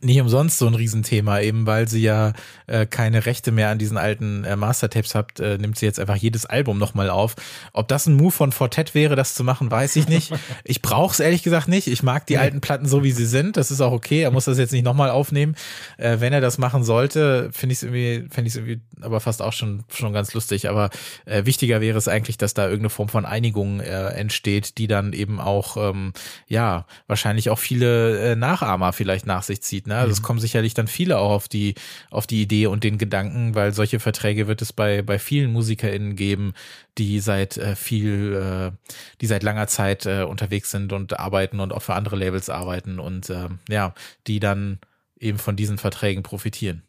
[0.00, 2.32] nicht umsonst so ein Riesenthema, eben weil sie ja
[2.66, 6.16] äh, keine Rechte mehr an diesen alten äh, Mastertapes habt, äh, nimmt sie jetzt einfach
[6.16, 7.36] jedes Album nochmal auf.
[7.72, 10.32] Ob das ein Move von Fortet wäre, das zu machen, weiß ich nicht.
[10.64, 11.86] Ich brauche es ehrlich gesagt nicht.
[11.88, 13.56] Ich mag die alten Platten so, wie sie sind.
[13.56, 14.22] Das ist auch okay.
[14.22, 15.56] Er muss das jetzt nicht nochmal aufnehmen.
[15.98, 19.20] Äh, wenn er das machen sollte, finde ich es irgendwie, finde ich es irgendwie aber
[19.20, 20.68] fast auch schon, schon ganz lustig.
[20.68, 20.90] Aber
[21.24, 25.12] äh, wichtiger wäre es eigentlich, dass da irgendeine Form von Einigung äh, entsteht, die dann
[25.12, 26.12] eben auch, ähm,
[26.48, 29.81] ja, wahrscheinlich auch viele äh, Nachahmer vielleicht nach sich zieht.
[29.86, 29.96] Ne?
[29.96, 30.12] Also mhm.
[30.12, 31.74] es kommen sicherlich dann viele auch auf die,
[32.10, 36.16] auf die Idee und den Gedanken, weil solche Verträge wird es bei, bei vielen MusikerInnen
[36.16, 36.54] geben,
[36.98, 41.72] die seit äh, viel, äh, die seit langer Zeit äh, unterwegs sind und arbeiten und
[41.72, 43.94] auch für andere Labels arbeiten und äh, ja,
[44.26, 44.78] die dann
[45.18, 46.82] eben von diesen Verträgen profitieren.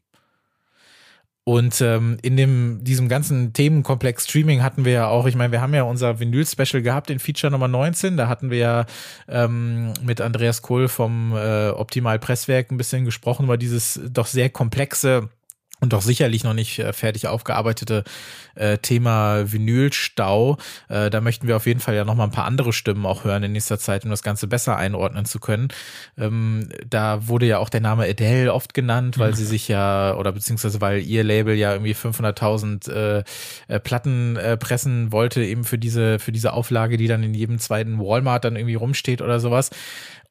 [1.45, 5.59] Und ähm, in dem diesem ganzen Themenkomplex Streaming hatten wir ja auch, ich meine, wir
[5.59, 8.15] haben ja unser Vinyl-Special gehabt in Feature Nummer 19.
[8.15, 8.85] Da hatten wir ja
[9.27, 14.49] ähm, mit Andreas Kohl vom äh, Optimal Presswerk ein bisschen gesprochen über dieses doch sehr
[14.49, 15.29] komplexe
[15.84, 18.03] und doch sicherlich noch nicht äh, fertig aufgearbeitete
[18.55, 20.57] äh, Thema Vinylstau.
[20.88, 23.23] Äh, da möchten wir auf jeden Fall ja noch mal ein paar andere Stimmen auch
[23.23, 25.67] hören in nächster Zeit, um das Ganze besser einordnen zu können.
[26.17, 29.36] Ähm, da wurde ja auch der Name Adele oft genannt, weil mhm.
[29.36, 33.23] sie sich ja oder beziehungsweise weil ihr Label ja irgendwie 500.000 äh,
[33.67, 37.59] äh, Platten äh, pressen wollte eben für diese für diese Auflage, die dann in jedem
[37.59, 39.69] zweiten Walmart dann irgendwie rumsteht oder sowas.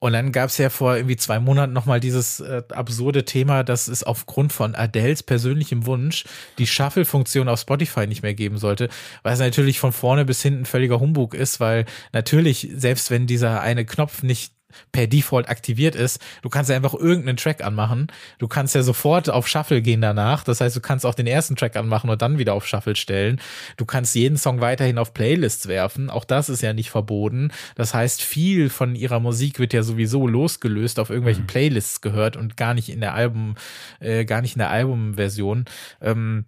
[0.03, 3.87] Und dann gab es ja vor irgendwie zwei Monaten nochmal dieses äh, absurde Thema, dass
[3.87, 6.25] es aufgrund von Adels persönlichem Wunsch
[6.59, 8.89] die Shuffle-Funktion auf Spotify nicht mehr geben sollte,
[9.23, 13.87] was natürlich von vorne bis hinten völliger Humbug ist, weil natürlich, selbst wenn dieser eine
[13.87, 14.55] Knopf nicht
[14.93, 16.21] per Default aktiviert ist.
[16.43, 18.09] Du kannst ja einfach irgendeinen Track anmachen.
[18.39, 20.45] Du kannst ja sofort auf Shuffle gehen danach.
[20.45, 23.41] Das heißt, du kannst auch den ersten Track anmachen und dann wieder auf Shuffle stellen.
[23.77, 26.11] Du kannst jeden Song weiterhin auf Playlists werfen.
[26.11, 27.51] Auch das ist ja nicht verboten.
[27.75, 31.49] Das heißt, viel von ihrer Musik wird ja sowieso losgelöst auf irgendwelchen mhm.
[31.49, 33.57] Playlists gehört und gar nicht in der Album,
[34.01, 35.65] äh, gar nicht in der Albumversion.
[36.01, 36.47] Ähm,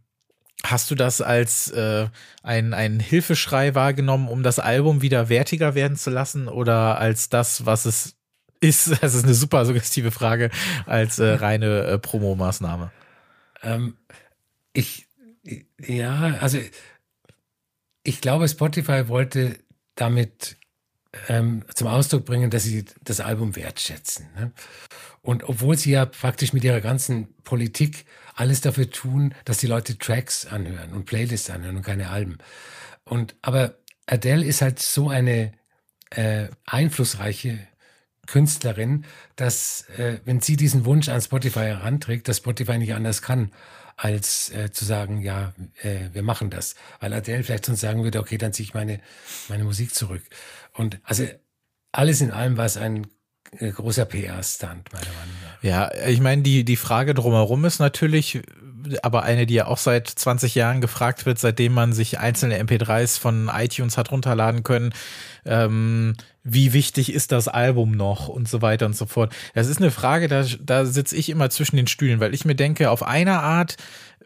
[0.65, 2.09] Hast du das als äh,
[2.43, 7.67] ein, ein Hilfeschrei wahrgenommen, um das Album wieder wertiger werden zu lassen oder als das,
[7.67, 8.17] was es
[8.61, 8.89] ist?
[9.03, 10.51] Das ist eine super suggestive Frage,
[10.87, 12.91] als äh, reine äh, Promo-Maßnahme.
[13.63, 13.99] Ähm,
[14.73, 15.07] ich,
[15.79, 16.59] ja, also
[18.03, 19.59] ich glaube, Spotify wollte
[19.97, 20.57] damit
[21.29, 24.29] ähm, zum Ausdruck bringen, dass sie das Album wertschätzen.
[24.35, 24.53] Ne?
[25.21, 29.99] Und obwohl sie ja praktisch mit ihrer ganzen Politik alles dafür tun, dass die Leute
[29.99, 32.39] Tracks anhören und Playlists anhören und keine Alben.
[33.05, 33.77] Und aber
[34.07, 35.53] Adele ist halt so eine
[36.11, 37.59] äh, einflussreiche
[38.27, 39.05] Künstlerin,
[39.37, 43.53] dass äh, wenn sie diesen Wunsch an Spotify heranträgt, dass Spotify nicht anders kann,
[43.97, 46.75] als äh, zu sagen, ja, äh, wir machen das.
[47.01, 49.01] Weil Adele vielleicht sonst sagen würde, okay, dann ziehe ich meine,
[49.49, 50.23] meine Musik zurück.
[50.73, 51.27] Und also
[51.93, 53.07] alles in allem war es ein
[53.59, 55.63] äh, großer PR-Stunt, meiner Meinung nach.
[55.63, 58.43] Ja, ich meine, die, die Frage drumherum ist natürlich,
[59.03, 63.19] aber eine, die ja auch seit 20 Jahren gefragt wird, seitdem man sich einzelne MP3s
[63.19, 64.93] von iTunes hat runterladen können.
[65.47, 69.35] Ähm, wie wichtig ist das Album noch und so weiter und so fort.
[69.55, 72.55] Das ist eine Frage, da, da sitze ich immer zwischen den Stühlen, weil ich mir
[72.55, 73.77] denke, auf einer Art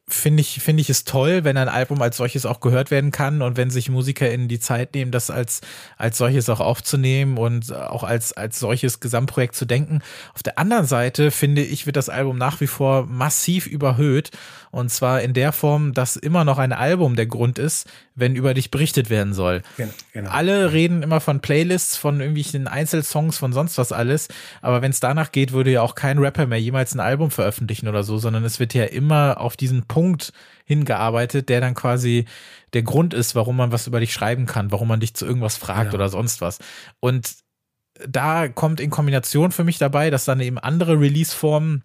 [0.08, 3.42] finde ich, finde ich es toll, wenn ein Album als solches auch gehört werden kann
[3.42, 5.60] und wenn sich MusikerInnen die Zeit nehmen, das als,
[5.96, 10.00] als solches auch aufzunehmen und auch als, als solches Gesamtprojekt zu denken.
[10.34, 14.30] Auf der anderen Seite finde ich, wird das Album nach wie vor massiv überhöht
[14.70, 18.54] und zwar in der Form, dass immer noch ein Album der Grund ist, wenn über
[18.54, 19.62] dich berichtet werden soll.
[19.76, 20.30] Genau, genau.
[20.30, 24.28] Alle reden immer von Playlists, von irgendwelchen Einzelsongs, von sonst was alles.
[24.60, 27.88] Aber wenn es danach geht, würde ja auch kein Rapper mehr jemals ein Album veröffentlichen
[27.88, 30.32] oder so, sondern es wird ja immer auf diesen Punkt
[30.64, 32.26] hingearbeitet, der dann quasi
[32.72, 35.56] der Grund ist, warum man was über dich schreiben kann, warum man dich zu irgendwas
[35.56, 35.94] fragt genau.
[35.94, 36.58] oder sonst was.
[37.00, 37.36] Und
[38.06, 41.82] da kommt in Kombination für mich dabei, dass dann eben andere Release-Formen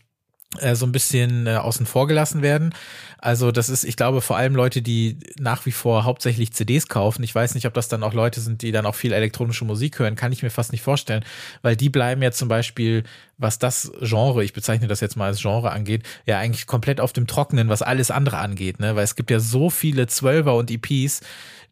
[0.73, 2.73] so ein bisschen äh, außen vor gelassen werden.
[3.17, 7.23] Also das ist, ich glaube, vor allem Leute, die nach wie vor hauptsächlich CDs kaufen.
[7.23, 9.99] Ich weiß nicht, ob das dann auch Leute sind, die dann auch viel elektronische Musik
[9.99, 11.23] hören, kann ich mir fast nicht vorstellen,
[11.61, 13.03] weil die bleiben ja zum Beispiel,
[13.37, 17.13] was das Genre, ich bezeichne das jetzt mal als Genre angeht, ja eigentlich komplett auf
[17.13, 18.95] dem Trockenen, was alles andere angeht, ne?
[18.97, 21.21] Weil es gibt ja so viele Zwölfer und EPs,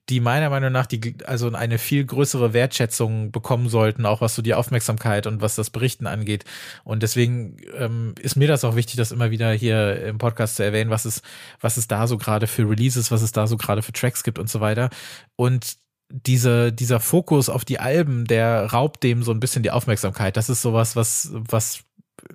[0.09, 4.41] die meiner Meinung nach die, also eine viel größere Wertschätzung bekommen sollten, auch was so
[4.41, 6.43] die Aufmerksamkeit und was das Berichten angeht.
[6.83, 10.63] Und deswegen ähm, ist mir das auch wichtig, das immer wieder hier im Podcast zu
[10.63, 11.21] erwähnen, was es,
[11.59, 14.39] was es da so gerade für Releases, was es da so gerade für Tracks gibt
[14.39, 14.89] und so weiter.
[15.35, 15.77] Und
[16.11, 20.35] diese, dieser Fokus auf die Alben, der raubt dem so ein bisschen die Aufmerksamkeit.
[20.35, 21.83] Das ist sowas, was, was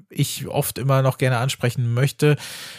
[0.08, 2.36] ich oft immer noch gerne ansprechen möchte.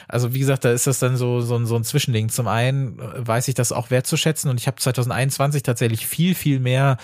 [0.07, 2.29] Also wie gesagt, da ist das dann so, so, ein, so ein Zwischending.
[2.29, 6.97] Zum einen weiß ich das auch wertzuschätzen und ich habe 2021 tatsächlich viel, viel mehr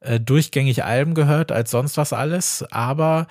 [0.00, 3.26] äh, durchgängig Alben gehört als sonst was alles, aber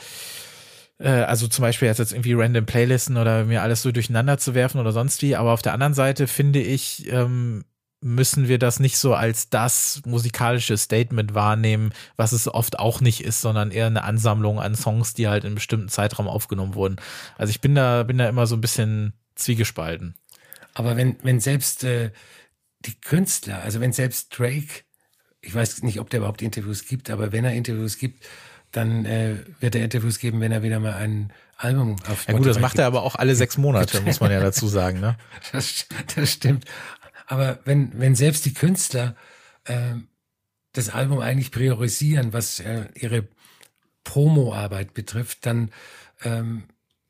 [1.00, 4.80] äh, also zum Beispiel jetzt irgendwie random Playlisten oder mir alles so durcheinander zu werfen
[4.80, 7.66] oder sonst wie, aber auf der anderen Seite finde ich, ähm,
[8.06, 13.24] müssen wir das nicht so als das musikalische Statement wahrnehmen, was es oft auch nicht
[13.24, 16.98] ist, sondern eher eine Ansammlung an Songs, die halt in einem bestimmten Zeitraum aufgenommen wurden.
[17.36, 20.14] Also ich bin da, bin da immer so ein bisschen zwiegespalten.
[20.76, 22.12] Aber wenn, wenn selbst äh,
[22.82, 24.84] die Künstler, also wenn selbst Drake,
[25.42, 28.24] ich weiß nicht, ob der überhaupt Interviews gibt, aber wenn er Interviews gibt,
[28.72, 32.46] dann äh, wird er Interviews geben, wenn er wieder mal ein Album auf Ja gut,
[32.46, 32.80] das macht gibt.
[32.82, 35.00] er aber auch alle sechs Monate, muss man ja dazu sagen.
[35.00, 35.18] Ne?
[35.52, 36.66] Das, das stimmt.
[37.28, 39.16] Aber wenn, wenn selbst die Künstler
[39.66, 39.96] äh,
[40.74, 43.28] das Album eigentlich priorisieren, was äh, ihre
[44.04, 45.72] Promo-Arbeit betrifft, dann
[46.24, 46.64] ähm,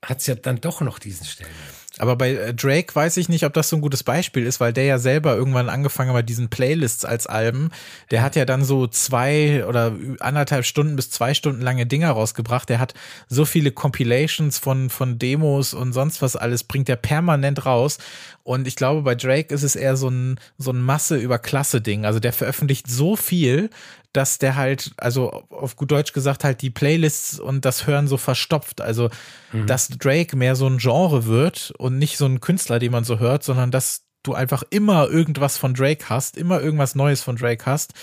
[0.04, 1.86] hat es ja dann doch noch diesen Stellenwert.
[1.98, 4.74] Aber bei äh, Drake weiß ich nicht, ob das so ein gutes Beispiel ist, weil
[4.74, 7.72] der ja selber irgendwann angefangen hat mit diesen Playlists als Alben.
[8.12, 12.70] Der hat ja dann so zwei oder anderthalb Stunden bis zwei Stunden lange Dinger rausgebracht.
[12.70, 12.94] Der hat
[13.30, 17.98] so viele Compilations von, von Demos und sonst was alles, bringt er permanent raus.
[18.46, 21.82] Und ich glaube, bei Drake ist es eher so ein, so ein Masse über Klasse
[21.82, 22.06] Ding.
[22.06, 23.72] Also der veröffentlicht so viel,
[24.14, 28.18] dass der halt, also auf gut Deutsch gesagt, halt die Playlists und das Hören so
[28.18, 28.82] verstopft.
[28.82, 29.10] Also,
[29.52, 29.66] mhm.
[29.66, 33.18] dass Drake mehr so ein Genre wird und nicht so ein Künstler, den man so
[33.18, 37.66] hört, sondern dass du einfach immer irgendwas von Drake hast, immer irgendwas Neues von Drake
[37.66, 37.94] hast,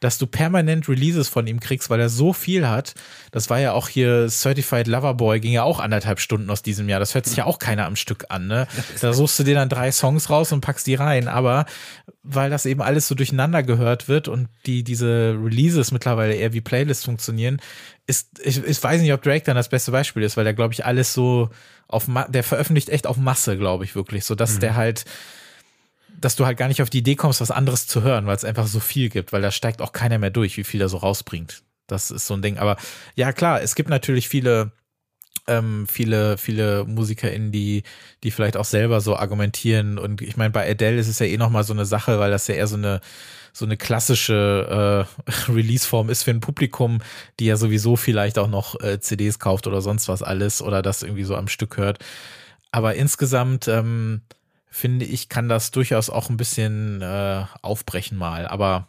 [0.00, 2.94] dass du permanent Releases von ihm kriegst, weil er so viel hat.
[3.32, 6.88] Das war ja auch hier Certified Lover Boy, ging ja auch anderthalb Stunden aus diesem
[6.88, 7.00] Jahr.
[7.00, 8.66] Das hört sich ja auch keiner am Stück an, ne?
[9.00, 11.28] Da suchst du dir dann drei Songs raus und packst die rein.
[11.28, 11.66] Aber
[12.22, 16.60] weil das eben alles so durcheinander gehört wird und die, diese Releases mittlerweile eher wie
[16.60, 17.60] Playlists funktionieren,
[18.06, 20.74] ist, ich, ich weiß nicht, ob Drake dann das beste Beispiel ist, weil der, glaube
[20.74, 21.50] ich, alles so
[21.88, 24.60] auf, der veröffentlicht echt auf Masse, glaube ich, wirklich, so dass mhm.
[24.60, 25.04] der halt,
[26.20, 28.44] dass du halt gar nicht auf die Idee kommst, was anderes zu hören, weil es
[28.44, 30.98] einfach so viel gibt, weil da steigt auch keiner mehr durch, wie viel er so
[30.98, 31.62] rausbringt.
[31.86, 32.58] Das ist so ein Ding.
[32.58, 32.76] Aber
[33.14, 34.72] ja, klar, es gibt natürlich viele,
[35.46, 37.82] ähm, viele, viele MusikerInnen, die,
[38.22, 39.98] die vielleicht auch selber so argumentieren.
[39.98, 42.46] Und ich meine, bei Adele ist es ja eh nochmal so eine Sache, weil das
[42.48, 43.00] ja eher so eine,
[43.52, 47.00] so eine klassische äh, Release-Form ist für ein Publikum,
[47.40, 51.02] die ja sowieso vielleicht auch noch äh, CDs kauft oder sonst was alles oder das
[51.02, 51.98] irgendwie so am Stück hört.
[52.70, 54.20] Aber insgesamt, ähm,
[54.70, 58.46] finde ich, kann das durchaus auch ein bisschen äh, aufbrechen mal.
[58.46, 58.88] Aber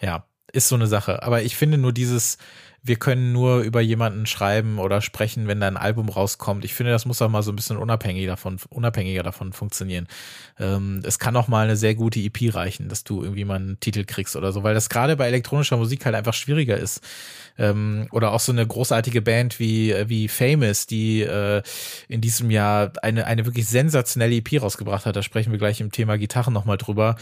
[0.00, 1.22] ja, ist so eine Sache.
[1.22, 2.38] Aber ich finde nur dieses,
[2.86, 6.66] wir können nur über jemanden schreiben oder sprechen, wenn da ein Album rauskommt.
[6.66, 10.06] Ich finde, das muss auch mal so ein bisschen unabhängig davon, unabhängiger davon funktionieren.
[10.58, 13.80] Ähm, es kann auch mal eine sehr gute EP reichen, dass du irgendwie mal einen
[13.80, 17.00] Titel kriegst oder so, weil das gerade bei elektronischer Musik halt einfach schwieriger ist.
[17.56, 21.62] Ähm, oder auch so eine großartige Band wie, wie Famous, die äh,
[22.08, 25.16] in diesem Jahr eine, eine wirklich sensationelle EP rausgebracht hat.
[25.16, 27.16] Da sprechen wir gleich im Thema Gitarren nochmal drüber.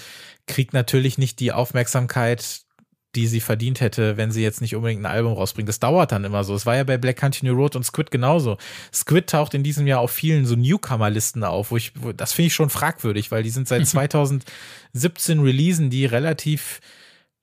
[0.48, 2.62] Kriegt natürlich nicht die Aufmerksamkeit,
[3.14, 5.68] die sie verdient hätte, wenn sie jetzt nicht unbedingt ein Album rausbringt.
[5.68, 6.54] Das dauert dann immer so.
[6.54, 8.56] Es war ja bei Black Country New Road und Squid genauso.
[8.92, 12.46] Squid taucht in diesem Jahr auf vielen so Newcomer-Listen auf, wo ich, wo, das finde
[12.48, 16.80] ich schon fragwürdig, weil die sind seit 2017 releasen, die relativ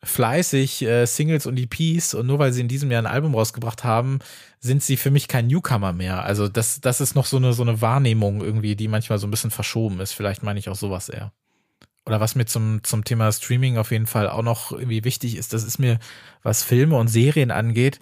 [0.04, 3.84] fleißig äh, Singles und EPs und nur weil sie in diesem Jahr ein Album rausgebracht
[3.84, 4.20] haben,
[4.60, 6.24] sind sie für mich kein Newcomer mehr.
[6.24, 9.32] Also das, das ist noch so eine, so eine Wahrnehmung irgendwie, die manchmal so ein
[9.32, 10.14] bisschen verschoben ist.
[10.14, 11.32] Vielleicht meine ich auch sowas eher
[12.06, 15.54] oder was mir zum, zum Thema Streaming auf jeden Fall auch noch irgendwie wichtig ist,
[15.54, 16.00] das ist mir,
[16.44, 18.00] was Filme und Serien angeht,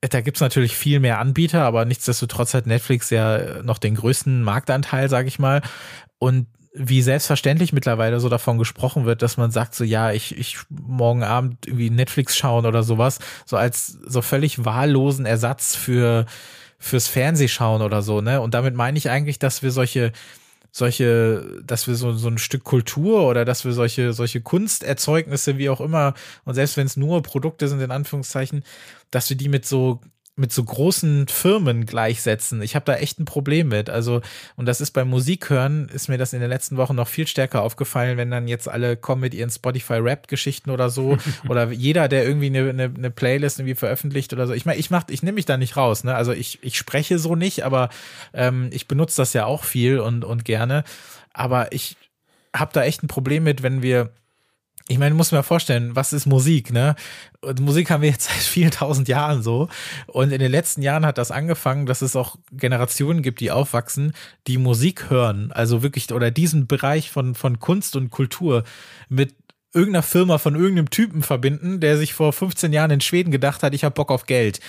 [0.00, 5.08] da gibt's natürlich viel mehr Anbieter, aber nichtsdestotrotz hat Netflix ja noch den größten Marktanteil,
[5.08, 5.62] sag ich mal.
[6.18, 10.58] Und wie selbstverständlich mittlerweile so davon gesprochen wird, dass man sagt, so ja, ich, ich
[10.68, 16.26] morgen Abend irgendwie Netflix schauen oder sowas, so als so völlig wahllosen Ersatz für
[16.78, 18.42] fürs Fernsehschauen oder so, ne?
[18.42, 20.12] Und damit meine ich eigentlich, dass wir solche
[20.76, 25.70] solche, dass wir so, so ein Stück Kultur oder dass wir solche, solche Kunsterzeugnisse, wie
[25.70, 26.14] auch immer,
[26.44, 28.64] und selbst wenn es nur Produkte sind, in Anführungszeichen,
[29.12, 30.00] dass wir die mit so
[30.36, 32.60] mit so großen Firmen gleichsetzen.
[32.60, 33.88] Ich habe da echt ein Problem mit.
[33.88, 34.20] Also,
[34.56, 37.62] und das ist beim Musikhören, ist mir das in den letzten Wochen noch viel stärker
[37.62, 41.18] aufgefallen, wenn dann jetzt alle kommen mit ihren Spotify-Rap-Geschichten oder so.
[41.48, 44.54] oder jeder, der irgendwie eine, eine, eine, Playlist irgendwie veröffentlicht oder so.
[44.54, 46.16] Ich meine, ich mach, ich nehme mich da nicht raus, ne?
[46.16, 47.90] Also ich, ich spreche so nicht, aber
[48.32, 50.82] ähm, ich benutze das ja auch viel und, und gerne.
[51.32, 51.96] Aber ich
[52.52, 54.10] habe da echt ein Problem mit, wenn wir
[54.88, 56.94] ich meine, muss mir vorstellen, was ist Musik, ne?
[57.40, 59.68] Und Musik haben wir jetzt seit vielen tausend Jahren so.
[60.06, 64.12] Und in den letzten Jahren hat das angefangen, dass es auch Generationen gibt, die aufwachsen,
[64.46, 65.52] die Musik hören.
[65.52, 68.64] Also wirklich, oder diesen Bereich von, von Kunst und Kultur
[69.08, 69.34] mit
[69.74, 73.74] irgendeiner Firma von irgendeinem Typen verbinden, der sich vor 15 Jahren in Schweden gedacht hat,
[73.74, 74.60] ich habe Bock auf Geld.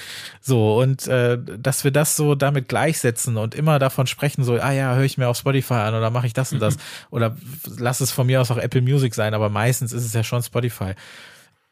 [0.42, 4.72] So, und äh, dass wir das so damit gleichsetzen und immer davon sprechen, so, ah
[4.72, 6.76] ja, höre ich mir auf Spotify an oder mache ich das und das.
[6.76, 6.82] Mhm.
[7.12, 7.38] Oder
[7.78, 10.42] lass es von mir aus auch Apple Music sein, aber meistens ist es ja schon
[10.44, 10.94] Spotify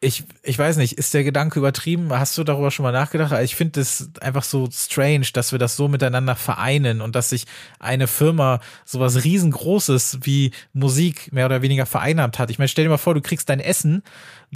[0.03, 2.11] ich, ich weiß nicht, ist der Gedanke übertrieben?
[2.11, 3.31] Hast du darüber schon mal nachgedacht?
[3.31, 7.29] Also ich finde es einfach so strange, dass wir das so miteinander vereinen und dass
[7.29, 7.45] sich
[7.79, 12.51] eine Firma sowas riesengroßes wie Musik mehr oder weniger vereinnahmt hat.
[12.51, 14.03] Ich meine, stell dir mal vor, du kriegst dein Essen,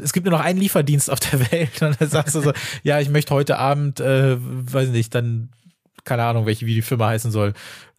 [0.02, 3.00] es gibt nur noch einen Lieferdienst auf der Welt und dann sagst du so, ja,
[3.00, 5.50] ich möchte heute Abend, äh, weiß nicht, dann
[6.08, 7.54] keine Ahnung, welche, wie die Firma heißen soll,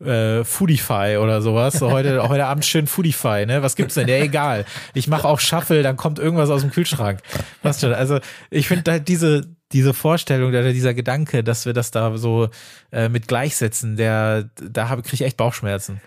[0.04, 1.74] äh, Foodify oder sowas.
[1.74, 3.62] So heute, heute Abend schön Foodify, ne?
[3.62, 4.08] Was gibt's denn?
[4.08, 4.64] Ja, egal.
[4.94, 7.20] Ich mache auch Shuffle, dann kommt irgendwas aus dem Kühlschrank.
[7.62, 7.92] Was schon.
[7.92, 8.18] Also
[8.50, 12.48] ich finde halt diese, diese Vorstellung oder dieser Gedanke, dass wir das da so
[12.90, 16.00] äh, mit gleichsetzen, der, da habe kriege ich echt Bauchschmerzen.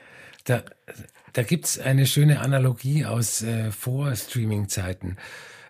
[0.45, 0.63] Da,
[1.33, 5.17] da gibt's eine schöne Analogie aus äh, Vor-Streaming-Zeiten.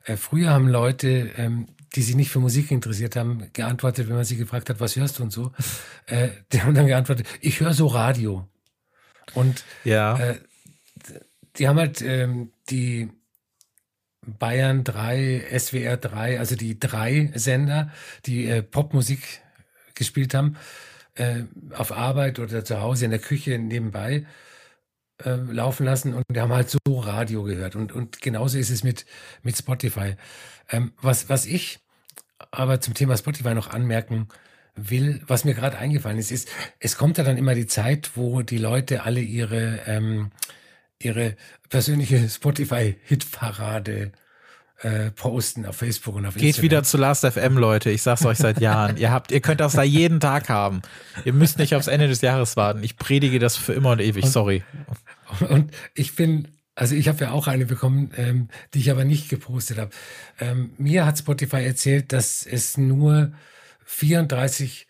[0.05, 4.25] Äh, früher haben Leute ähm, die sich nicht für Musik interessiert haben, geantwortet, wenn man
[4.25, 5.51] sie gefragt hat, was hörst du und so.
[6.05, 8.47] Äh, die haben dann geantwortet, ich höre so Radio.
[9.33, 10.17] Und ja.
[10.17, 10.39] äh,
[11.57, 13.09] die haben halt ähm, die
[14.25, 17.91] Bayern 3, SWR 3, also die drei Sender,
[18.25, 19.41] die äh, Popmusik
[19.95, 20.57] gespielt haben,
[21.15, 24.25] äh, auf Arbeit oder zu Hause in der Küche nebenbei
[25.23, 27.75] äh, laufen lassen und die haben halt so Radio gehört.
[27.75, 29.05] Und, und genauso ist es mit,
[29.43, 30.15] mit Spotify.
[30.69, 31.80] Ähm, was, was ich
[32.51, 34.27] aber zum Thema Spotify noch anmerken
[34.75, 38.41] will, was mir gerade eingefallen ist, ist, es kommt ja dann immer die Zeit, wo
[38.41, 40.31] die Leute alle ihre, ähm,
[40.99, 41.35] ihre
[41.69, 44.11] persönliche Spotify-Hitparade
[44.81, 46.53] äh, posten auf Facebook und auf Instagram.
[46.53, 47.91] Geht wieder zu Last FM, Leute.
[47.91, 48.97] Ich sag's euch seit Jahren.
[48.97, 50.81] ihr habt, ihr könnt das da jeden Tag haben.
[51.23, 52.83] Ihr müsst nicht aufs Ende des Jahres warten.
[52.83, 54.25] Ich predige das für immer und ewig.
[54.25, 54.63] Sorry.
[55.49, 59.29] Und ich bin also ich habe ja auch eine bekommen, ähm, die ich aber nicht
[59.29, 59.91] gepostet habe.
[60.39, 63.33] Ähm, mir hat Spotify erzählt, dass es nur
[63.85, 64.87] 34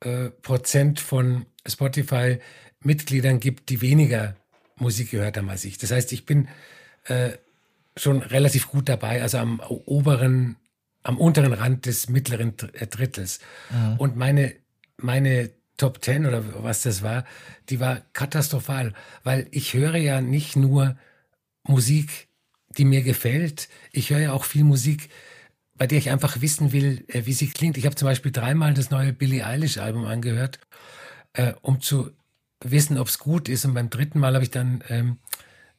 [0.00, 4.36] äh, Prozent von Spotify-Mitgliedern gibt, die weniger
[4.76, 5.76] Musik gehört haben als ich.
[5.76, 6.48] Das heißt, ich bin
[7.04, 7.32] äh,
[7.96, 10.56] schon relativ gut dabei, also am oberen,
[11.02, 13.40] am unteren Rand des mittleren äh, Drittels.
[13.70, 13.96] Mhm.
[13.98, 14.54] Und meine,
[14.96, 17.24] meine Top 10 oder was das war,
[17.68, 20.96] die war katastrophal, weil ich höre ja nicht nur
[21.64, 22.28] Musik,
[22.76, 23.68] die mir gefällt.
[23.92, 25.08] Ich höre ja auch viel Musik,
[25.74, 27.76] bei der ich einfach wissen will, äh, wie sie klingt.
[27.76, 30.60] Ich habe zum Beispiel dreimal das neue Billie Eilish-Album angehört,
[31.32, 32.10] äh, um zu
[32.62, 33.64] wissen, ob es gut ist.
[33.64, 35.18] Und beim dritten Mal habe ich dann ähm,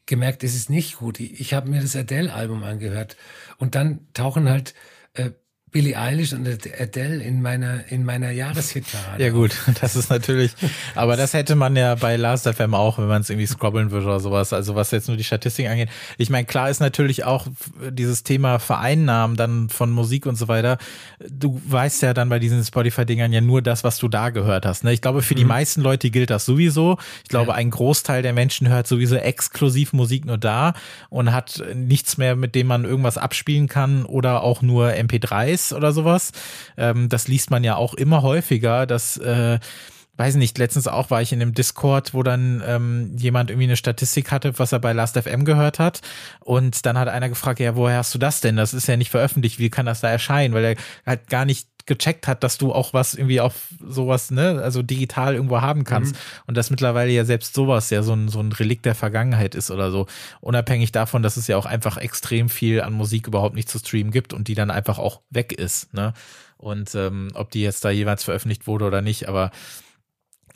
[0.05, 1.19] gemerkt, es ist nicht gut.
[1.19, 3.15] Ich, habe mir das Adele-Album angehört.
[3.57, 4.73] Und dann tauchen halt
[5.13, 5.31] äh,
[5.71, 9.23] Billie Eilish und Adele in meiner in meiner Jahreshitparade.
[9.23, 10.51] Ja gut, das ist natürlich,
[10.95, 14.07] aber das hätte man ja bei Last FM auch, wenn man es irgendwie scrobbeln würde
[14.07, 14.51] oder sowas.
[14.51, 15.87] Also was jetzt nur die Statistik angeht.
[16.17, 17.47] Ich meine, klar ist natürlich auch
[17.89, 20.77] dieses Thema Vereinnahmen dann von Musik und so weiter.
[21.29, 24.83] Du weißt ja dann bei diesen Spotify-Dingern ja nur das, was du da gehört hast.
[24.83, 24.91] Ne?
[24.91, 25.39] Ich glaube, für mhm.
[25.39, 26.97] die meisten Leute gilt das sowieso.
[27.23, 27.55] Ich glaube, ja.
[27.55, 30.73] ein Großteil der Menschen hört sowieso exklusiv Musik nur da
[31.09, 35.73] und hat nichts mehr, mit dem man irgendwas abspielen kann oder auch nur MP3s ist
[35.73, 36.31] oder sowas.
[36.77, 39.59] Ähm, das liest man ja auch immer häufiger, dass äh,
[40.17, 43.77] weiß nicht, letztens auch war ich in einem Discord, wo dann ähm, jemand irgendwie eine
[43.77, 46.01] Statistik hatte, was er bei Last.fm gehört hat.
[46.41, 48.55] Und dann hat einer gefragt, ja, woher hast du das denn?
[48.55, 50.53] Das ist ja nicht veröffentlicht, wie kann das da erscheinen?
[50.53, 50.75] Weil er
[51.07, 55.35] halt gar nicht gecheckt hat, dass du auch was irgendwie auf sowas, ne, also digital
[55.35, 56.15] irgendwo haben kannst.
[56.15, 56.19] Mhm.
[56.47, 59.71] Und dass mittlerweile ja selbst sowas ja so ein, so ein Relikt der Vergangenheit ist
[59.71, 60.07] oder so.
[60.39, 64.11] Unabhängig davon, dass es ja auch einfach extrem viel an Musik überhaupt nicht zu streamen
[64.11, 66.13] gibt und die dann einfach auch weg ist, ne?
[66.57, 69.49] Und ähm, ob die jetzt da jeweils veröffentlicht wurde oder nicht, aber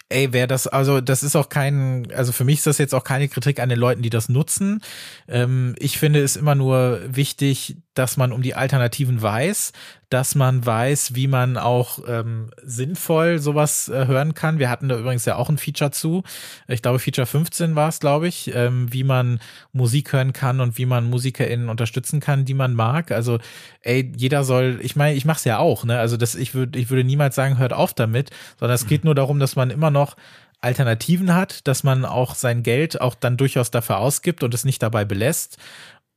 [0.10, 3.04] ey, wer das, also das ist auch kein, also für mich ist das jetzt auch
[3.04, 4.82] keine Kritik an den Leuten, die das nutzen.
[5.28, 9.72] Ähm, ich finde es immer nur wichtig, dass man um die Alternativen weiß,
[10.10, 14.60] dass man weiß, wie man auch ähm, sinnvoll sowas äh, hören kann.
[14.60, 16.24] Wir hatten da übrigens ja auch ein Feature zu.
[16.68, 19.40] Ich glaube, Feature 15 war es, glaube ich, ähm, wie man
[19.74, 23.12] Musik hören kann und wie man MusikerInnen unterstützen kann, die man mag.
[23.12, 23.40] Also,
[23.82, 26.00] ey, jeder soll, ich meine, ich mache es ja auch, ne?
[26.00, 28.30] Also das, ich würde, ich würde niemals sagen, hört auf damit,
[28.60, 30.16] sondern es geht nur darum, dass man immer noch
[30.66, 34.82] Alternativen hat, dass man auch sein Geld auch dann durchaus dafür ausgibt und es nicht
[34.82, 35.58] dabei belässt.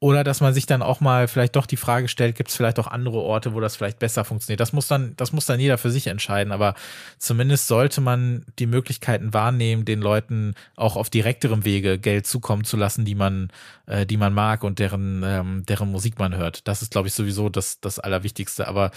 [0.01, 2.79] Oder dass man sich dann auch mal vielleicht doch die Frage stellt, gibt es vielleicht
[2.79, 4.61] auch andere Orte, wo das vielleicht besser funktioniert.
[4.61, 6.53] Das muss dann, das muss dann jeder für sich entscheiden.
[6.53, 6.75] Aber
[7.19, 12.77] zumindest sollte man die Möglichkeiten wahrnehmen, den Leuten auch auf direkterem Wege Geld zukommen zu
[12.77, 13.51] lassen, die man,
[13.87, 16.69] äh, die man mag und deren, ähm, deren Musik man hört.
[16.69, 18.69] Das ist, glaube ich, sowieso das, das Allerwichtigste.
[18.69, 18.93] Aber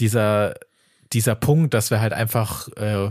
[0.00, 0.54] dieser,
[1.12, 3.10] dieser Punkt, dass wir halt einfach äh,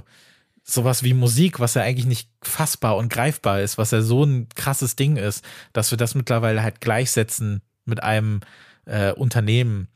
[0.64, 4.47] sowas wie Musik, was ja eigentlich nicht fassbar und greifbar ist, was ja so ein
[4.55, 5.43] krasses Ding ist,
[5.74, 8.39] dass wir das mittlerweile halt gleichsetzen mit einem
[8.86, 9.89] äh, Unternehmen.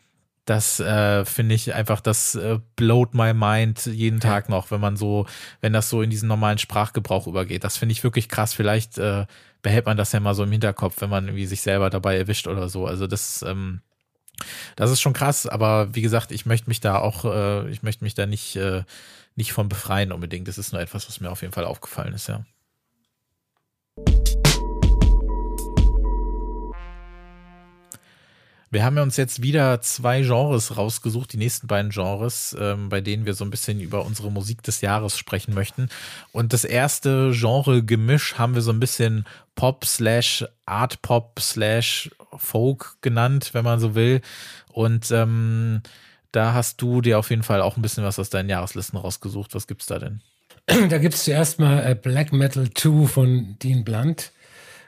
[0.46, 4.96] Das äh, finde ich einfach, das äh, blowt my mind jeden Tag noch, wenn man
[4.96, 5.26] so,
[5.62, 7.64] wenn das so in diesen normalen Sprachgebrauch übergeht.
[7.64, 8.54] Das finde ich wirklich krass.
[8.54, 9.26] Vielleicht äh,
[9.62, 12.48] behält man das ja mal so im Hinterkopf, wenn man irgendwie sich selber dabei erwischt
[12.48, 12.86] oder so.
[12.86, 13.82] Also das, ähm,
[14.76, 18.04] das ist schon krass, aber wie gesagt, ich möchte mich da auch, äh, ich möchte
[18.04, 18.84] mich da nicht, äh,
[19.38, 20.48] nicht von befreien unbedingt.
[20.48, 22.44] Das ist nur etwas, was mir auf jeden Fall aufgefallen ist, ja.
[28.70, 33.26] Wir haben uns jetzt wieder zwei Genres rausgesucht, die nächsten beiden Genres, ähm, bei denen
[33.26, 35.88] wir so ein bisschen über unsere Musik des Jahres sprechen möchten.
[36.34, 39.26] Und das erste Genre-Gemisch haben wir so ein bisschen
[39.56, 44.22] Pop slash Art Pop slash Folk genannt, wenn man so will.
[44.74, 45.82] Und ähm,
[46.32, 49.56] da hast du dir auf jeden Fall auch ein bisschen was aus deinen Jahreslisten rausgesucht.
[49.56, 50.22] Was gibt's da denn?
[50.90, 54.32] Da gibt's zuerst mal äh, Black Metal 2 von Dean Blunt.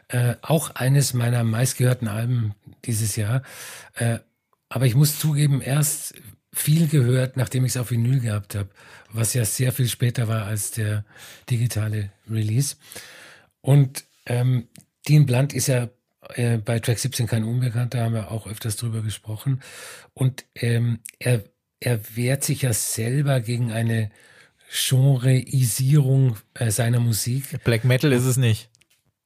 [0.10, 2.54] Äh, auch eines meiner meistgehörten Alben
[2.86, 3.44] dieses Jahr.
[3.96, 4.20] Äh,
[4.68, 6.16] aber ich muss zugeben, erst
[6.52, 8.70] viel gehört, nachdem ich es auf Vinyl gehabt habe,
[9.12, 11.06] was ja sehr viel später war als der
[11.50, 12.76] digitale Release.
[13.62, 14.68] Und ähm,
[15.08, 15.90] Dean Blunt ist ja
[16.36, 19.62] äh, bei Track 17 kein Unbekannter, haben wir auch öfters drüber gesprochen.
[20.14, 21.44] Und ähm, er,
[21.80, 24.12] er wehrt sich ja selber gegen eine
[24.72, 27.64] Genreisierung äh, seiner Musik.
[27.64, 28.70] Black Metal ist es nicht.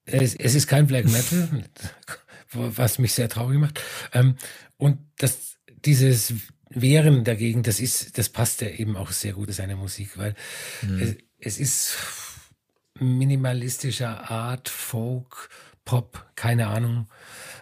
[0.06, 1.64] Es, es ist kein Black Metal,
[2.52, 3.82] was mich sehr traurig macht.
[4.14, 4.36] Ähm,
[4.78, 6.34] und das, dieses
[6.70, 10.36] Wehren dagegen, das ist, das passt ja eben auch sehr gut in seine Musik, weil
[10.82, 11.00] mhm.
[11.00, 11.98] es, es ist
[13.00, 15.50] minimalistischer Art, Folk,
[15.86, 17.08] Pop, keine Ahnung.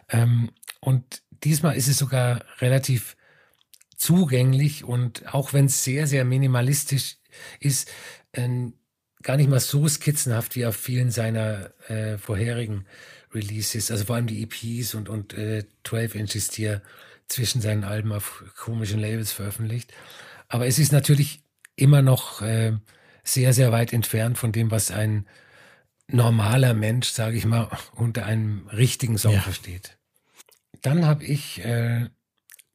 [0.09, 3.15] Ähm, und diesmal ist es sogar relativ
[3.95, 7.17] zugänglich und auch wenn es sehr, sehr minimalistisch
[7.59, 7.89] ist,
[8.31, 8.71] äh,
[9.21, 12.85] gar nicht mal so skizzenhaft wie auf vielen seiner äh, vorherigen
[13.33, 16.81] Releases, also vor allem die EPs und, und äh, 12 Inches, die er
[17.27, 19.93] zwischen seinen Alben auf komischen Labels veröffentlicht.
[20.47, 21.43] Aber es ist natürlich
[21.75, 22.73] immer noch äh,
[23.23, 25.27] sehr, sehr weit entfernt von dem, was ein
[26.13, 29.41] normaler Mensch, sage ich mal, unter einem richtigen Song ja.
[29.41, 29.97] versteht.
[30.81, 32.09] Dann habe ich äh,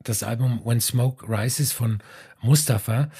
[0.03, 1.99] das Album When Smoke Rises von
[2.41, 3.11] Mustafa.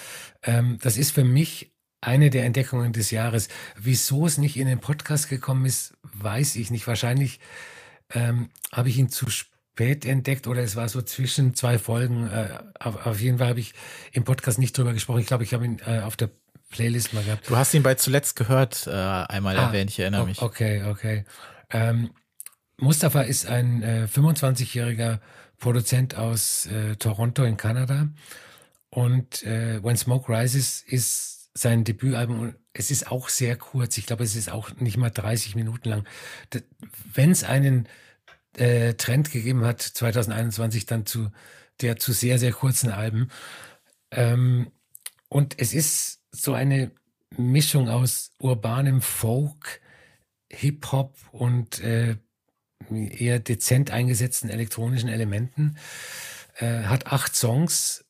[0.43, 3.49] Ähm, das ist für mich eine der Entdeckungen des Jahres.
[3.77, 6.87] Wieso es nicht in den Podcast gekommen ist, weiß ich nicht.
[6.87, 7.41] Wahrscheinlich
[8.11, 12.29] ähm, habe ich ihn zu spät entdeckt oder es war so zwischen zwei Folgen.
[12.29, 13.75] Äh, auf, auf, jeden Fall habe ich
[14.13, 15.21] im Podcast nicht drüber gesprochen.
[15.21, 16.31] Ich glaube, ich habe ihn äh, auf der
[16.71, 17.49] Playlist mal gehabt.
[17.49, 20.43] Du hast ihn bei zuletzt gehört, äh, einmal ah, erwähnt, ich erinnere mich.
[20.43, 21.25] Okay, okay.
[21.71, 22.11] Ähm,
[22.79, 25.21] Mustafa ist ein äh, 25-jähriger
[25.59, 28.09] Produzent aus äh, Toronto in Kanada.
[28.91, 32.41] Und äh, When Smoke Rises ist sein Debütalbum.
[32.41, 33.97] Und es ist auch sehr kurz.
[33.99, 36.05] Ich glaube, es ist auch nicht mal 30 Minuten lang.
[37.13, 37.89] Wenn es einen
[38.57, 41.31] äh, Trend gegeben hat, 2021, dann zu
[41.81, 43.31] der zu sehr, sehr kurzen Alben.
[44.11, 44.71] Ähm,
[45.29, 46.93] und es ist so eine
[47.37, 49.81] Mischung aus urbanem Folk,
[50.51, 52.17] Hip-Hop und äh,
[52.91, 55.77] eher dezent eingesetzten elektronischen Elementen.
[56.59, 58.05] Äh, hat acht Songs,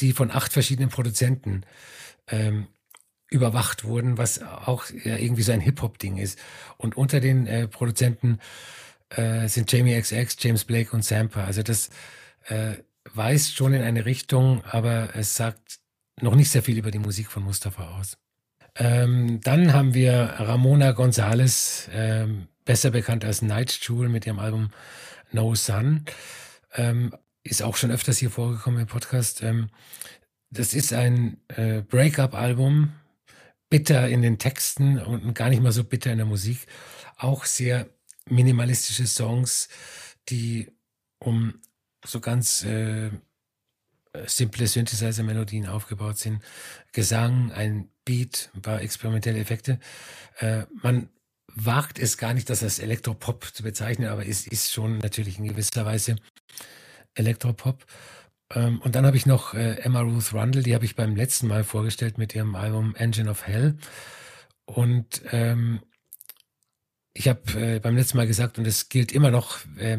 [0.00, 1.64] die von acht verschiedenen Produzenten
[2.28, 2.68] ähm,
[3.28, 6.38] überwacht wurden, was auch ja, irgendwie so ein Hip-Hop-Ding ist.
[6.76, 8.38] Und unter den äh, Produzenten
[9.10, 11.44] äh, sind Jamie XX, James Blake und Samper.
[11.44, 11.90] Also das
[12.44, 12.74] äh,
[13.12, 15.80] weist schon in eine Richtung, aber es sagt
[16.20, 18.16] noch nicht sehr viel über die Musik von Mustafa aus.
[18.74, 24.70] Ähm, dann haben wir Ramona Gonzalez, ähm, besser bekannt als Night Jewel mit ihrem Album
[25.32, 26.04] No Sun.
[26.74, 29.42] Ähm, ist auch schon öfters hier vorgekommen im Podcast.
[29.42, 29.70] Ähm,
[30.50, 32.92] das ist ein äh, Breakup-Album,
[33.70, 36.66] bitter in den Texten und gar nicht mal so bitter in der Musik.
[37.16, 37.88] Auch sehr
[38.28, 39.68] minimalistische Songs,
[40.28, 40.70] die
[41.18, 41.60] um
[42.04, 43.10] so ganz äh,
[44.26, 46.42] simple Synthesizer-Melodien aufgebaut sind.
[46.92, 49.78] Gesang, ein Beat, ein paar experimentelle Effekte.
[50.38, 51.08] Äh, man
[51.54, 55.48] wagt es gar nicht, das als Elektropop zu bezeichnen, aber es ist schon natürlich in
[55.48, 56.16] gewisser Weise
[57.14, 57.86] Elektropop.
[58.54, 61.48] Ähm, und dann habe ich noch äh, Emma Ruth Rundle, die habe ich beim letzten
[61.48, 63.76] Mal vorgestellt mit ihrem Album Engine of Hell.
[64.66, 65.80] Und ähm,
[67.16, 69.98] ich habe äh, beim letzten Mal gesagt, und es gilt immer noch, äh,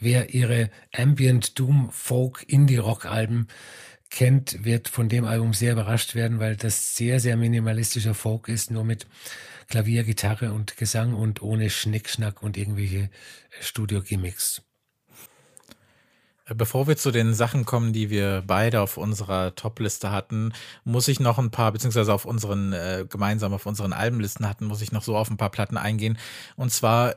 [0.00, 3.48] wer ihre Ambient, Doom, Folk, Indie-Rock-Alben
[4.10, 8.70] kennt, wird von dem Album sehr überrascht werden, weil das sehr, sehr minimalistischer Folk ist,
[8.70, 9.06] nur mit
[9.68, 13.10] Klavier, Gitarre und Gesang und ohne Schnickschnack und irgendwelche
[13.60, 14.62] Studio-Gimmicks.
[16.46, 20.52] Bevor wir zu den Sachen kommen, die wir beide auf unserer Top-Liste hatten,
[20.84, 24.82] muss ich noch ein paar, beziehungsweise auf unseren, äh, gemeinsam auf unseren Albenlisten hatten, muss
[24.82, 26.18] ich noch so auf ein paar Platten eingehen.
[26.56, 27.16] Und zwar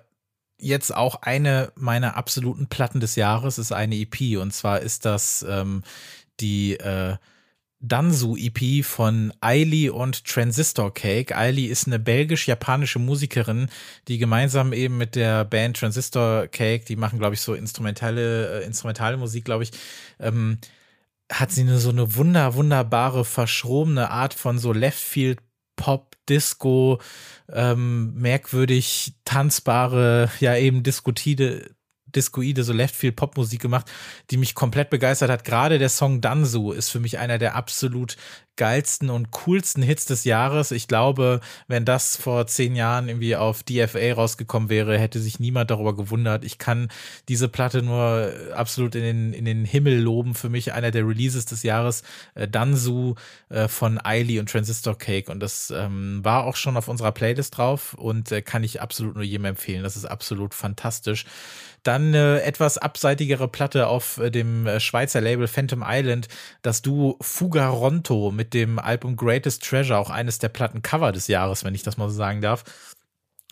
[0.60, 4.38] jetzt auch eine meiner absoluten Platten des Jahres ist eine EP.
[4.38, 5.84] Und zwar ist das ähm,
[6.40, 7.18] die äh,
[7.80, 11.38] Danzu EP von Eili und Transistor Cake.
[11.38, 13.70] Eili ist eine belgisch-japanische Musikerin,
[14.08, 18.66] die gemeinsam eben mit der Band Transistor Cake, die machen, glaube ich, so instrumentale, äh,
[18.66, 19.72] instrumentale Musik, glaube ich,
[20.20, 20.58] ähm,
[21.32, 25.40] hat sie eine so eine wunder, wunderbare, verschrobene Art von so Leftfield
[25.76, 27.00] Pop, Disco,
[27.54, 31.76] ähm, merkwürdig tanzbare, ja eben diskutide,
[32.16, 33.92] Discoide, so Leftfield Popmusik gemacht,
[34.32, 35.44] die mich komplett begeistert hat.
[35.44, 38.18] Gerade der Song Danzu ist für mich einer der absolut
[38.58, 40.72] geilsten und coolsten Hits des Jahres.
[40.72, 45.72] Ich glaube, wenn das vor zehn Jahren irgendwie auf DFA rausgekommen wäre, hätte sich niemand
[45.72, 46.44] darüber gewundert.
[46.44, 46.90] Ich kann
[47.30, 50.36] diese Platte nur absolut in den, in den Himmel loben.
[50.36, 52.04] Für mich einer der Releases des Jahres,
[52.36, 53.16] äh, Danzu
[53.50, 55.32] äh, von Eiley und Transistor Cake.
[55.32, 59.16] Und das ähm, war auch schon auf unserer Playlist drauf und äh, kann ich absolut
[59.16, 59.84] nur jedem empfehlen.
[59.84, 61.26] Das ist absolut fantastisch.
[61.84, 66.28] Dann eine etwas abseitigere Platte auf äh, dem äh, Schweizer Label Phantom Island,
[66.62, 71.76] das Duo Fugaronto mit dem Album Greatest Treasure, auch eines der Plattencover des Jahres, wenn
[71.76, 72.64] ich das mal so sagen darf.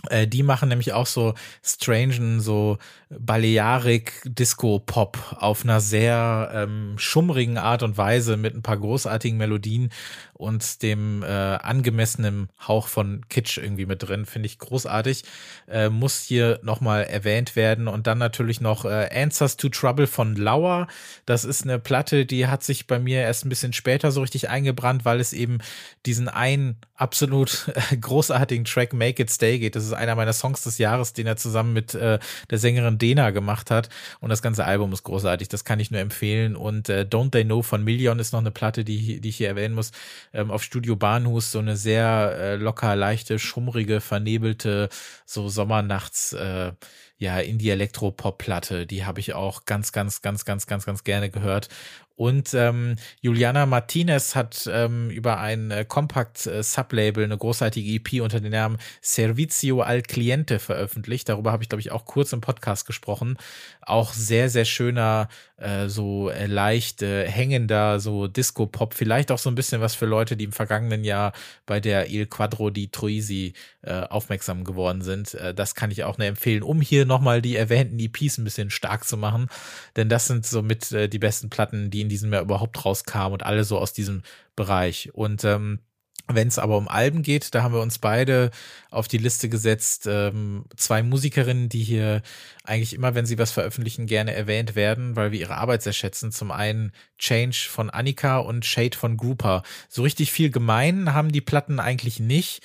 [0.10, 1.34] Äh, die machen nämlich auch so
[1.64, 2.78] strangen, so
[3.10, 9.38] Balearik Disco Pop auf einer sehr ähm, schummrigen Art und Weise mit ein paar großartigen
[9.38, 9.92] Melodien
[10.38, 14.26] und dem äh, angemessenen Hauch von Kitsch irgendwie mit drin.
[14.26, 15.24] Finde ich großartig.
[15.70, 17.88] Äh, muss hier nochmal erwähnt werden.
[17.88, 20.88] Und dann natürlich noch äh, Answers to Trouble von Lauer.
[21.26, 24.50] Das ist eine Platte, die hat sich bei mir erst ein bisschen später so richtig
[24.50, 25.60] eingebrannt, weil es eben
[26.06, 27.72] diesen einen absolut
[28.02, 29.78] großartigen Track Make It Stay geht.
[29.78, 32.20] Das ist einer meiner Songs des Jahres, den er zusammen mit äh,
[32.50, 33.88] der Sängerin Dena gemacht hat.
[34.20, 35.48] Und das ganze Album ist großartig.
[35.48, 36.58] Das kann ich nur empfehlen.
[36.58, 39.48] Und äh, Don't They Know von Million ist noch eine Platte, die, die ich hier
[39.48, 39.94] erwähnen muss
[40.34, 44.90] ähm, auf Studio Bahnhus so eine sehr äh, locker, leichte, schummrige, vernebelte,
[45.26, 46.74] so Sommernachts, äh,
[47.18, 48.86] ja, Indie-Elektro-Pop-Platte.
[48.86, 51.70] Die habe ich auch ganz, ganz, ganz, ganz, ganz, ganz gerne gehört.
[52.16, 58.40] Und ähm, Juliana Martinez hat ähm, über ein äh, Compact-Sublabel äh, eine großartige EP unter
[58.40, 61.28] dem Namen Servizio al Cliente veröffentlicht.
[61.28, 63.38] Darüber habe ich, glaube ich, auch kurz im Podcast gesprochen.
[63.86, 68.94] Auch sehr, sehr schöner, äh, so äh, leicht äh, hängender, so Disco-Pop.
[68.94, 71.34] Vielleicht auch so ein bisschen was für Leute, die im vergangenen Jahr
[71.66, 75.36] bei der Il Quadro di Troisi äh, aufmerksam geworden sind.
[75.36, 78.70] Äh, das kann ich auch nur empfehlen, um hier nochmal die erwähnten EPs ein bisschen
[78.70, 79.48] stark zu machen.
[79.96, 83.32] Denn das sind so mit äh, die besten Platten, die in diesem Jahr überhaupt rauskam
[83.34, 84.24] und alle so aus diesem
[84.56, 85.12] Bereich.
[85.14, 85.80] Und ähm,
[86.28, 88.50] wenn es aber um Alben geht, da haben wir uns beide
[88.90, 90.08] auf die Liste gesetzt.
[90.08, 92.24] Ähm, zwei Musikerinnen, die hier
[92.64, 96.32] eigentlich immer, wenn sie was veröffentlichen, gerne erwähnt werden, weil wir ihre Arbeit sehr schätzen.
[96.32, 99.62] Zum einen Change von Annika und Shade von Grouper.
[99.88, 102.64] So richtig viel gemein haben die Platten eigentlich nicht,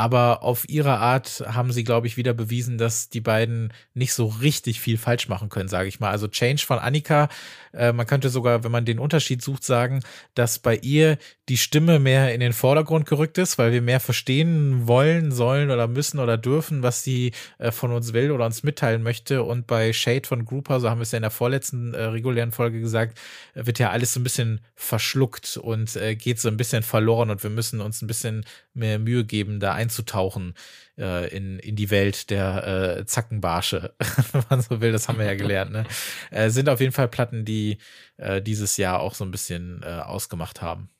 [0.00, 4.24] aber auf ihre Art haben sie, glaube ich, wieder bewiesen, dass die beiden nicht so
[4.26, 6.10] richtig viel falsch machen können, sage ich mal.
[6.10, 7.28] Also Change von Annika,
[7.74, 10.00] äh, man könnte sogar, wenn man den Unterschied sucht, sagen,
[10.34, 11.18] dass bei ihr
[11.50, 15.86] die Stimme mehr in den Vordergrund gerückt ist, weil wir mehr verstehen wollen, sollen oder
[15.86, 19.42] müssen oder dürfen, was sie äh, von uns will oder uns mitteilen möchte.
[19.42, 22.52] Und bei Shade von Grouper, so haben wir es ja in der vorletzten äh, regulären
[22.52, 23.18] Folge gesagt,
[23.52, 27.42] wird ja alles so ein bisschen verschluckt und äh, geht so ein bisschen verloren und
[27.42, 30.54] wir müssen uns ein bisschen mehr Mühe geben, da einzutauchen
[30.96, 33.94] äh, in, in die Welt der äh, Zackenbarsche,
[34.32, 35.72] wenn man so will, das haben wir ja gelernt.
[35.72, 35.84] Ne?
[36.30, 37.78] Äh, sind auf jeden Fall Platten, die
[38.16, 40.90] äh, dieses Jahr auch so ein bisschen äh, ausgemacht haben.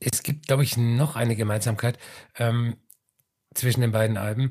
[0.00, 1.98] Es gibt, glaube ich, noch eine Gemeinsamkeit
[2.36, 2.76] ähm,
[3.54, 4.50] zwischen den beiden Alben.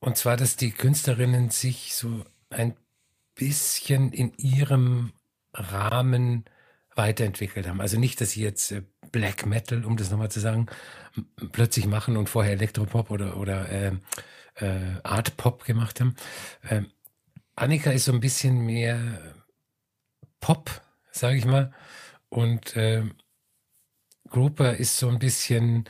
[0.00, 2.74] Und zwar, dass die Künstlerinnen sich so ein
[3.36, 5.12] bisschen in ihrem
[5.54, 6.44] Rahmen
[6.96, 7.80] weiterentwickelt haben.
[7.80, 10.66] Also nicht, dass sie jetzt äh, Black Metal, um das nochmal zu sagen,
[11.52, 13.92] plötzlich machen und vorher Elektropop oder, oder äh,
[14.56, 16.14] äh, Art Pop gemacht haben.
[16.68, 16.82] Äh,
[17.56, 19.34] Annika ist so ein bisschen mehr
[20.40, 20.80] Pop,
[21.10, 21.72] sage ich mal.
[22.28, 23.04] Und äh,
[24.28, 25.84] Grouper ist so ein bisschen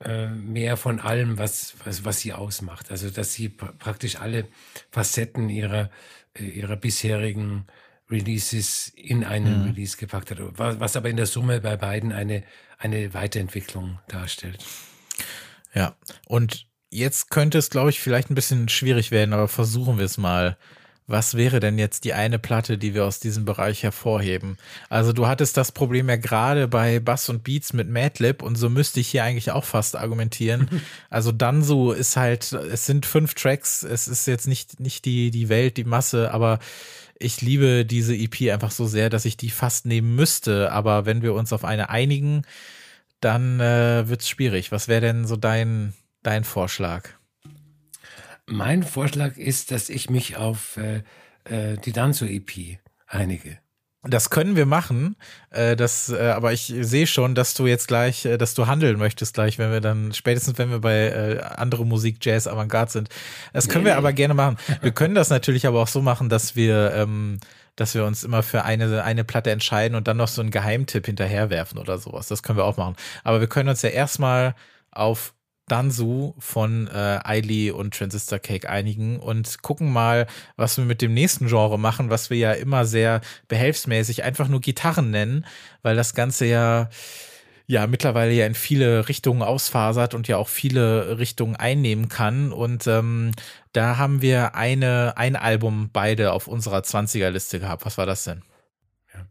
[0.00, 2.90] äh, mehr von allem, was, was, was sie ausmacht.
[2.90, 4.46] Also, dass sie pr praktisch alle
[4.90, 5.90] Facetten ihrer,
[6.38, 7.66] ihrer bisherigen
[8.10, 9.66] Releases in einen mhm.
[9.68, 12.42] Release gepackt hat, was, was aber in der Summe bei beiden eine,
[12.78, 14.64] eine Weiterentwicklung darstellt.
[15.74, 15.96] Ja,
[16.26, 20.18] und jetzt könnte es, glaube ich, vielleicht ein bisschen schwierig werden, aber versuchen wir es
[20.18, 20.56] mal
[21.06, 24.58] was wäre denn jetzt die eine Platte, die wir aus diesem Bereich hervorheben?
[24.88, 28.68] Also du hattest das Problem ja gerade bei Bass und Beats mit Madlib und so
[28.68, 30.68] müsste ich hier eigentlich auch fast argumentieren.
[31.10, 35.30] Also dann so ist halt, es sind fünf Tracks, es ist jetzt nicht, nicht die,
[35.30, 36.58] die Welt, die Masse, aber
[37.18, 40.72] ich liebe diese EP einfach so sehr, dass ich die fast nehmen müsste.
[40.72, 42.42] Aber wenn wir uns auf eine einigen,
[43.20, 44.72] dann äh, wird's schwierig.
[44.72, 47.08] Was wäre denn so dein, dein Vorschlag?
[48.46, 51.02] Mein Vorschlag ist, dass ich mich auf äh,
[51.44, 53.58] äh, die Danzo-EP einige.
[54.02, 55.16] Das können wir machen,
[55.50, 58.98] äh, das, äh, aber ich sehe schon, dass du jetzt gleich, äh, dass du handeln
[58.98, 63.08] möchtest gleich, wenn wir dann, spätestens wenn wir bei äh, andere Musik, Jazz, Avantgarde sind.
[63.52, 63.90] Das können nee.
[63.90, 64.58] wir aber gerne machen.
[64.80, 67.38] Wir können das natürlich aber auch so machen, dass wir, ähm,
[67.74, 71.06] dass wir uns immer für eine, eine Platte entscheiden und dann noch so einen Geheimtipp
[71.06, 72.28] hinterherwerfen oder sowas.
[72.28, 72.96] Das können wir auch machen.
[73.24, 74.54] Aber wir können uns ja erstmal
[74.92, 75.34] auf
[75.68, 81.48] Danzu von äh, und Transistor Cake einigen und gucken mal, was wir mit dem nächsten
[81.48, 85.44] Genre machen, was wir ja immer sehr behelfsmäßig einfach nur Gitarren nennen,
[85.82, 86.88] weil das Ganze ja
[87.66, 92.52] ja mittlerweile ja in viele Richtungen ausfasert und ja auch viele Richtungen einnehmen kann.
[92.52, 93.32] Und ähm,
[93.72, 97.84] da haben wir eine, ein Album beide auf unserer 20er-Liste gehabt.
[97.84, 98.42] Was war das denn?
[99.12, 99.26] Ja.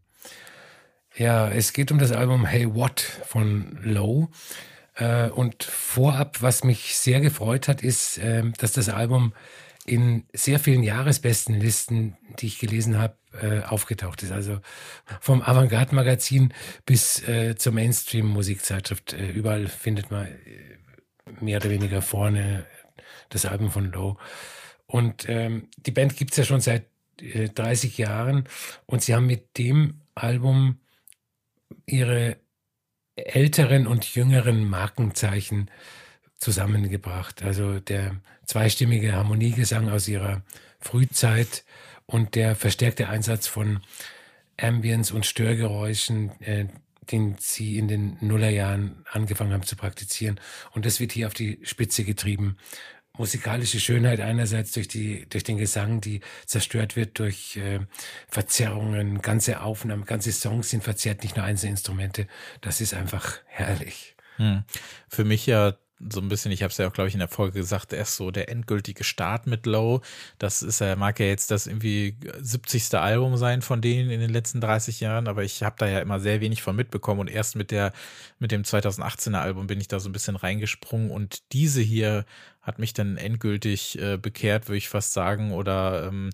[1.16, 4.28] ja, es geht um das Album Hey What von Low.
[4.96, 9.32] Äh, und vorab, was mich sehr gefreut hat, ist, äh, dass das Album
[9.84, 14.32] in sehr vielen Jahresbestenlisten, die ich gelesen habe, äh, aufgetaucht ist.
[14.32, 14.60] Also
[15.20, 16.52] vom Avantgarde-Magazin
[16.86, 19.12] bis äh, zur Mainstream-Musikzeitschrift.
[19.12, 20.26] Überall findet man
[21.40, 22.66] mehr oder weniger vorne
[23.28, 24.16] das Album von Low.
[24.86, 26.86] Und ähm, die Band gibt's ja schon seit
[27.20, 28.48] äh, 30 Jahren
[28.86, 30.80] und sie haben mit dem Album
[31.86, 32.38] ihre
[33.16, 35.70] älteren und jüngeren Markenzeichen
[36.38, 37.42] zusammengebracht.
[37.42, 40.42] Also der zweistimmige Harmoniegesang aus ihrer
[40.80, 41.64] Frühzeit
[42.06, 43.80] und der verstärkte Einsatz von
[44.58, 46.66] Ambience und Störgeräuschen, äh,
[47.10, 50.40] den sie in den Nullerjahren angefangen haben zu praktizieren.
[50.72, 52.56] Und das wird hier auf die Spitze getrieben
[53.18, 57.80] musikalische Schönheit einerseits durch die durch den Gesang, die zerstört wird durch äh,
[58.28, 62.26] Verzerrungen, ganze Aufnahmen, ganze Songs sind verzerrt, nicht nur einzelne Instrumente.
[62.60, 64.16] Das ist einfach herrlich.
[64.36, 64.64] Hm.
[65.08, 67.28] Für mich ja so ein bisschen, ich habe es ja auch, glaube ich, in der
[67.28, 70.02] Folge gesagt, erst so der endgültige Start mit Low.
[70.38, 72.94] Das ist ja, mag ja jetzt das irgendwie 70.
[72.94, 76.20] Album sein von denen in den letzten 30 Jahren, aber ich habe da ja immer
[76.20, 77.92] sehr wenig von mitbekommen und erst mit der,
[78.38, 82.26] mit dem 2018er Album bin ich da so ein bisschen reingesprungen und diese hier
[82.60, 86.30] hat mich dann endgültig äh, bekehrt, würde ich fast sagen, oder ähm,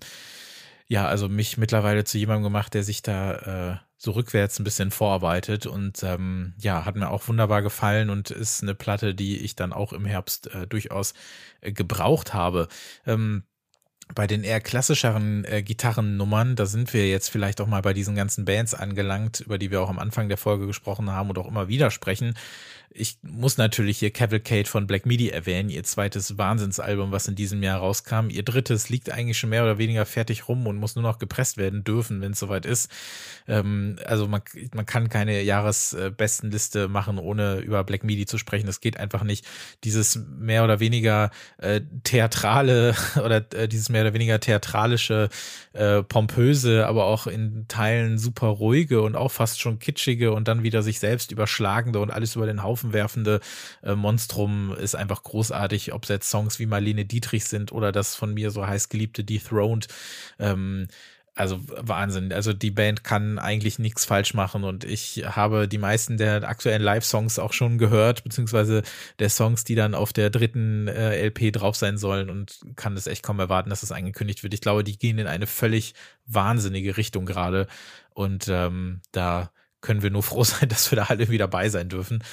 [0.87, 4.91] ja, also mich mittlerweile zu jemandem gemacht, der sich da äh, so rückwärts ein bisschen
[4.91, 9.55] vorarbeitet und ähm, ja, hat mir auch wunderbar gefallen und ist eine Platte, die ich
[9.55, 11.13] dann auch im Herbst äh, durchaus
[11.61, 12.67] äh, gebraucht habe.
[13.05, 13.43] Ähm,
[14.13, 18.15] bei den eher klassischeren äh, Gitarrennummern, da sind wir jetzt vielleicht auch mal bei diesen
[18.15, 21.47] ganzen Bands angelangt, über die wir auch am Anfang der Folge gesprochen haben und auch
[21.47, 22.33] immer wieder sprechen
[22.95, 27.63] ich muss natürlich hier Cavalcade von Black Midi erwähnen, ihr zweites Wahnsinnsalbum, was in diesem
[27.63, 28.29] Jahr rauskam.
[28.29, 31.57] Ihr drittes liegt eigentlich schon mehr oder weniger fertig rum und muss nur noch gepresst
[31.57, 32.91] werden dürfen, wenn es soweit ist.
[33.47, 34.41] Ähm, also man,
[34.73, 38.67] man kann keine Jahresbestenliste machen, ohne über Black Midi zu sprechen.
[38.67, 39.45] Das geht einfach nicht.
[39.83, 45.29] Dieses mehr oder weniger äh, theatrale oder äh, dieses mehr oder weniger theatralische,
[45.73, 50.63] äh, pompöse, aber auch in Teilen super ruhige und auch fast schon kitschige und dann
[50.63, 53.39] wieder sich selbst überschlagende und alles über den Haufen Haufen werfende
[53.81, 58.15] äh, Monstrum ist einfach großartig, ob es jetzt Songs wie Marlene Dietrich sind oder das
[58.15, 59.87] von mir so heiß geliebte Dethroned.
[60.39, 60.87] Ähm,
[61.35, 62.31] also Wahnsinn.
[62.31, 66.83] Also die Band kann eigentlich nichts falsch machen und ich habe die meisten der aktuellen
[66.83, 68.83] Live-Songs auch schon gehört, beziehungsweise
[69.17, 73.07] der Songs, die dann auf der dritten äh, LP drauf sein sollen und kann es
[73.07, 74.53] echt kaum erwarten, dass das angekündigt wird.
[74.53, 75.95] Ich glaube, die gehen in eine völlig
[76.27, 77.65] wahnsinnige Richtung gerade
[78.13, 79.49] und ähm, da
[79.83, 82.23] können wir nur froh sein, dass wir da alle wieder dabei sein dürfen.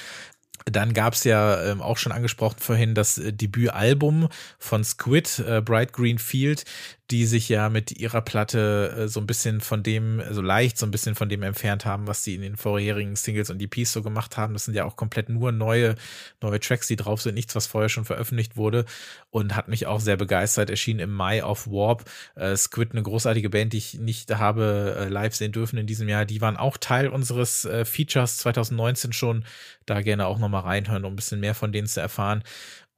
[0.66, 4.28] Dann gab es ja ähm, auch schon angesprochen vorhin das äh, Debütalbum
[4.58, 6.64] von Squid, äh, Bright Green Field.
[7.10, 10.86] Die sich ja mit ihrer Platte äh, so ein bisschen von dem, so leicht so
[10.86, 14.02] ein bisschen von dem entfernt haben, was sie in den vorherigen Singles und EPs so
[14.02, 14.52] gemacht haben.
[14.52, 15.96] Das sind ja auch komplett nur neue,
[16.40, 18.84] neue Tracks, die drauf sind, nichts, was vorher schon veröffentlicht wurde
[19.30, 20.70] und hat mich auch sehr begeistert.
[20.70, 22.04] Erschien im Mai auf Warp.
[22.36, 26.08] Äh, Squid, eine großartige Band, die ich nicht habe äh, live sehen dürfen in diesem
[26.08, 26.24] Jahr.
[26.24, 29.44] Die waren auch Teil unseres äh, Features 2019 schon.
[29.86, 32.44] Da gerne auch nochmal reinhören, um ein bisschen mehr von denen zu erfahren.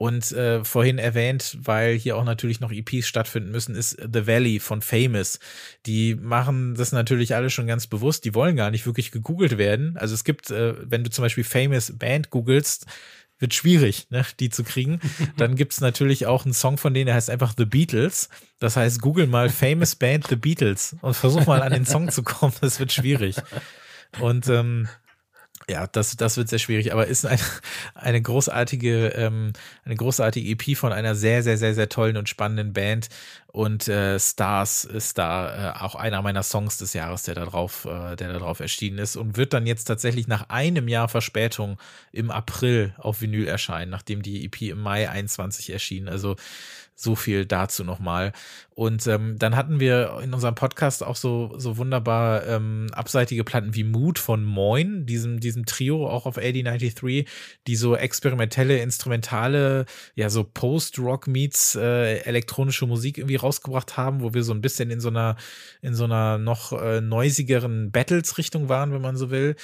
[0.02, 4.58] Und äh, vorhin erwähnt, weil hier auch natürlich noch EPs stattfinden müssen, ist The Valley
[4.58, 5.38] von Famous.
[5.86, 8.24] Die machen das natürlich alle schon ganz bewusst.
[8.24, 9.96] Die wollen gar nicht wirklich gegoogelt werden.
[9.96, 12.86] Also es gibt, äh, wenn du zum Beispiel Famous Band googelst,
[13.38, 14.98] wird schwierig, ne, die zu kriegen.
[15.36, 18.28] Dann gibt's natürlich auch einen Song von denen, der heißt einfach The Beatles.
[18.58, 22.24] Das heißt, google mal Famous Band The Beatles und versuch mal an den Song zu
[22.24, 22.54] kommen.
[22.60, 23.36] Das wird schwierig.
[24.18, 24.88] Und ähm,
[25.72, 27.40] ja, das, das wird sehr schwierig, aber ist eine,
[27.94, 29.52] eine großartige, ähm,
[29.84, 33.08] eine großartige EP von einer sehr, sehr, sehr, sehr tollen und spannenden Band.
[33.52, 37.84] Und äh, Stars ist da äh, auch einer meiner Songs des Jahres, der da drauf,
[37.84, 41.78] äh, der da drauf erschienen ist und wird dann jetzt tatsächlich nach einem Jahr Verspätung
[42.12, 46.08] im April auf Vinyl erscheinen, nachdem die EP im Mai 21 erschien.
[46.08, 46.36] Also
[46.94, 48.32] so viel dazu nochmal.
[48.74, 53.74] Und ähm, dann hatten wir in unserem Podcast auch so, so wunderbar ähm, abseitige Platten
[53.74, 57.26] wie Mood von Moin, diesem, diesem Trio auch auf AD93,
[57.66, 59.84] die so experimentelle, instrumentale,
[60.14, 64.90] ja, so Post-Rock meets äh, elektronische Musik irgendwie rausgebracht haben, wo wir so ein bisschen
[64.90, 65.36] in so einer,
[65.80, 69.56] in so einer noch äh, noisigeren Battles-Richtung waren, wenn man so will.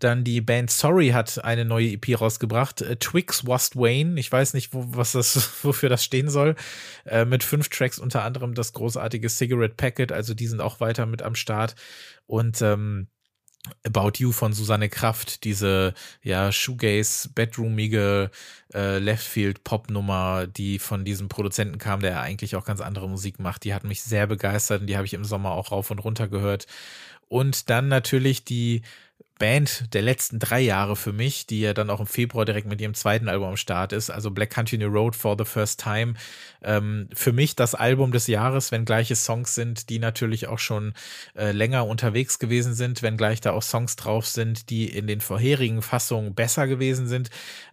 [0.00, 2.80] Dann die Band Sorry hat eine neue EP rausgebracht.
[2.80, 4.18] Äh, Twix Was Wayne.
[4.18, 6.56] Ich weiß nicht, wo, was das, wofür das stehen soll.
[7.04, 10.10] Äh, mit fünf Tracks, unter anderem das großartige Cigarette Packet.
[10.10, 11.74] Also die sind auch weiter mit am Start.
[12.26, 13.08] Und ähm,
[13.84, 18.30] About You von Susanne Kraft, diese ja Shoegaze, bedroomige
[18.72, 23.38] äh, Leftfield Pop Nummer, die von diesem Produzenten kam, der eigentlich auch ganz andere Musik
[23.38, 25.98] macht, die hat mich sehr begeistert und die habe ich im Sommer auch rauf und
[25.98, 26.66] runter gehört.
[27.28, 28.82] Und dann natürlich die
[29.40, 32.80] Band der letzten drei Jahre für mich, die ja dann auch im Februar direkt mit
[32.80, 36.14] ihrem zweiten Album am Start ist, also Black Country New Road for the First Time.
[36.62, 40.92] Ähm, für mich das Album des Jahres, wenn gleiche Songs sind, die natürlich auch schon
[41.34, 45.22] äh, länger unterwegs gewesen sind, wenn gleich da auch Songs drauf sind, die in den
[45.22, 47.30] vorherigen Fassungen besser gewesen sind.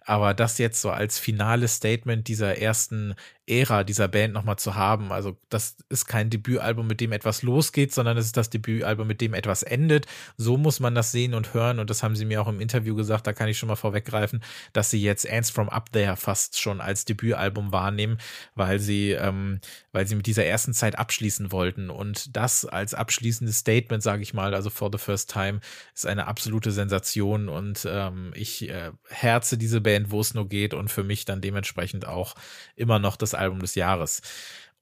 [0.07, 3.13] Aber das jetzt so als finales Statement dieser ersten
[3.45, 5.11] Ära dieser Band nochmal zu haben.
[5.11, 9.21] Also das ist kein Debütalbum, mit dem etwas losgeht, sondern es ist das Debütalbum, mit
[9.21, 10.05] dem etwas endet.
[10.35, 11.79] So muss man das sehen und hören.
[11.79, 13.25] Und das haben sie mir auch im Interview gesagt.
[13.25, 14.43] Da kann ich schon mal vorweggreifen,
[14.73, 18.17] dass sie jetzt Ants from Up There fast schon als Debütalbum wahrnehmen,
[18.55, 19.61] weil sie, ähm,
[19.93, 21.89] weil sie mit dieser ersten Zeit abschließen wollten.
[21.89, 25.61] Und das als abschließendes Statement, sage ich mal, also for the first time,
[25.93, 27.47] ist eine absolute Sensation.
[27.47, 30.73] Und ähm, ich äh, herze diese Band, wo es nur geht.
[30.73, 32.35] Und für mich dann dementsprechend auch
[32.75, 34.21] immer noch das Album des Jahres.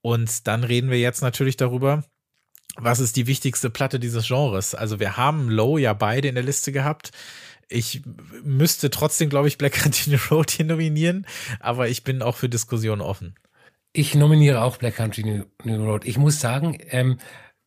[0.02, 2.04] Und dann reden wir jetzt natürlich darüber,
[2.76, 4.74] was ist die wichtigste Platte dieses Genres?
[4.74, 7.10] Also wir haben Low ja beide in der Liste gehabt.
[7.68, 8.02] Ich
[8.44, 11.26] müsste trotzdem, glaube ich, Black Country Road hier nominieren,
[11.60, 13.34] aber ich bin auch für Diskussionen offen.
[13.92, 16.04] Ich nominiere auch Black Country New Road.
[16.04, 17.18] Ich muss sagen, ähm,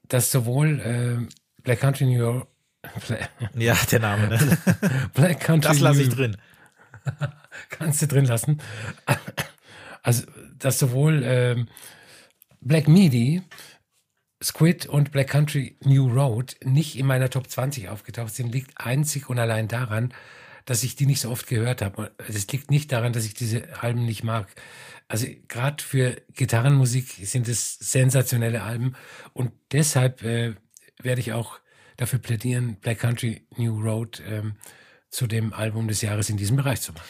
[0.08, 2.48] dass sowohl äh, Black Country New Road
[3.56, 4.58] ja, der Name, ne?
[5.14, 6.38] Black Country Das lasse ich drin.
[7.70, 8.62] Kannst du drin lassen.
[10.02, 10.24] Also,
[10.58, 11.68] dass sowohl ähm,
[12.62, 13.42] Black Midi,
[14.42, 19.30] Squid und Black Country New Road nicht in meiner Top 20 aufgetaucht sind, liegt einzig
[19.30, 20.14] und allein daran,
[20.64, 22.12] dass ich die nicht so oft gehört habe.
[22.30, 24.48] Es liegt nicht daran, dass ich diese Alben nicht mag.
[25.10, 28.96] Also gerade für Gitarrenmusik sind es sensationelle Alben
[29.34, 30.54] und deshalb äh,
[31.02, 31.60] werde ich auch
[31.98, 34.54] dafür plädieren, Black Country New Road ähm,
[35.10, 37.08] zu dem Album des Jahres in diesem Bereich zu machen.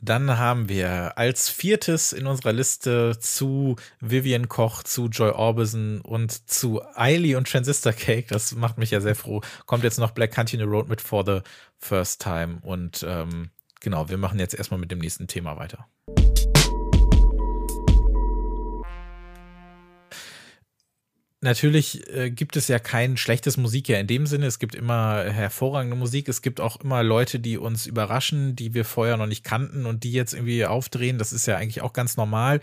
[0.00, 6.48] Dann haben wir als viertes in unserer Liste zu Vivian Koch, zu Joy Orbison und
[6.48, 8.26] zu Eiley und Transistor Cake.
[8.28, 9.40] Das macht mich ja sehr froh.
[9.64, 11.40] Kommt jetzt noch Black Country Road mit For the
[11.78, 12.58] First Time.
[12.62, 13.50] Und ähm,
[13.80, 15.86] genau, wir machen jetzt erstmal mit dem nächsten Thema weiter.
[21.40, 24.46] Natürlich äh, gibt es ja kein schlechtes Musik ja in dem Sinne.
[24.46, 26.28] Es gibt immer hervorragende Musik.
[26.28, 30.04] Es gibt auch immer Leute, die uns überraschen, die wir vorher noch nicht kannten und
[30.04, 31.18] die jetzt irgendwie aufdrehen.
[31.18, 32.60] Das ist ja eigentlich auch ganz normal.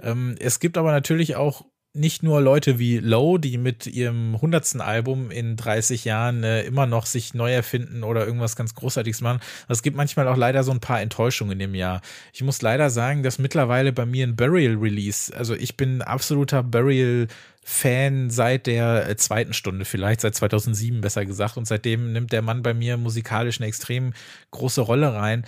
[0.00, 1.64] Ähm, es gibt aber natürlich auch
[1.96, 6.86] nicht nur Leute wie Low, die mit ihrem hundertsten Album in 30 Jahren äh, immer
[6.86, 9.40] noch sich neu erfinden oder irgendwas ganz Großartiges machen.
[9.68, 12.00] Es gibt manchmal auch leider so ein paar Enttäuschungen in dem Jahr.
[12.32, 16.62] Ich muss leider sagen, dass mittlerweile bei mir ein Burial Release, also ich bin absoluter
[16.62, 17.28] Burial
[17.68, 21.56] Fan seit der äh, zweiten Stunde, vielleicht seit 2007 besser gesagt.
[21.56, 24.12] Und seitdem nimmt der Mann bei mir musikalisch eine extrem
[24.52, 25.44] große Rolle rein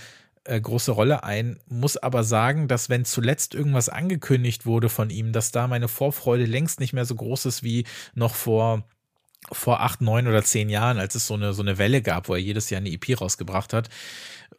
[0.48, 5.32] äh, große Rolle ein, muss aber sagen, dass wenn zuletzt irgendwas angekündigt wurde von ihm,
[5.32, 7.84] dass da meine Vorfreude längst nicht mehr so groß ist wie
[8.14, 8.84] noch vor
[9.52, 12.34] vor acht, neun oder zehn Jahren, als es so eine, so eine Welle gab, wo
[12.34, 13.88] er jedes Jahr eine EP rausgebracht hat.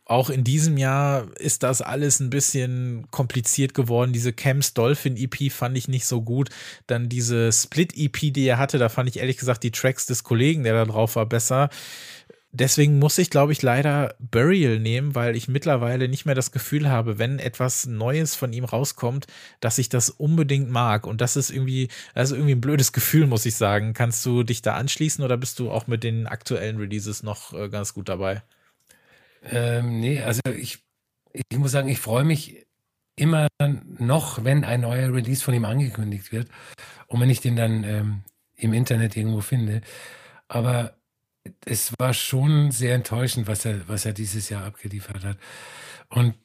[0.05, 4.13] Auch in diesem Jahr ist das alles ein bisschen kompliziert geworden.
[4.13, 6.49] Diese Camps Dolphin EP fand ich nicht so gut.
[6.87, 10.23] Dann diese Split EP, die er hatte, da fand ich ehrlich gesagt die Tracks des
[10.23, 11.69] Kollegen, der da drauf war, besser.
[12.51, 16.89] Deswegen muss ich, glaube ich, leider Burial nehmen, weil ich mittlerweile nicht mehr das Gefühl
[16.89, 19.27] habe, wenn etwas Neues von ihm rauskommt,
[19.59, 21.05] dass ich das unbedingt mag.
[21.05, 23.93] Und das ist irgendwie, also irgendwie ein blödes Gefühl, muss ich sagen.
[23.93, 27.69] Kannst du dich da anschließen oder bist du auch mit den aktuellen Releases noch äh,
[27.69, 28.41] ganz gut dabei?
[29.43, 30.79] Ähm, nee, also ich,
[31.33, 32.65] ich muss sagen, ich freue mich
[33.15, 33.47] immer
[33.99, 36.47] noch, wenn ein neuer Release von ihm angekündigt wird
[37.07, 38.23] und wenn ich den dann ähm,
[38.55, 39.81] im Internet irgendwo finde.
[40.47, 40.98] Aber
[41.65, 45.37] es war schon sehr enttäuschend, was er, was er dieses Jahr abgeliefert hat.
[46.09, 46.35] Und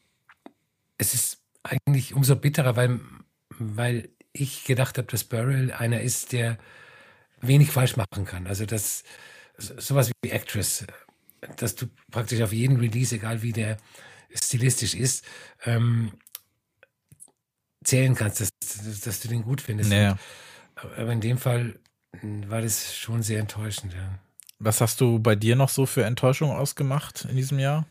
[0.98, 3.00] es ist eigentlich umso bitterer, weil,
[3.58, 6.58] weil ich gedacht habe, dass Burrell einer ist, der
[7.40, 8.46] wenig falsch machen kann.
[8.46, 9.04] Also das
[9.56, 10.84] sowas wie Actress,
[11.56, 13.76] dass du praktisch auf jeden Release, egal wie der
[14.34, 15.24] stilistisch ist,
[15.64, 16.12] ähm,
[17.84, 18.50] zählen kannst, dass,
[19.00, 19.90] dass, du den gut findest.
[19.90, 20.18] Naja.
[20.74, 21.78] Aber in dem Fall
[22.22, 23.92] war das schon sehr enttäuschend.
[23.92, 24.18] Ja.
[24.58, 27.86] Was hast du bei dir noch so für Enttäuschung ausgemacht in diesem Jahr?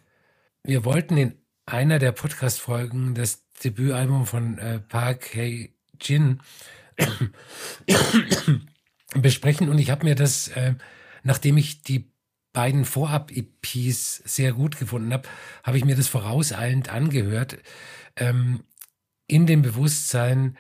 [0.64, 1.36] Wir wollten in
[1.66, 5.70] einer der Podcast-Folgen das Debütalbum von äh, Park Hae
[6.02, 6.42] Jin
[9.16, 10.76] besprechen und ich habe mir das, äh,
[11.24, 12.12] nachdem ich die
[12.54, 15.28] beiden Vorab-EPs sehr gut gefunden habe,
[15.64, 17.58] habe ich mir das vorauseilend angehört,
[18.16, 18.64] ähm,
[19.28, 20.58] in dem Bewusstsein,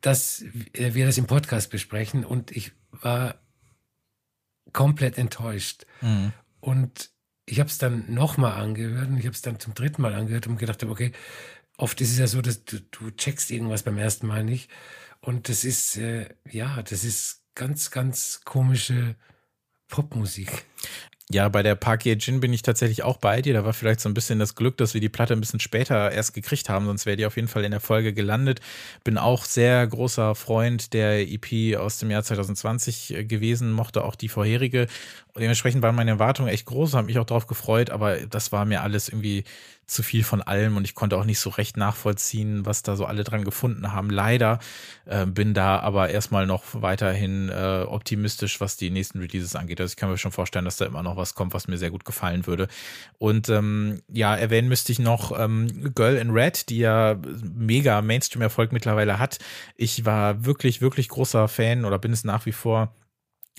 [0.00, 3.34] dass wir das im Podcast besprechen und ich war
[4.72, 5.86] komplett enttäuscht.
[6.00, 6.32] Mhm.
[6.60, 7.10] Und
[7.46, 10.46] ich habe es dann nochmal angehört und ich habe es dann zum dritten Mal angehört
[10.46, 11.12] und gedacht, okay,
[11.76, 14.70] oft ist es ja so, dass du, du checkst irgendwas beim ersten Mal nicht.
[15.20, 19.16] Und das ist, äh, ja, das ist ganz, ganz komische
[19.88, 20.64] Popmusik.
[21.28, 23.52] Ja, bei der Park Ye-Jin bin ich tatsächlich auch bei dir.
[23.52, 26.12] Da war vielleicht so ein bisschen das Glück, dass wir die Platte ein bisschen später
[26.12, 28.60] erst gekriegt haben, sonst wäre die auf jeden Fall in der Folge gelandet.
[29.02, 34.14] Bin auch sehr großer Freund der EP aus dem Jahr 2020 äh, gewesen, mochte auch
[34.14, 34.86] die vorherige.
[35.34, 38.64] Und dementsprechend waren meine Erwartungen echt groß, habe mich auch darauf gefreut, aber das war
[38.64, 39.42] mir alles irgendwie
[39.86, 43.04] zu viel von allem und ich konnte auch nicht so recht nachvollziehen, was da so
[43.04, 44.10] alle dran gefunden haben.
[44.10, 44.58] Leider
[45.04, 49.80] äh, bin da aber erstmal noch weiterhin äh, optimistisch, was die nächsten Releases angeht.
[49.80, 51.90] Also ich kann mir schon vorstellen, dass da immer noch was kommt, was mir sehr
[51.90, 52.66] gut gefallen würde.
[53.18, 57.16] Und ähm, ja, erwähnen müsste ich noch ähm, Girl in Red, die ja
[57.54, 59.38] mega Mainstream-Erfolg mittlerweile hat.
[59.76, 62.92] Ich war wirklich, wirklich großer Fan oder bin es nach wie vor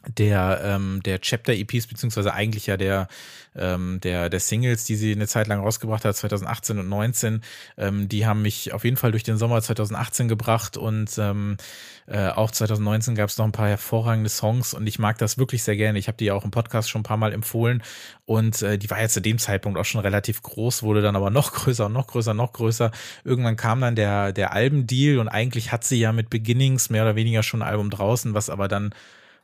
[0.05, 3.07] der, ähm, der Chapter-EPs, beziehungsweise eigentlich ja der,
[3.55, 7.41] ähm, der, der Singles, die sie eine Zeit lang rausgebracht hat, 2018 und 19,
[7.77, 11.57] ähm, die haben mich auf jeden Fall durch den Sommer 2018 gebracht und ähm,
[12.05, 15.63] äh, auch 2019 gab es noch ein paar hervorragende Songs und ich mag das wirklich
[15.63, 15.99] sehr gerne.
[15.99, 17.83] Ich habe die ja auch im Podcast schon ein paar Mal empfohlen
[18.25, 21.31] und äh, die war ja zu dem Zeitpunkt auch schon relativ groß, wurde dann aber
[21.31, 22.91] noch größer, noch größer, noch größer.
[23.23, 27.15] Irgendwann kam dann der, der Albendeal und eigentlich hat sie ja mit Beginnings mehr oder
[27.15, 28.93] weniger schon ein Album draußen, was aber dann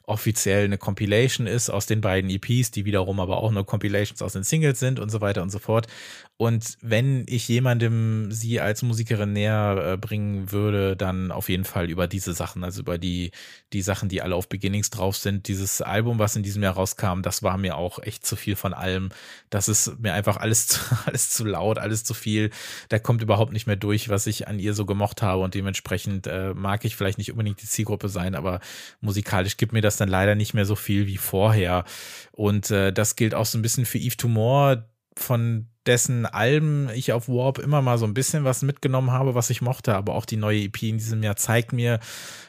[0.06, 4.34] offiziell eine Compilation ist aus den beiden EPs, die wiederum aber auch nur Compilations aus
[4.34, 5.88] den Singles sind und so weiter und so fort.
[6.36, 11.90] Und wenn ich jemandem sie als Musikerin näher äh, bringen würde, dann auf jeden Fall
[11.90, 13.32] über diese Sachen, also über die,
[13.72, 15.48] die Sachen, die alle auf Beginnings drauf sind.
[15.48, 18.74] Dieses Album, was in diesem Jahr rauskam, das war mir auch echt zu viel von
[18.74, 19.10] allem.
[19.52, 22.50] Das ist mir einfach alles zu, alles zu laut, alles zu viel.
[22.90, 26.28] Da kommt überhaupt nicht mehr durch, was ich an ihr so gemocht habe und dementsprechend
[26.28, 28.60] äh, mag ich vielleicht nicht unbedingt die Zielgruppe sein, aber
[29.00, 31.84] musikalisch gibt mir das dann leider nicht mehr so viel wie vorher.
[32.32, 34.86] Und äh, das gilt auch so ein bisschen für Eve Tumor,
[35.18, 39.50] von dessen Alben ich auf Warp immer mal so ein bisschen was mitgenommen habe, was
[39.50, 42.00] ich mochte, aber auch die neue EP in diesem Jahr zeigt mir,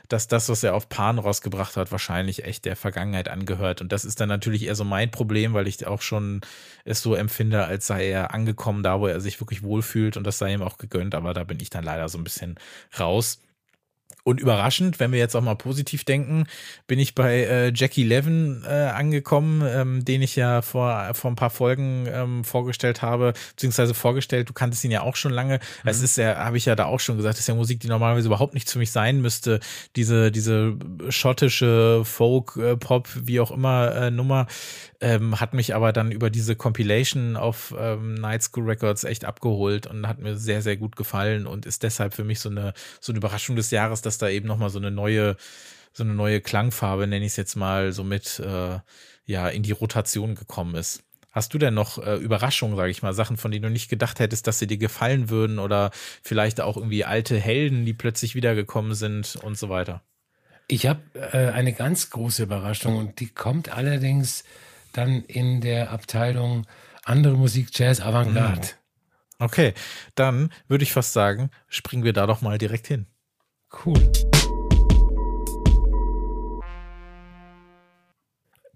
[0.09, 3.81] dass das, was er auf Pan rausgebracht hat, wahrscheinlich echt der Vergangenheit angehört.
[3.81, 6.43] Und das ist dann natürlich eher so mein Problem, weil ich auch schon
[6.85, 10.39] es so empfinde, als sei er angekommen da, wo er sich wirklich wohlfühlt und das
[10.39, 12.57] sei ihm auch gegönnt, aber da bin ich dann leider so ein bisschen
[12.99, 13.41] raus.
[14.25, 16.47] Und überraschend, wenn wir jetzt auch mal positiv denken,
[16.87, 21.37] bin ich bei äh, Jackie Levin äh, angekommen, ähm, den ich ja vor, vor ein
[21.37, 25.57] paar Folgen ähm, vorgestellt habe, beziehungsweise vorgestellt, du kanntest ihn ja auch schon lange.
[25.83, 25.91] Mhm.
[25.91, 28.29] Es ist ja, habe ich ja da auch schon gesagt, ist ja Musik, die normalerweise
[28.29, 29.61] überhaupt nicht für mich sein müsste.
[29.95, 30.79] Diese, diese
[31.11, 34.47] schottische Folk, äh, Pop, wie auch immer äh, Nummer,
[35.03, 39.87] ähm, hat mich aber dann über diese Compilation auf ähm, Night School Records echt abgeholt
[39.87, 43.13] und hat mir sehr, sehr gut gefallen und ist deshalb für mich so eine, so
[43.13, 45.37] eine Überraschung des Jahres, dass da eben nochmal so eine neue,
[45.93, 48.79] so eine neue Klangfarbe, nenne ich es jetzt mal, so mit, äh,
[49.27, 51.03] ja, in die Rotation gekommen ist.
[51.31, 54.21] Hast du denn noch äh, Überraschungen, sage ich mal, Sachen, von denen du nicht gedacht
[54.21, 55.91] hättest, dass sie dir gefallen würden oder
[56.23, 60.03] vielleicht auch irgendwie alte Helden, die plötzlich wiedergekommen sind und so weiter?
[60.69, 64.45] Ich habe äh, eine ganz große Überraschung und die kommt allerdings
[64.93, 66.67] dann in der Abteilung
[67.05, 68.61] andere Musik, Jazz, Avantgarde.
[68.61, 69.45] Mhm.
[69.45, 69.75] Okay,
[70.15, 73.07] dann würde ich fast sagen, springen wir da doch mal direkt hin.
[73.85, 74.13] Cool.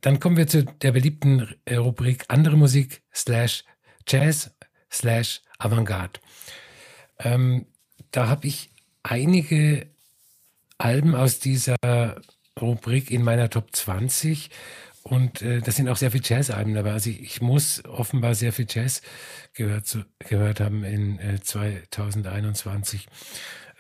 [0.01, 3.65] Dann kommen wir zu der beliebten Rubrik andere Musik slash
[4.07, 4.51] Jazz
[4.91, 6.21] slash Avantgarde.
[7.19, 7.67] Ähm,
[8.11, 8.71] da habe ich
[9.03, 9.87] einige
[10.79, 11.77] Alben aus dieser
[12.61, 14.51] Rubrik in meiner Top 20
[15.03, 16.93] und äh, das sind auch sehr viele Jazz-Alben dabei.
[16.93, 19.01] Also ich, ich, muss offenbar sehr viel Jazz
[19.55, 23.07] gehört, zu, gehört haben in äh, 2021.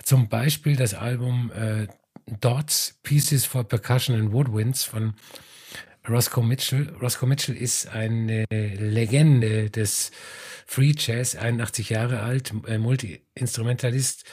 [0.09, 1.87] Zum Beispiel das Album äh,
[2.41, 5.13] Dots, Pieces for Percussion and Woodwinds von
[6.09, 6.97] Roscoe Mitchell.
[6.99, 10.11] Roscoe Mitchell ist eine Legende des
[10.67, 14.25] Free Jazz, 81 Jahre alt, äh, Multi-Instrumentalist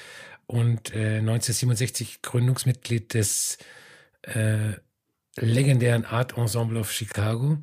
[0.48, 3.58] und äh, 1967 Gründungsmitglied des
[4.22, 4.76] äh,
[5.36, 7.58] legendären Art Ensemble of Chicago.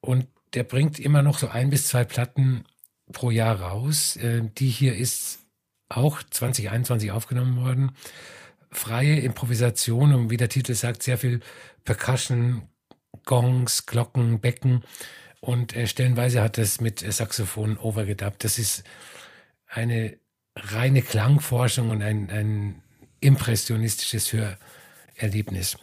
[0.00, 2.64] Und der bringt immer noch so ein bis zwei Platten
[3.12, 4.14] pro Jahr raus.
[4.18, 5.43] Äh, die hier ist
[5.96, 7.92] auch 2021 aufgenommen worden.
[8.70, 11.40] Freie Improvisation und wie der Titel sagt, sehr viel
[11.84, 12.62] Percussion,
[13.24, 14.82] Gongs, Glocken, Becken
[15.40, 18.44] und äh, stellenweise hat es mit Saxophon overgedubbt.
[18.44, 18.82] Das ist
[19.66, 20.16] eine
[20.56, 22.82] reine Klangforschung und ein, ein
[23.20, 25.76] impressionistisches Hörerlebnis.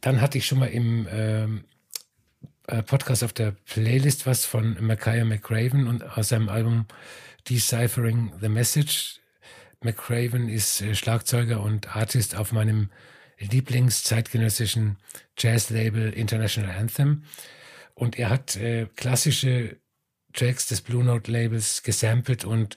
[0.00, 1.73] Dann hatte ich schon mal im ähm, äh,
[2.66, 6.86] Podcast auf der Playlist was von Micaiah McRaven und aus seinem Album
[7.48, 9.20] Deciphering the Message.
[9.82, 12.90] McRaven ist äh, Schlagzeuger und Artist auf meinem
[13.38, 14.96] Lieblingszeitgenössischen
[15.38, 17.24] Jazzlabel International Anthem.
[17.94, 19.76] Und er hat äh, klassische
[20.32, 22.76] Tracks des Blue Note Labels gesampelt und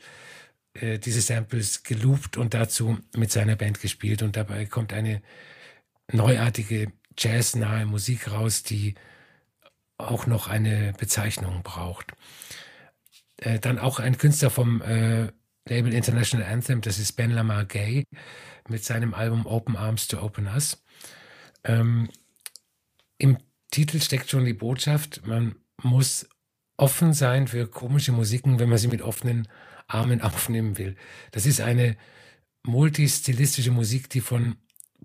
[0.73, 4.21] äh, diese Samples geloopt und dazu mit seiner Band gespielt.
[4.21, 5.21] Und dabei kommt eine
[6.11, 8.95] neuartige jazznahe Musik raus, die
[9.97, 12.13] auch noch eine Bezeichnung braucht.
[13.37, 15.31] Äh, dann auch ein Künstler vom äh,
[15.67, 18.05] Label International Anthem, das ist Ben Lamar Gay
[18.69, 20.83] mit seinem Album Open Arms to Open Us.
[21.63, 22.09] Ähm,
[23.17, 23.37] Im
[23.71, 26.27] Titel steckt schon die Botschaft, man muss
[26.77, 29.47] offen sein für komische Musiken, wenn man sie mit offenen
[29.87, 30.95] Armen aufnehmen will.
[31.31, 31.97] Das ist eine
[32.63, 34.55] multistilistische Musik, die von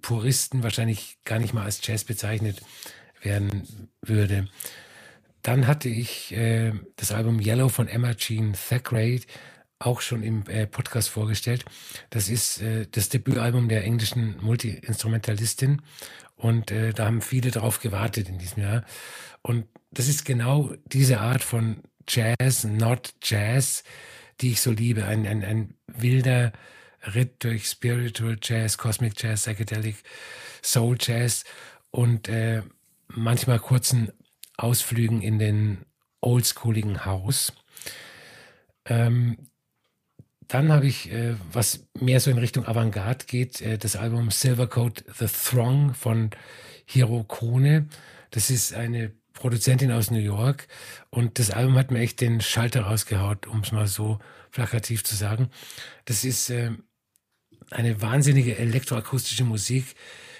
[0.01, 2.63] Puristen wahrscheinlich gar nicht mal als Jazz bezeichnet
[3.21, 4.49] werden würde.
[5.43, 9.21] Dann hatte ich äh, das Album Yellow von Emma Jean Thackeray
[9.79, 11.65] auch schon im äh, Podcast vorgestellt.
[12.11, 15.83] Das ist äh, das Debütalbum der englischen Multi-Instrumentalistin
[16.37, 18.85] und äh, da haben viele darauf gewartet in diesem Jahr.
[19.43, 23.85] Und das ist genau diese Art von Jazz, not Jazz,
[24.41, 25.05] die ich so liebe.
[25.05, 26.53] Ein, ein, ein wilder
[27.15, 29.97] Ritt durch Spiritual Jazz, Cosmic Jazz, Psychedelic,
[30.63, 31.45] Soul Jazz
[31.91, 32.63] und äh,
[33.09, 34.13] manchmal kurzen
[34.57, 35.79] Ausflügen in den
[36.21, 37.53] oldschooligen Haus.
[38.85, 39.37] Ähm,
[40.49, 45.05] dann habe ich, äh, was mehr so in Richtung Avantgarde geht, äh, das Album Silvercoat
[45.19, 46.31] The Throng von
[46.85, 47.89] Hiro Kone.
[48.31, 50.69] Das ist eine Produzentin aus New York
[51.11, 54.19] und das Album hat mir echt den Schalter rausgehaut, um es mal so
[54.51, 55.49] plakativ zu sagen.
[56.05, 56.73] Das ist äh,
[57.71, 59.95] eine wahnsinnige elektroakustische Musik,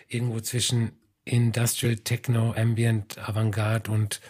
[0.09, 0.93] irgendwo zwischen
[1.25, 4.21] Industrial Techno, Ambient, Avantgarde und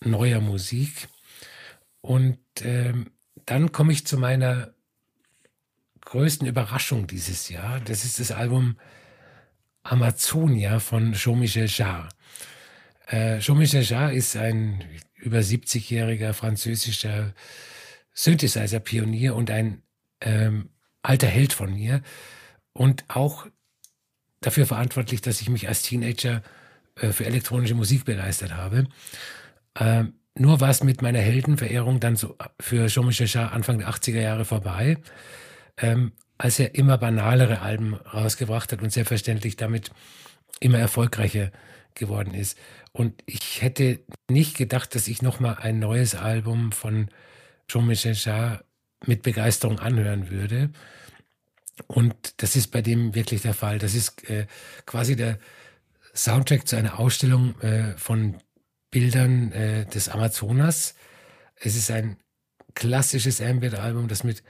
[0.00, 1.08] neuer Musik.
[2.00, 3.10] Und ähm,
[3.46, 4.74] dann komme ich zu meiner
[6.02, 7.80] größten Überraschung dieses Jahr.
[7.80, 8.76] Das ist das Album
[9.82, 12.08] Amazonia von Jean-Michel Jarre.
[13.06, 14.84] Äh, Jean-Michel Jarre ist ein
[15.14, 17.34] über 70-jähriger französischer
[18.12, 19.82] Synthesizer-Pionier und ein
[20.20, 20.70] ähm,
[21.02, 22.02] alter Held von mir
[22.72, 23.46] und auch
[24.46, 26.42] dafür verantwortlich, dass ich mich als Teenager
[26.96, 28.86] äh, für elektronische Musik begeistert habe.
[29.78, 34.20] Ähm, nur war es mit meiner Heldenverehrung dann so für Jean-Michel Jarre Anfang der 80er
[34.20, 34.96] Jahre vorbei,
[35.76, 39.90] ähm, als er immer banalere Alben rausgebracht hat und selbstverständlich damit
[40.60, 41.50] immer erfolgreicher
[41.94, 42.56] geworden ist.
[42.92, 44.00] Und ich hätte
[44.30, 47.08] nicht gedacht, dass ich nochmal ein neues Album von
[47.68, 48.64] Jean-Michel Jarre
[49.06, 50.70] mit Begeisterung anhören würde.
[51.86, 53.78] Und das ist bei dem wirklich der Fall.
[53.78, 54.46] Das ist äh,
[54.86, 55.38] quasi der
[56.14, 58.36] Soundtrack zu einer Ausstellung äh, von
[58.90, 60.94] Bildern äh, des Amazonas.
[61.56, 62.16] Es ist ein
[62.74, 64.42] klassisches Ambient-Album, das mit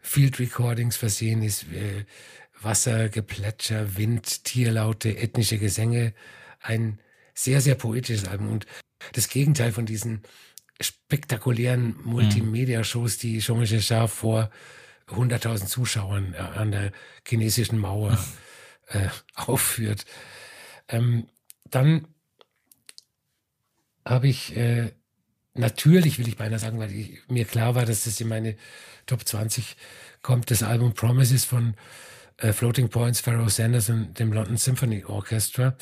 [0.00, 1.64] Field Recordings versehen ist.
[1.72, 2.04] Äh,
[2.60, 6.14] Wassergeplätscher, Wind, Tierlaute, ethnische Gesänge.
[6.60, 6.98] Ein
[7.34, 8.50] sehr, sehr poetisches Album.
[8.50, 8.66] Und
[9.12, 10.22] das Gegenteil von diesen
[10.80, 14.50] spektakulären Multimedia-Shows, die Jean-Michel Jarre vor
[15.08, 16.92] 100.000 Zuschauern äh, an der
[17.26, 18.18] chinesischen Mauer
[18.88, 20.04] äh, aufführt.
[20.88, 21.26] Ähm,
[21.70, 22.06] dann
[24.04, 24.92] habe ich äh,
[25.54, 28.56] natürlich, will ich beinahe sagen, weil ich, mir klar war, dass das in meine
[29.06, 29.76] Top 20
[30.22, 31.74] kommt, das Album Promises von
[32.38, 35.76] äh, Floating Points, Pharaoh Sanders und dem London Symphony Orchestra.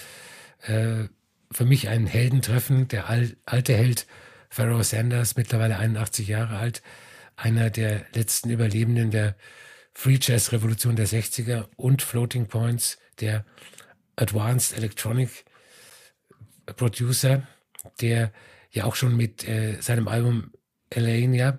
[0.62, 1.08] Äh,
[1.50, 4.06] für mich ein Heldentreffen, der al alte Held
[4.48, 6.82] Pharaoh Sanders, mittlerweile 81 Jahre alt,
[7.36, 9.36] einer der letzten Überlebenden der
[9.94, 13.44] Free Jazz Revolution der 60er und Floating Points, der
[14.16, 15.44] Advanced Electronic
[16.66, 17.46] Producer,
[18.00, 18.32] der
[18.70, 20.52] ja auch schon mit äh, seinem Album
[20.90, 21.59] Elenia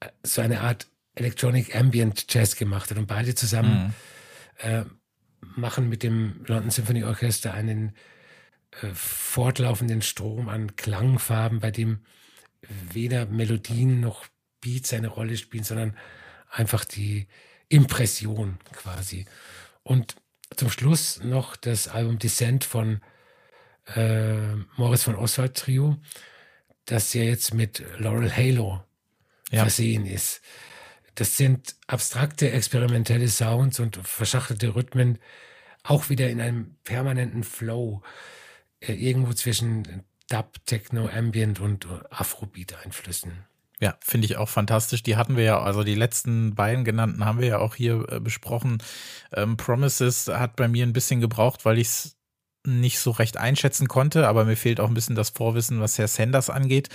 [0.00, 2.98] äh, so eine Art Electronic Ambient Jazz gemacht hat.
[2.98, 4.68] Und beide zusammen mhm.
[4.68, 4.84] äh,
[5.40, 7.94] machen mit dem London Symphony Orchester einen
[8.80, 12.00] äh, fortlaufenden Strom an Klangfarben, bei dem
[12.92, 14.26] weder Melodien noch
[14.62, 15.98] Beats eine Rolle spielen, sondern
[16.50, 17.26] einfach die
[17.68, 19.26] Impression quasi.
[19.82, 20.16] Und
[20.56, 23.00] zum Schluss noch das Album Descent von
[23.94, 25.98] äh, Morris von Oswald Trio,
[26.84, 28.82] das ja jetzt mit Laurel Halo
[29.50, 29.62] ja.
[29.62, 30.40] versehen ist.
[31.14, 35.18] Das sind abstrakte, experimentelle Sounds und verschachtelte Rhythmen,
[35.82, 38.02] auch wieder in einem permanenten Flow,
[38.80, 43.44] äh, irgendwo zwischen Dub, Techno, Ambient und Afrobeat-Einflüssen.
[43.82, 45.02] Ja, finde ich auch fantastisch.
[45.02, 48.20] Die hatten wir ja, also die letzten beiden genannten haben wir ja auch hier äh,
[48.20, 48.78] besprochen.
[49.32, 52.16] Ähm, Promises hat bei mir ein bisschen gebraucht, weil ich es
[52.64, 56.06] nicht so recht einschätzen konnte, aber mir fehlt auch ein bisschen das Vorwissen, was Herr
[56.06, 56.90] Sanders angeht.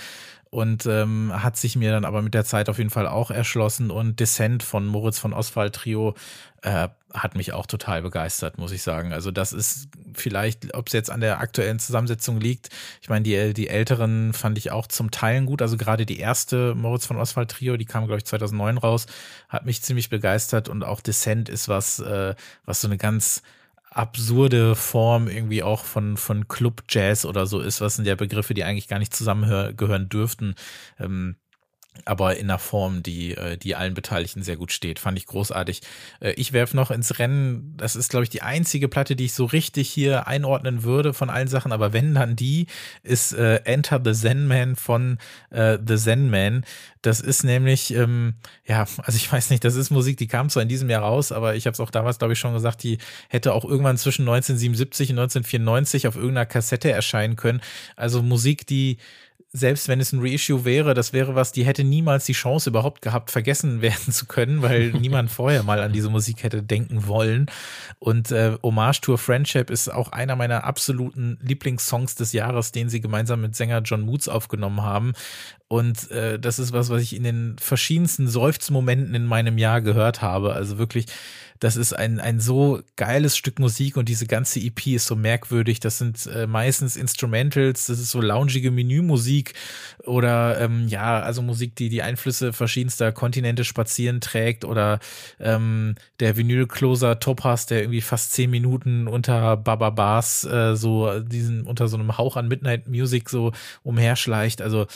[0.50, 3.90] Und ähm, hat sich mir dann aber mit der Zeit auf jeden Fall auch erschlossen.
[3.90, 6.14] Und Descent von Moritz von Oswald Trio
[6.62, 9.12] äh, hat mich auch total begeistert, muss ich sagen.
[9.12, 12.68] Also das ist vielleicht, ob es jetzt an der aktuellen Zusammensetzung liegt.
[13.00, 15.62] Ich meine, die, die älteren fand ich auch zum Teilen gut.
[15.62, 19.06] Also gerade die erste Moritz von Oswald Trio, die kam, glaube ich, 2009 raus,
[19.48, 20.68] hat mich ziemlich begeistert.
[20.68, 22.34] Und auch Descent ist was, äh,
[22.64, 23.42] was so eine ganz
[23.90, 28.54] absurde Form irgendwie auch von, von Club Jazz oder so ist, was sind ja Begriffe,
[28.54, 30.54] die eigentlich gar nicht zusammengehören dürften.
[30.98, 31.36] Ähm,
[32.04, 34.98] aber in einer Form, die, äh, die allen Beteiligten sehr gut steht.
[34.98, 35.80] Fand ich großartig.
[36.20, 39.34] Äh, ich werfe noch ins Rennen, das ist, glaube ich, die einzige Platte, die ich
[39.34, 42.66] so richtig hier einordnen würde von allen Sachen, aber wenn dann die,
[43.02, 45.18] ist äh, Enter the Zen Man von
[45.50, 46.64] äh, The Zen Man.
[47.02, 48.34] Das ist nämlich, ähm,
[48.66, 51.30] ja, also ich weiß nicht, das ist Musik, die kam zwar in diesem Jahr raus,
[51.30, 52.98] aber ich habe es auch damals, glaube ich, schon gesagt, die
[53.28, 57.60] hätte auch irgendwann zwischen 1977 und 1994 auf irgendeiner Kassette erscheinen können.
[57.96, 58.98] Also Musik, die
[59.50, 63.00] selbst wenn es ein Reissue wäre, das wäre was, die hätte niemals die Chance überhaupt
[63.00, 67.46] gehabt, vergessen werden zu können, weil niemand vorher mal an diese Musik hätte denken wollen.
[67.98, 72.90] Und äh, Hommage to a Friendship ist auch einer meiner absoluten Lieblingssongs des Jahres, den
[72.90, 75.14] sie gemeinsam mit Sänger John Moots aufgenommen haben.
[75.68, 80.22] Und äh, das ist was, was ich in den verschiedensten Seufzmomenten in meinem Jahr gehört
[80.22, 80.54] habe.
[80.54, 81.06] Also wirklich
[81.60, 85.80] das ist ein, ein so geiles Stück Musik und diese ganze EP ist so merkwürdig.
[85.80, 89.54] Das sind äh, meistens Instrumentals, das ist so loungige Menümusik
[90.04, 95.00] oder ähm, ja, also Musik, die die Einflüsse verschiedenster Kontinente spazieren trägt oder
[95.40, 101.62] ähm, der Vinyl-Closer Topaz, der irgendwie fast zehn Minuten unter Baba Bars äh, so diesen
[101.64, 103.52] unter so einem Hauch an Midnight Music so
[103.82, 104.62] umherschleicht.
[104.62, 104.86] Also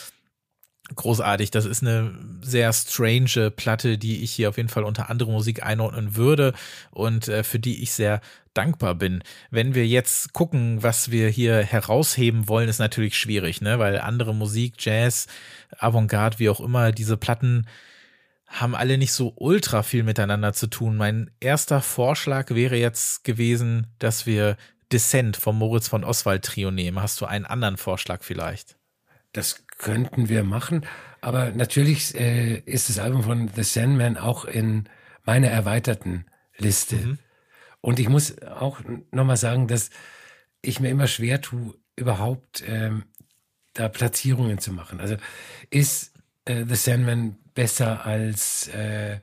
[0.95, 1.51] großartig.
[1.51, 5.63] Das ist eine sehr strange Platte, die ich hier auf jeden Fall unter andere Musik
[5.63, 6.53] einordnen würde
[6.91, 8.21] und äh, für die ich sehr
[8.53, 9.23] dankbar bin.
[9.49, 13.79] Wenn wir jetzt gucken, was wir hier herausheben wollen, ist natürlich schwierig, ne?
[13.79, 15.27] Weil andere Musik, Jazz,
[15.77, 17.67] Avantgarde, wie auch immer, diese Platten
[18.47, 20.95] haben alle nicht so ultra viel miteinander zu tun.
[20.95, 24.57] Mein erster Vorschlag wäre jetzt gewesen, dass wir
[24.91, 27.01] Descent vom Moritz von Oswald Trio nehmen.
[27.01, 28.77] Hast du einen anderen Vorschlag vielleicht?
[29.33, 30.85] Das könnten wir machen.
[31.21, 34.89] Aber natürlich äh, ist das Album von The Sandman auch in
[35.23, 36.25] meiner erweiterten
[36.57, 36.95] Liste.
[36.95, 37.17] Mhm.
[37.81, 38.79] Und ich muss auch
[39.11, 39.89] nochmal sagen, dass
[40.61, 43.03] ich mir immer schwer tue, überhaupt ähm,
[43.73, 44.99] da Platzierungen zu machen.
[44.99, 45.17] Also
[45.69, 46.13] ist
[46.45, 49.19] äh, The Sandman besser als äh, äh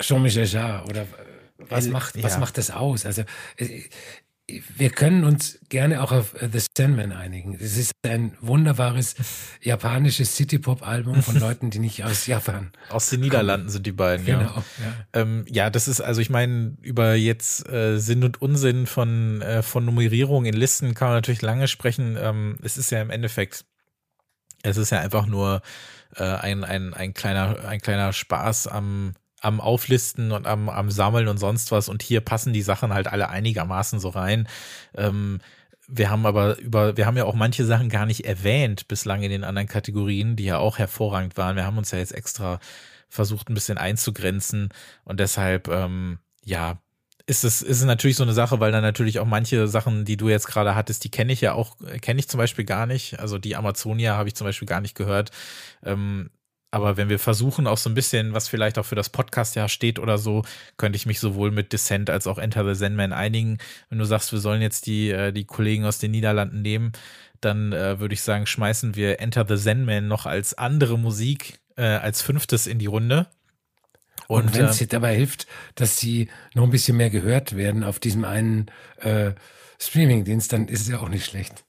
[0.00, 1.06] Jean-Michel Jarre oder äh,
[1.58, 2.22] was macht, ja.
[2.22, 3.04] was macht das aus?
[3.04, 3.24] Also
[3.56, 3.82] äh,
[4.76, 7.56] wir können uns gerne auch auf The Sandman einigen.
[7.60, 9.14] Es ist ein wunderbares
[9.60, 12.72] japanisches City-Pop-Album von Leuten, die nicht aus Japan.
[12.88, 14.64] Aus den Niederlanden sind die beiden, genau, ja.
[15.14, 15.20] Ja.
[15.20, 19.62] Ähm, ja, das ist, also ich meine, über jetzt äh, Sinn und Unsinn von, äh,
[19.62, 22.16] von Nummerierung in Listen kann man natürlich lange sprechen.
[22.20, 23.64] Ähm, es ist ja im Endeffekt,
[24.62, 25.62] es ist ja einfach nur
[26.16, 31.28] äh, ein, ein, ein kleiner, ein kleiner Spaß am am Auflisten und am, am Sammeln
[31.28, 31.88] und sonst was.
[31.88, 34.48] Und hier passen die Sachen halt alle einigermaßen so rein.
[34.94, 35.40] Ähm,
[35.88, 39.30] wir haben aber über, wir haben ja auch manche Sachen gar nicht erwähnt bislang in
[39.30, 41.56] den anderen Kategorien, die ja auch hervorragend waren.
[41.56, 42.60] Wir haben uns ja jetzt extra
[43.08, 44.68] versucht, ein bisschen einzugrenzen
[45.04, 46.78] und deshalb, ähm, ja,
[47.26, 50.16] ist es, ist es natürlich so eine Sache, weil dann natürlich auch manche Sachen, die
[50.16, 53.20] du jetzt gerade hattest, die kenne ich ja auch, kenne ich zum Beispiel gar nicht.
[53.20, 55.30] Also die Amazonia habe ich zum Beispiel gar nicht gehört.
[55.84, 56.30] Ähm,
[56.70, 59.68] aber wenn wir versuchen, auch so ein bisschen, was vielleicht auch für das Podcast ja
[59.68, 60.44] steht oder so,
[60.76, 63.58] könnte ich mich sowohl mit Descent als auch Enter the Zenman einigen.
[63.88, 66.92] Wenn du sagst, wir sollen jetzt die, äh, die Kollegen aus den Niederlanden nehmen,
[67.40, 71.82] dann äh, würde ich sagen, schmeißen wir Enter the Zenman noch als andere Musik äh,
[71.82, 73.26] als fünftes in die Runde.
[74.28, 77.82] Und, Und wenn es äh, dabei hilft, dass sie noch ein bisschen mehr gehört werden
[77.82, 78.66] auf diesem einen
[78.98, 79.32] äh,
[79.80, 81.64] Streaming-Dienst, dann ist es ja auch nicht schlecht.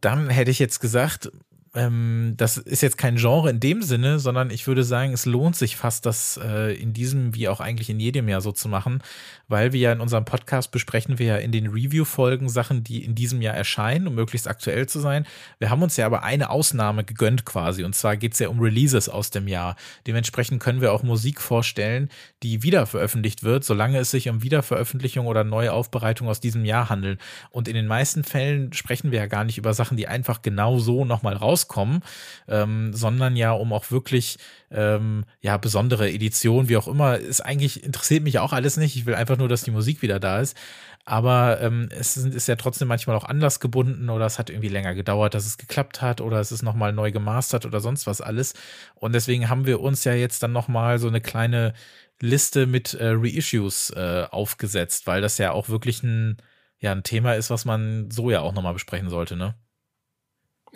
[0.00, 1.30] Dann hätte ich jetzt gesagt,
[1.74, 5.56] ähm, das ist jetzt kein Genre in dem Sinne, sondern ich würde sagen, es lohnt
[5.56, 9.02] sich fast, das äh, in diesem wie auch eigentlich in jedem Jahr so zu machen,
[9.48, 13.14] weil wir ja in unserem Podcast besprechen wir ja in den Review-Folgen Sachen, die in
[13.14, 15.26] diesem Jahr erscheinen, um möglichst aktuell zu sein.
[15.58, 18.60] Wir haben uns ja aber eine Ausnahme gegönnt quasi, und zwar geht es ja um
[18.60, 19.76] Releases aus dem Jahr.
[20.06, 22.08] Dementsprechend können wir auch Musik vorstellen,
[22.42, 26.88] die wieder veröffentlicht wird, solange es sich um Wiederveröffentlichung oder neue Aufbereitung aus diesem Jahr
[26.88, 27.20] handelt.
[27.50, 30.78] Und in den meisten Fällen sprechen wir ja gar nicht über Sachen, die einfach genau
[30.78, 32.02] so nochmal raus rauskommen,
[32.48, 34.38] ähm, sondern ja, um auch wirklich
[34.70, 38.96] ähm, ja besondere Editionen, wie auch immer, ist eigentlich interessiert mich auch alles nicht.
[38.96, 40.56] Ich will einfach nur, dass die Musik wieder da ist.
[41.04, 44.94] Aber ähm, es ist, ist ja trotzdem manchmal auch anlassgebunden oder es hat irgendwie länger
[44.94, 48.52] gedauert, dass es geklappt hat oder es ist nochmal neu gemastert oder sonst was alles.
[48.94, 51.72] Und deswegen haben wir uns ja jetzt dann nochmal so eine kleine
[52.20, 56.36] Liste mit äh, Reissues äh, aufgesetzt, weil das ja auch wirklich ein,
[56.78, 59.54] ja, ein Thema ist, was man so ja auch nochmal besprechen sollte, ne?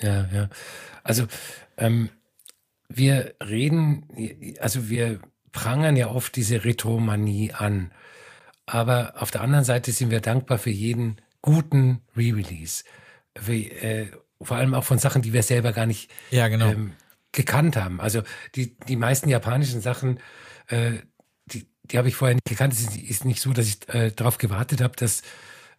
[0.00, 0.48] Ja, ja.
[1.02, 1.26] Also
[1.76, 2.10] ähm,
[2.88, 4.06] wir reden,
[4.60, 5.20] also wir
[5.52, 7.92] prangern ja oft diese Retromanie an.
[8.66, 12.84] Aber auf der anderen Seite sind wir dankbar für jeden guten Re-Release.
[13.48, 14.06] Äh,
[14.40, 16.70] vor allem auch von Sachen, die wir selber gar nicht ja, genau.
[16.70, 16.92] ähm,
[17.32, 18.00] gekannt haben.
[18.00, 18.22] Also
[18.54, 20.20] die, die meisten japanischen Sachen,
[20.68, 20.92] äh,
[21.46, 22.72] die, die habe ich vorher nicht gekannt.
[22.72, 25.22] Es ist, ist nicht so, dass ich äh, darauf gewartet habe, dass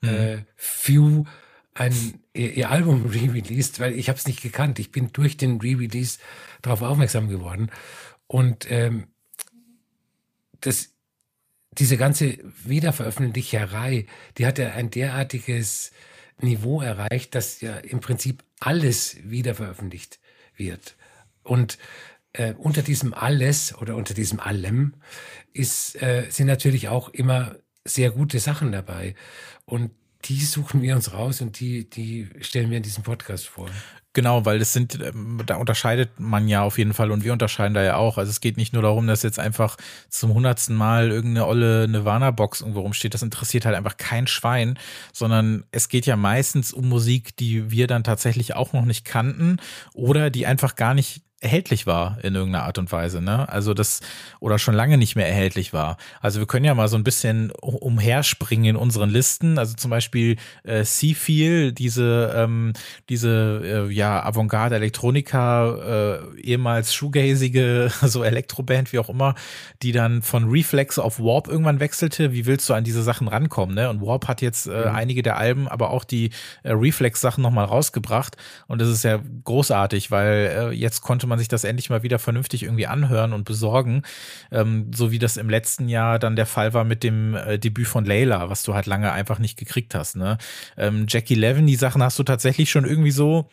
[0.01, 0.09] mhm.
[0.09, 1.25] äh, Few
[1.75, 4.79] ein, ihr, ihr Album re-released, weil ich habe es nicht gekannt.
[4.79, 6.19] Ich bin durch den Re-Release
[6.61, 7.71] darauf aufmerksam geworden.
[8.27, 9.07] Und ähm,
[10.61, 10.93] das,
[11.73, 14.05] diese ganze Wiederveröffentlicherei,
[14.37, 15.91] die hat ja ein derartiges
[16.41, 20.19] Niveau erreicht, dass ja im Prinzip alles wiederveröffentlicht
[20.55, 20.95] wird.
[21.43, 21.77] Und
[22.33, 24.95] äh, unter diesem alles oder unter diesem allem
[25.53, 29.15] ist, äh, sind natürlich auch immer sehr gute Sachen dabei.
[29.65, 29.91] Und
[30.25, 33.69] die suchen wir uns raus und die, die stellen wir in diesem Podcast vor.
[34.15, 37.73] Genau, weil das sind, ähm, da unterscheidet man ja auf jeden Fall und wir unterscheiden
[37.73, 38.19] da ja auch.
[38.19, 39.75] Also es geht nicht nur darum, dass jetzt einfach
[40.07, 43.15] zum hundertsten Mal irgendeine olle Nirvana-Box irgendwo rumsteht.
[43.15, 44.77] Das interessiert halt einfach kein Schwein,
[45.11, 49.57] sondern es geht ja meistens um Musik, die wir dann tatsächlich auch noch nicht kannten
[49.95, 53.47] oder die einfach gar nicht erhältlich war in irgendeiner Art und Weise, ne?
[53.49, 53.99] Also das
[54.39, 55.97] oder schon lange nicht mehr erhältlich war.
[56.21, 59.57] Also wir können ja mal so ein bisschen umherspringen in unseren Listen.
[59.57, 62.73] Also zum Beispiel äh, Seafeel, diese ähm,
[63.09, 69.35] diese äh, ja Avantgarde Elektronika, äh, ehemals shoegazige so Elektroband wie auch immer,
[69.81, 72.31] die dann von Reflex auf Warp irgendwann wechselte.
[72.31, 73.89] Wie willst du an diese Sachen rankommen, ne?
[73.89, 74.95] Und Warp hat jetzt äh, mhm.
[74.95, 76.31] einige der Alben, aber auch die
[76.63, 78.37] äh, Reflex Sachen noch mal rausgebracht
[78.67, 82.03] und das ist ja großartig, weil äh, jetzt konnte man man sich das endlich mal
[82.03, 84.03] wieder vernünftig irgendwie anhören und besorgen,
[84.51, 87.87] ähm, so wie das im letzten Jahr dann der Fall war mit dem äh, Debüt
[87.87, 90.15] von Layla, was du halt lange einfach nicht gekriegt hast.
[90.15, 90.37] Ne?
[90.77, 93.49] Ähm, Jackie Levin, die Sachen hast du tatsächlich schon irgendwie so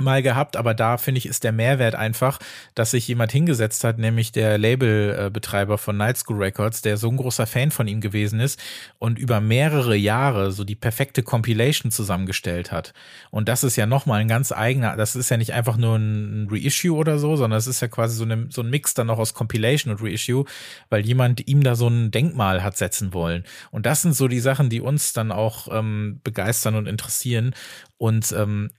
[0.00, 2.38] mal gehabt, aber da finde ich, ist der Mehrwert einfach,
[2.74, 7.16] dass sich jemand hingesetzt hat, nämlich der Labelbetreiber von Night School Records, der so ein
[7.16, 8.60] großer Fan von ihm gewesen ist
[8.98, 12.92] und über mehrere Jahre so die perfekte Compilation zusammengestellt hat.
[13.30, 16.48] Und das ist ja nochmal ein ganz eigener, das ist ja nicht einfach nur ein
[16.50, 19.18] Reissue oder so, sondern es ist ja quasi so, eine, so ein Mix dann noch
[19.18, 20.44] aus Compilation und Reissue,
[20.90, 23.44] weil jemand ihm da so ein Denkmal hat setzen wollen.
[23.70, 27.54] Und das sind so die Sachen, die uns dann auch ähm, begeistern und interessieren.
[27.96, 28.70] Und ähm,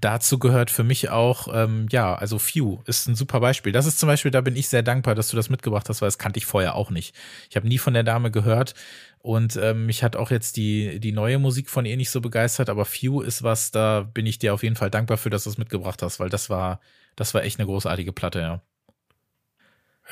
[0.00, 3.72] dazu gehört für mich auch, ähm, ja, also Few ist ein super Beispiel.
[3.72, 6.08] Das ist zum Beispiel, da bin ich sehr dankbar, dass du das mitgebracht hast, weil
[6.08, 7.14] das kannte ich vorher auch nicht.
[7.50, 8.74] Ich habe nie von der Dame gehört
[9.18, 12.68] und ähm, mich hat auch jetzt die, die neue Musik von ihr nicht so begeistert,
[12.68, 15.50] aber Few ist was, da bin ich dir auf jeden Fall dankbar für, dass du
[15.50, 16.80] es mitgebracht hast, weil das war,
[17.16, 18.62] das war echt eine großartige Platte, ja.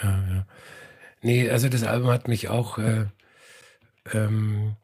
[0.02, 0.46] Ja, ja.
[1.22, 3.06] Nee, also das Album hat mich auch äh,
[4.12, 4.76] ähm,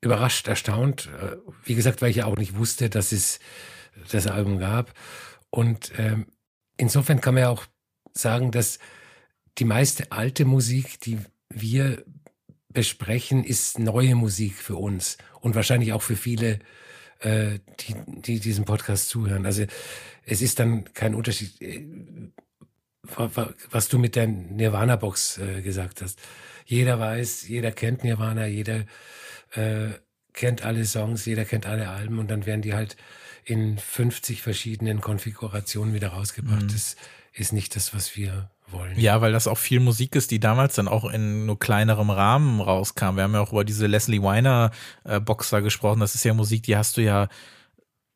[0.00, 1.08] überrascht, erstaunt.
[1.20, 3.40] Äh, wie gesagt, weil ich ja auch nicht wusste, dass es
[4.10, 4.92] das Album gab.
[5.50, 6.26] Und ähm,
[6.76, 7.66] insofern kann man ja auch
[8.14, 8.78] sagen, dass
[9.58, 11.18] die meiste alte Musik, die
[11.48, 12.04] wir
[12.72, 16.60] besprechen, ist neue Musik für uns und wahrscheinlich auch für viele,
[17.18, 19.44] äh, die, die diesem Podcast zuhören.
[19.44, 19.64] Also
[20.24, 21.84] es ist dann kein Unterschied, äh,
[23.70, 26.20] was du mit der Nirvana-Box äh, gesagt hast.
[26.64, 28.84] Jeder weiß, jeder kennt Nirvana, jeder
[29.52, 29.90] äh,
[30.32, 32.96] kennt alle Songs, jeder kennt alle Alben und dann werden die halt
[33.44, 36.62] in 50 verschiedenen Konfigurationen wieder rausgebracht.
[36.62, 36.68] Mhm.
[36.68, 36.96] Das
[37.32, 38.98] ist nicht das, was wir wollen.
[38.98, 42.60] Ja, weil das auch viel Musik ist, die damals dann auch in nur kleinerem Rahmen
[42.60, 43.16] rauskam.
[43.16, 44.70] Wir haben ja auch über diese Leslie Weiner
[45.04, 46.00] äh, Boxer gesprochen.
[46.00, 47.28] Das ist ja Musik, die hast du ja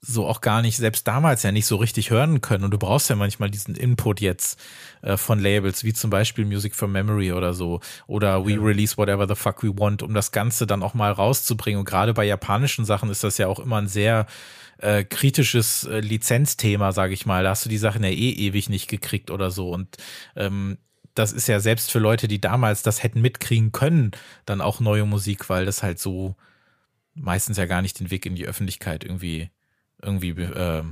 [0.07, 2.65] so auch gar nicht, selbst damals ja nicht so richtig hören können.
[2.65, 4.61] Und du brauchst ja manchmal diesen Input jetzt
[5.03, 7.81] äh, von Labels, wie zum Beispiel Music from Memory oder so.
[8.07, 8.61] Oder We ja.
[8.61, 11.81] Release Whatever the Fuck We Want, um das Ganze dann auch mal rauszubringen.
[11.81, 14.27] Und gerade bei japanischen Sachen ist das ja auch immer ein sehr
[14.79, 17.45] äh, kritisches äh, Lizenzthema, sage ich mal.
[17.45, 19.71] Da hast du die Sachen ja eh ewig nicht gekriegt oder so.
[19.71, 19.97] Und
[20.37, 20.79] ähm,
[21.15, 24.11] das ist ja selbst für Leute, die damals das hätten mitkriegen können,
[24.47, 26.37] dann auch neue Musik, weil das halt so
[27.15, 29.51] meistens ja gar nicht den Weg in die Öffentlichkeit irgendwie
[30.05, 30.85] irgendwie äh,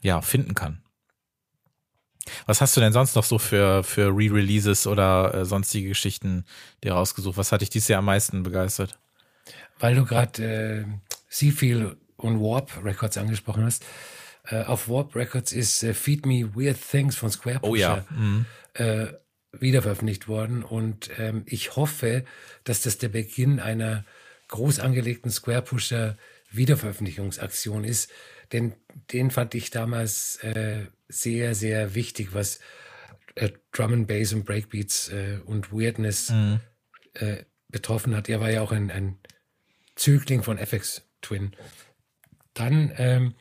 [0.00, 0.82] ja finden kann.
[2.46, 6.44] Was hast du denn sonst noch so für, für Re-Releases oder äh, sonstige Geschichten
[6.82, 7.36] dir rausgesucht?
[7.36, 8.98] Was hat dich dieses Jahr am meisten begeistert?
[9.78, 10.84] Weil du gerade äh,
[11.28, 13.84] Seafield und Warp Records angesprochen hast.
[14.46, 18.04] Äh, auf Warp Records ist äh, Feed Me Weird Things von Square Pusher oh, ja.
[18.10, 18.46] mhm.
[18.74, 19.06] äh,
[19.52, 20.62] wiederveröffentlicht worden.
[20.62, 22.24] Und ähm, ich hoffe,
[22.64, 24.04] dass das der Beginn einer
[24.48, 26.16] groß angelegten Square Pusher
[26.50, 28.10] Wiederveröffentlichungsaktion ist.
[28.54, 28.72] Denn
[29.12, 32.60] den fand ich damals äh, sehr, sehr wichtig, was
[33.34, 36.60] äh, Drum and Bass und Breakbeats äh, und Weirdness mhm.
[37.14, 38.28] Äh, betroffen hat.
[38.28, 39.18] Er war ja auch ein, ein
[39.96, 41.56] Zögling von FX Twin.
[42.54, 43.34] Dann ähm,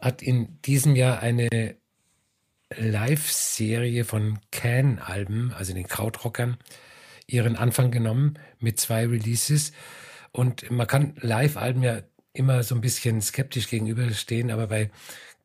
[0.00, 1.76] hat in diesem Jahr eine
[2.76, 6.58] Live-Serie von Can-Alben, also den Krautrockern,
[7.26, 9.72] ihren Anfang genommen mit zwei Releases.
[10.30, 12.02] Und man kann Live-Alben ja
[12.38, 14.90] immer so ein bisschen skeptisch gegenüberstehen, aber bei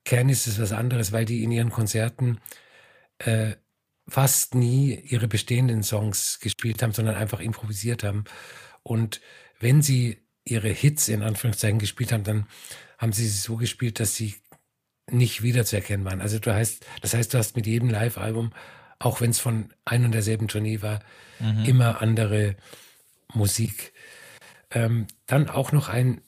[0.06, 2.40] Can ist es was anderes, weil die in ihren Konzerten
[3.20, 3.53] äh,
[4.07, 8.26] fast nie ihre bestehenden Songs gespielt haben, sondern einfach improvisiert haben.
[8.84, 9.22] Und
[9.60, 12.48] wenn sie ihre Hits in Anführungszeichen gespielt haben, dann
[12.98, 14.36] haben sie sie so gespielt, dass sie
[15.10, 16.22] nicht wiederzuerkennen waren.
[16.22, 18.52] Also du heißt, das heißt, du hast mit jedem Live-Album,
[18.99, 21.02] auch wenn es von ein und derselben Tournee war,
[21.40, 21.65] mhm.
[21.65, 22.56] immer andere
[23.34, 23.94] Musik.
[24.72, 26.22] Ähm, dann auch noch ein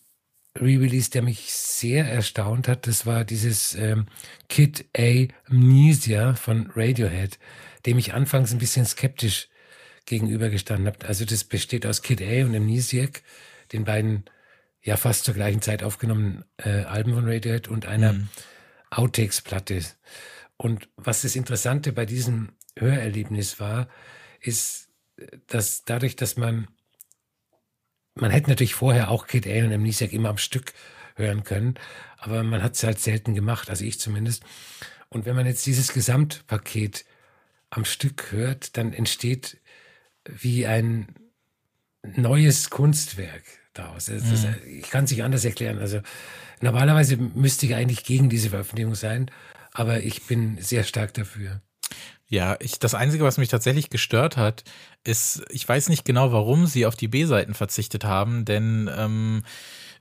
[0.57, 2.88] Re-Release, der mich sehr erstaunt hat.
[2.88, 4.06] Das war dieses ähm,
[4.48, 7.40] Kid A Amnesia von Radiohead,
[7.86, 9.49] dem ich anfangs ein bisschen skeptisch
[10.06, 11.06] gegenübergestanden habe.
[11.07, 13.22] Also das besteht aus Kid A und Amnesiac,
[13.73, 14.26] den beiden
[14.82, 18.30] ja fast zur gleichen Zeit aufgenommenen äh, Alben von Radiohead und einer mhm.
[18.91, 19.82] Outtakes-Platte.
[20.57, 23.90] Und was das Interessante bei diesem Hörerlebnis war,
[24.40, 24.90] ist,
[25.48, 26.68] dass dadurch, dass man
[28.16, 30.74] man hätte natürlich vorher auch Kid A und Amnesiac immer am Stück
[31.16, 31.76] hören können,
[32.18, 34.44] aber man hat es halt selten gemacht, also ich zumindest.
[35.10, 37.06] Und wenn man jetzt dieses Gesamtpaket
[37.70, 39.58] am Stück hört, dann entsteht
[40.26, 41.08] wie ein
[42.16, 43.44] neues Kunstwerk
[43.74, 44.10] daraus.
[44.10, 44.56] Mhm.
[44.66, 45.80] ich kann es nicht anders erklären.
[45.80, 46.02] Also
[46.62, 49.30] normalerweise müsste ich eigentlich gegen diese Veröffentlichung sein,
[49.72, 51.62] aber ich bin sehr stark dafür.
[52.28, 54.64] Ja, ich, das Einzige, was mich tatsächlich gestört hat,
[55.03, 59.44] ist, ich weiß nicht genau, warum sie auf die B-Seiten verzichtet haben, denn ähm,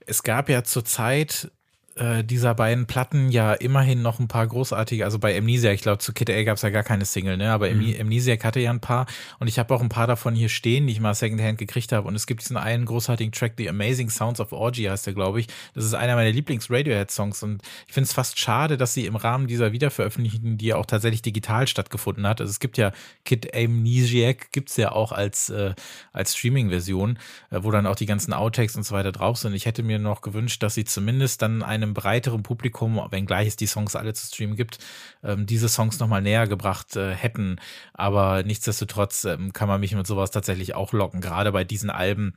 [0.07, 1.51] es gab ja zur Zeit
[1.95, 5.99] äh, dieser beiden Platten ja immerhin noch ein paar großartige, also bei Amnesia, ich glaube
[5.99, 7.51] zu Kid A gab es ja gar keine Single, ne?
[7.51, 7.95] Aber mhm.
[7.99, 9.05] Amnesia hatte ja ein paar
[9.39, 12.07] und ich habe auch ein paar davon hier stehen, die ich mal Secondhand gekriegt habe.
[12.07, 15.39] Und es gibt diesen einen großartigen Track, The Amazing Sounds of Orgy heißt der, glaube
[15.39, 15.47] ich.
[15.73, 19.47] Das ist einer meiner Lieblings-Radiohead-Songs und ich finde es fast schade, dass sie im Rahmen
[19.47, 22.91] dieser Wiederveröffentlichung, die ja auch tatsächlich digital stattgefunden hat, also es gibt ja
[23.23, 25.73] Kid Amnesiac, gibt's ja auch als, äh,
[26.11, 27.19] als Streaming-Version,
[27.51, 29.53] äh, wo dann auch die ganzen Outtakes und so weiter drauf sind.
[29.53, 33.55] Ich hätte mir noch gewünscht, dass sie zumindest dann eine einem breiteren Publikum, wenngleich es
[33.55, 34.79] die Songs alle zu streamen gibt,
[35.23, 37.57] ähm, diese Songs nochmal näher gebracht äh, hätten.
[37.93, 42.33] Aber nichtsdestotrotz ähm, kann man mich mit sowas tatsächlich auch locken, gerade bei diesen Alben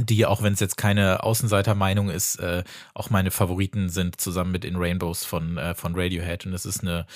[0.00, 2.62] die, auch wenn es jetzt keine Außenseitermeinung ist, äh,
[2.94, 6.46] auch meine Favoriten sind, zusammen mit In Rainbows von, äh, von Radiohead.
[6.46, 7.06] Und es ist eine,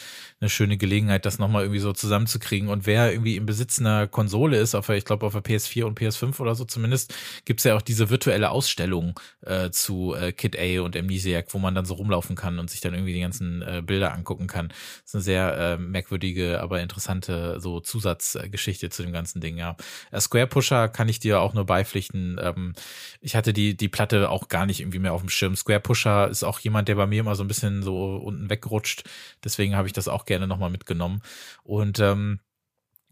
[0.41, 2.69] eine schöne Gelegenheit, das nochmal irgendwie so zusammenzukriegen.
[2.69, 5.99] Und wer irgendwie im Besitz einer Konsole ist, auf, ich glaube auf der PS4 und
[5.99, 7.15] PS5 oder so zumindest,
[7.45, 11.75] gibt's ja auch diese virtuelle Ausstellung äh, zu äh, Kid A und Amnesiac, wo man
[11.75, 14.69] dann so rumlaufen kann und sich dann irgendwie die ganzen äh, Bilder angucken kann.
[14.69, 19.77] Das ist eine sehr äh, merkwürdige, aber interessante so Zusatzgeschichte zu dem ganzen Ding, ja.
[20.11, 22.41] Äh, Square Pusher kann ich dir auch nur beipflichten.
[22.43, 22.72] Ähm,
[23.21, 25.57] ich hatte die, die Platte auch gar nicht irgendwie mehr auf dem Schirm.
[25.57, 29.05] Square Pusher ist auch jemand, der bei mir immer so ein bisschen so unten wegrutscht.
[29.45, 31.23] Deswegen habe ich das auch gerne nochmal mitgenommen.
[31.63, 32.41] Und ähm,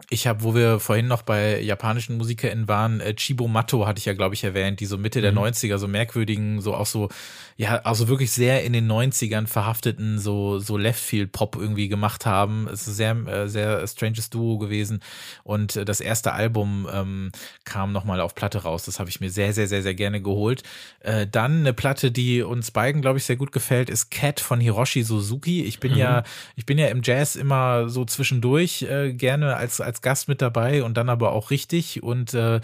[0.09, 4.05] ich habe, wo wir vorhin noch bei japanischen MusikerInnen waren, äh, Chibo Matto hatte ich
[4.05, 5.23] ja, glaube ich, erwähnt, die so Mitte mhm.
[5.23, 7.09] der 90er, so merkwürdigen, so auch so,
[7.57, 12.69] ja, also wirklich sehr in den 90ern verhafteten, so, so Leftfield-Pop irgendwie gemacht haben.
[12.73, 15.01] Es ist sehr, äh, sehr stranges Duo gewesen.
[15.43, 17.33] Und äh, das erste Album ähm,
[17.65, 18.85] kam nochmal auf Platte raus.
[18.85, 20.63] Das habe ich mir sehr, sehr, sehr, sehr gerne geholt.
[21.01, 24.61] Äh, dann eine Platte, die uns beiden, glaube ich, sehr gut gefällt, ist Cat von
[24.61, 25.65] Hiroshi Suzuki.
[25.65, 25.99] Ich bin mhm.
[25.99, 26.23] ja,
[26.57, 30.83] ich bin ja im Jazz immer so zwischendurch äh, gerne als, als Gast mit dabei
[30.85, 32.03] und dann aber auch richtig.
[32.03, 32.61] Und äh,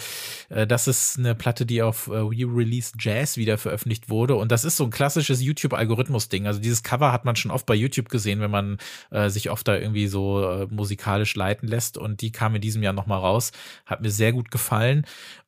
[0.48, 4.36] äh das ist eine Platte, die auf äh, We Release Jazz wieder veröffentlicht wurde.
[4.36, 6.46] Und das ist so ein klassisches YouTube-Algorithmus-Ding.
[6.46, 8.78] Also dieses Cover hat man schon oft bei YouTube gesehen, wenn man
[9.10, 11.98] äh, sich oft da irgendwie so äh, musikalisch leiten lässt.
[11.98, 13.52] Und die kam in diesem Jahr nochmal raus.
[13.84, 15.04] Hat mir sehr gut gefallen.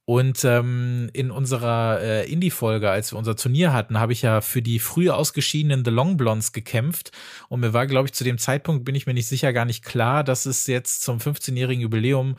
[0.08, 4.62] Und ähm, in unserer äh, Indie-Folge, als wir unser Turnier hatten, habe ich ja für
[4.62, 7.12] die früh ausgeschiedenen The Long Blondes gekämpft.
[7.50, 9.84] Und mir war, glaube ich, zu dem Zeitpunkt, bin ich mir nicht sicher, gar nicht
[9.84, 12.36] klar, dass es jetzt zum 15-jährigen Jubiläum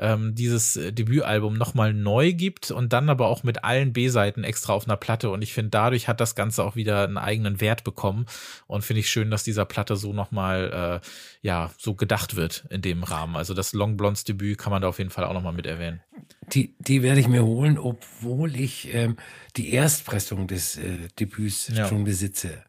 [0.00, 4.72] ähm, dieses äh, Debütalbum nochmal neu gibt und dann aber auch mit allen B-Seiten extra
[4.72, 5.30] auf einer Platte.
[5.30, 8.26] Und ich finde, dadurch hat das Ganze auch wieder einen eigenen Wert bekommen.
[8.66, 11.06] Und finde ich schön, dass dieser Platte so nochmal, äh,
[11.46, 13.36] ja, so gedacht wird in dem Rahmen.
[13.36, 16.00] Also das Long Blondes Debüt kann man da auf jeden Fall auch nochmal mit erwähnen.
[16.48, 19.16] Die, die werde ich mir holen, obwohl ich ähm,
[19.56, 21.88] die Erstpressung des äh, Debüts ja.
[21.88, 22.64] schon besitze.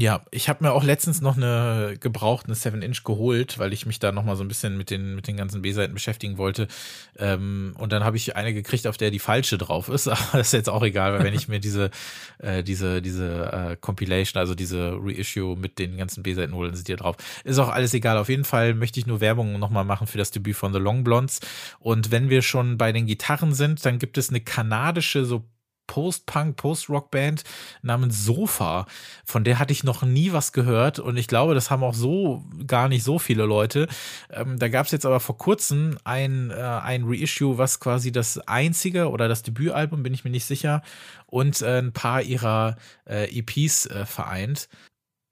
[0.00, 4.12] Ja, ich habe mir auch letztens noch eine gebrauchte 7-Inch geholt, weil ich mich da
[4.12, 6.68] noch mal so ein bisschen mit den, mit den ganzen B-Seiten beschäftigen wollte.
[7.16, 10.06] Ähm, und dann habe ich eine gekriegt, auf der die falsche drauf ist.
[10.08, 11.90] Aber das ist jetzt auch egal, weil wenn ich mir diese,
[12.38, 16.86] äh, diese, diese äh, Compilation, also diese Reissue mit den ganzen B-Seiten hole, dann sind
[16.86, 17.16] die drauf.
[17.42, 18.18] Ist auch alles egal.
[18.18, 20.78] Auf jeden Fall möchte ich nur Werbung noch mal machen für das Debüt von The
[20.78, 21.40] Long Blondes.
[21.80, 25.44] Und wenn wir schon bei den Gitarren sind, dann gibt es eine kanadische, so
[25.88, 27.42] Post-Punk, Post-Rock-Band
[27.82, 28.86] namens Sofa.
[29.24, 32.44] Von der hatte ich noch nie was gehört und ich glaube, das haben auch so
[32.68, 33.88] gar nicht so viele Leute.
[34.30, 38.38] Ähm, da gab es jetzt aber vor kurzem ein, äh, ein Reissue, was quasi das
[38.46, 40.82] einzige oder das Debütalbum, bin ich mir nicht sicher,
[41.26, 44.68] und äh, ein paar ihrer äh, EPs äh, vereint.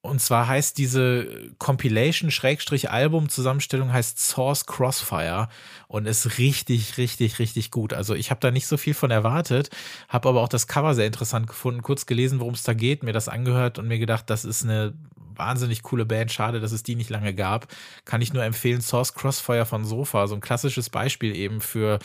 [0.06, 1.28] Und zwar heißt diese
[1.58, 5.48] Compilation-Album-Zusammenstellung heißt Source Crossfire
[5.88, 7.92] und ist richtig, richtig, richtig gut.
[7.92, 9.70] Also ich habe da nicht so viel von erwartet,
[10.08, 13.12] habe aber auch das Cover sehr interessant gefunden, kurz gelesen, worum es da geht, mir
[13.12, 14.94] das angehört und mir gedacht, das ist eine
[15.34, 16.32] wahnsinnig coole Band.
[16.32, 17.68] Schade, dass es die nicht lange gab.
[18.04, 18.80] Kann ich nur empfehlen.
[18.80, 21.98] Source Crossfire von Sofa, so ein klassisches Beispiel eben für,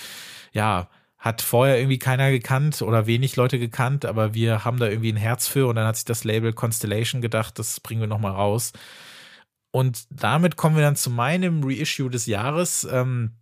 [0.53, 0.88] ja,
[1.22, 5.18] hat vorher irgendwie keiner gekannt oder wenig Leute gekannt, aber wir haben da irgendwie ein
[5.18, 8.73] Herz für und dann hat sich das Label Constellation gedacht, das bringen wir nochmal raus.
[9.69, 12.88] Und damit kommen wir dann zu meinem Reissue des Jahres.
[12.91, 13.34] Ähm,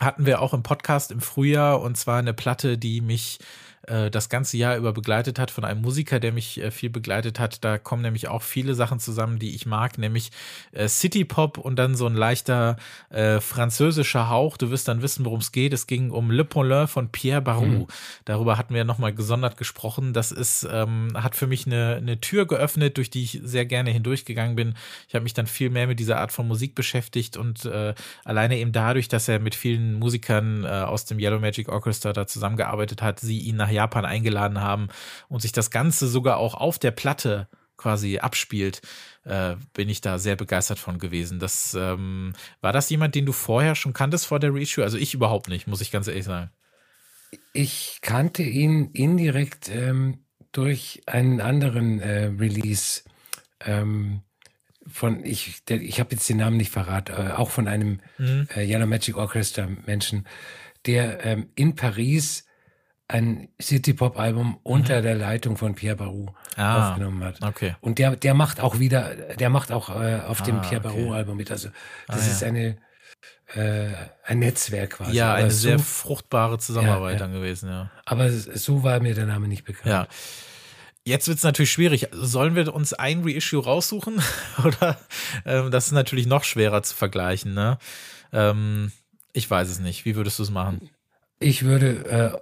[0.00, 3.38] hatten wir auch im Podcast im Frühjahr und zwar eine Platte, die mich
[3.86, 7.38] äh, das ganze Jahr über begleitet hat, von einem Musiker, der mich äh, viel begleitet
[7.38, 7.64] hat.
[7.64, 10.30] Da kommen nämlich auch viele Sachen zusammen, die ich mag, nämlich
[10.72, 12.76] äh, City Pop und dann so ein leichter
[13.10, 14.56] äh, französischer Hauch.
[14.56, 15.72] Du wirst dann wissen, worum es geht.
[15.72, 17.64] Es ging um Le Paulin von Pierre Barou.
[17.64, 17.86] Mhm.
[18.24, 20.12] Darüber hatten wir nochmal gesondert gesprochen.
[20.12, 23.90] Das ist, ähm, hat für mich eine, eine Tür geöffnet, durch die ich sehr gerne
[23.90, 24.74] hindurchgegangen bin.
[25.08, 27.94] Ich habe mich dann viel mehr mit dieser Art von Musik beschäftigt und äh,
[28.24, 33.02] alleine eben dadurch, dass er mit vielen Musikern aus dem Yellow Magic Orchestra da zusammengearbeitet
[33.02, 34.88] hat, sie ihn nach Japan eingeladen haben
[35.28, 38.80] und sich das Ganze sogar auch auf der Platte quasi abspielt,
[39.24, 41.38] äh, bin ich da sehr begeistert von gewesen.
[41.38, 44.82] Das ähm, war das jemand, den du vorher schon kanntest vor der Reissue?
[44.82, 46.50] Also ich überhaupt nicht, muss ich ganz ehrlich sagen.
[47.52, 53.02] Ich kannte ihn indirekt ähm, durch einen anderen äh, Release
[53.60, 54.22] ähm,
[54.86, 58.48] von ich der, ich habe jetzt den Namen nicht verraten, äh, auch von einem mhm.
[58.54, 60.26] äh, Yellow Magic Orchestra Menschen,
[60.86, 62.45] der ähm, in Paris
[63.08, 65.02] ein City-Pop-Album unter mhm.
[65.02, 67.42] der Leitung von Pierre Barou ah, aufgenommen hat.
[67.42, 67.76] Okay.
[67.80, 70.88] Und der, der macht auch wieder, der macht auch äh, auf ah, dem Pierre okay.
[70.88, 71.50] Barou-Album mit.
[71.50, 71.68] Also
[72.08, 72.48] das ah, ist ja.
[72.48, 72.76] eine
[73.54, 73.92] äh,
[74.24, 75.16] ein Netzwerk quasi.
[75.16, 77.18] Ja, eine so, sehr fruchtbare Zusammenarbeit ja, ja.
[77.18, 77.90] dann gewesen, ja.
[78.04, 79.86] Aber so war mir der Name nicht bekannt.
[79.86, 80.08] Ja.
[81.04, 82.08] Jetzt wird es natürlich schwierig.
[82.10, 84.20] Sollen wir uns ein Reissue raussuchen?
[84.64, 84.98] Oder
[85.44, 87.78] ähm, das ist natürlich noch schwerer zu vergleichen, ne?
[88.32, 88.90] Ähm,
[89.32, 90.04] ich weiß es nicht.
[90.04, 90.90] Wie würdest du es machen?
[91.38, 92.38] Ich würde äh,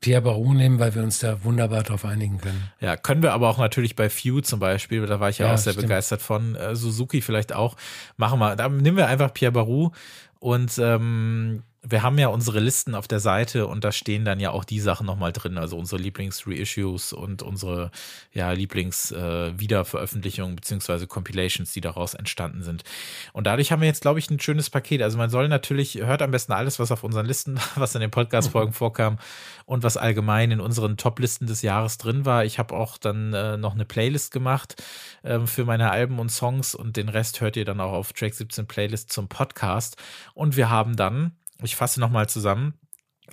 [0.00, 2.70] Pierre Baron nehmen, weil wir uns da wunderbar drauf einigen können.
[2.80, 5.54] Ja, können wir aber auch natürlich bei Few zum Beispiel, da war ich ja, ja
[5.54, 5.88] auch sehr stimmt.
[5.88, 7.76] begeistert von, äh, Suzuki vielleicht auch.
[8.16, 9.90] Machen wir, da nehmen wir einfach Pierre Barou
[10.38, 14.50] und ähm, wir haben ja unsere Listen auf der Seite und da stehen dann ja
[14.50, 17.90] auch die Sachen nochmal drin, also unsere Lieblings-Reissues und unsere
[18.32, 22.84] ja, Lieblings-Wiederveröffentlichungen äh, beziehungsweise Compilations, die daraus entstanden sind.
[23.32, 25.00] Und dadurch haben wir jetzt, glaube ich, ein schönes Paket.
[25.00, 28.10] Also man soll natürlich, hört am besten alles, was auf unseren Listen, was in den
[28.10, 29.18] Podcast-Folgen vorkam
[29.64, 32.44] und was allgemein in unseren Top-Listen des Jahres drin war.
[32.44, 34.82] Ich habe auch dann äh, noch eine Playlist gemacht
[35.22, 38.34] äh, für meine Alben und Songs und den Rest hört ihr dann auch auf Track
[38.34, 39.96] 17 Playlist zum Podcast.
[40.34, 41.32] Und wir haben dann
[41.64, 42.74] ich fasse nochmal zusammen.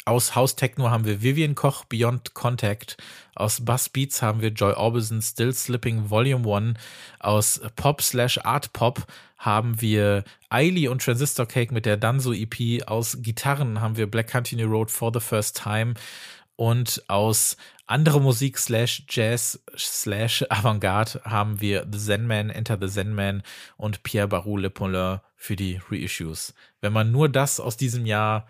[0.06, 2.98] Aus House Techno haben wir Vivian Koch Beyond Contact.
[3.36, 6.80] Aus Bass Beats haben wir Joy Orbison Still Slipping Volume 1.
[7.20, 12.84] Aus Pop slash Art Pop haben wir Eily und Transistor Cake mit der Danzo EP.
[12.88, 15.94] Aus Gitarren haben wir Black Country Road for the First Time.
[16.58, 17.56] Und aus
[17.86, 23.44] andere Musik slash Jazz slash Avantgarde haben wir The Zen Man, Enter the Zen Man
[23.78, 26.54] und Pierre Barou Le Paulin für die Reissues.
[26.82, 28.48] Wenn man nur das aus diesem Jahr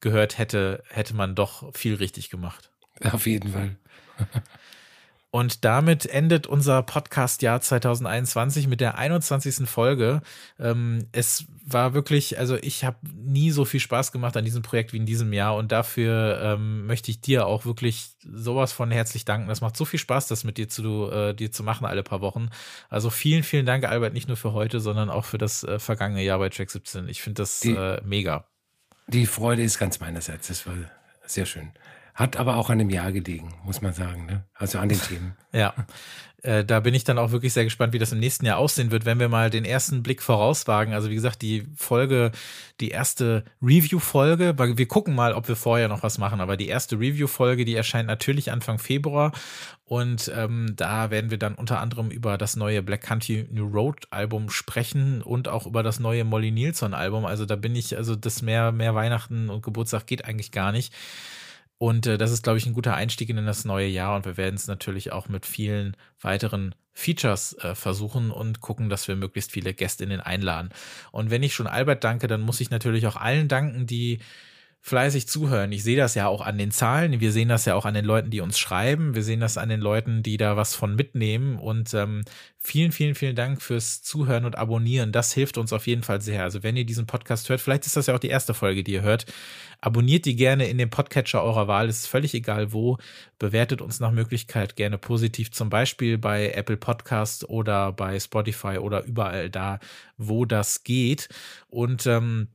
[0.00, 2.70] gehört hätte, hätte man doch viel richtig gemacht.
[3.02, 3.76] Auf jeden Fall.
[5.30, 9.68] Und damit endet unser Podcast-Jahr 2021 mit der 21.
[9.68, 10.22] Folge.
[10.58, 14.94] Ähm, es war wirklich, also ich habe nie so viel Spaß gemacht an diesem Projekt
[14.94, 19.26] wie in diesem Jahr und dafür ähm, möchte ich dir auch wirklich sowas von herzlich
[19.26, 19.48] danken.
[19.48, 22.22] Das macht so viel Spaß, das mit dir zu, äh, dir zu machen alle paar
[22.22, 22.48] Wochen.
[22.88, 26.22] Also vielen, vielen Dank, Albert, nicht nur für heute, sondern auch für das äh, vergangene
[26.22, 27.06] Jahr bei Track 17.
[27.06, 28.46] Ich finde das die, äh, mega.
[29.08, 30.48] Die Freude ist ganz meinerseits.
[30.48, 30.74] Das war
[31.26, 31.70] sehr schön.
[32.18, 34.26] Hat aber auch an dem Jahr gelegen, muss man sagen.
[34.26, 34.44] Ne?
[34.52, 35.36] Also an den Themen.
[35.52, 35.72] ja.
[36.42, 38.90] Äh, da bin ich dann auch wirklich sehr gespannt, wie das im nächsten Jahr aussehen
[38.90, 40.94] wird, wenn wir mal den ersten Blick vorauswagen.
[40.94, 42.32] Also wie gesagt, die Folge,
[42.80, 46.98] die erste Review-Folge, wir gucken mal, ob wir vorher noch was machen, aber die erste
[46.98, 49.30] Review-Folge, die erscheint natürlich Anfang Februar
[49.84, 54.08] und ähm, da werden wir dann unter anderem über das neue Black Country New Road
[54.10, 57.26] Album sprechen und auch über das neue Molly Nielsen Album.
[57.26, 60.92] Also da bin ich, also das mehr, mehr Weihnachten und Geburtstag geht eigentlich gar nicht.
[61.78, 64.16] Und äh, das ist, glaube ich, ein guter Einstieg in das neue Jahr.
[64.16, 69.06] Und wir werden es natürlich auch mit vielen weiteren Features äh, versuchen und gucken, dass
[69.06, 70.70] wir möglichst viele Gästinnen einladen.
[71.12, 74.18] Und wenn ich schon Albert danke, dann muss ich natürlich auch allen danken, die
[74.80, 75.72] fleißig zuhören.
[75.72, 78.04] Ich sehe das ja auch an den Zahlen, wir sehen das ja auch an den
[78.04, 81.56] Leuten, die uns schreiben, wir sehen das an den Leuten, die da was von mitnehmen
[81.58, 82.22] und ähm,
[82.58, 85.12] vielen, vielen, vielen Dank fürs Zuhören und Abonnieren.
[85.12, 86.42] Das hilft uns auf jeden Fall sehr.
[86.42, 88.92] Also wenn ihr diesen Podcast hört, vielleicht ist das ja auch die erste Folge, die
[88.92, 89.26] ihr hört,
[89.80, 92.98] abonniert die gerne in dem Podcatcher eurer Wahl, ist völlig egal wo,
[93.38, 99.04] bewertet uns nach Möglichkeit gerne positiv, zum Beispiel bei Apple Podcast oder bei Spotify oder
[99.04, 99.80] überall da,
[100.16, 101.28] wo das geht
[101.68, 102.48] und ähm,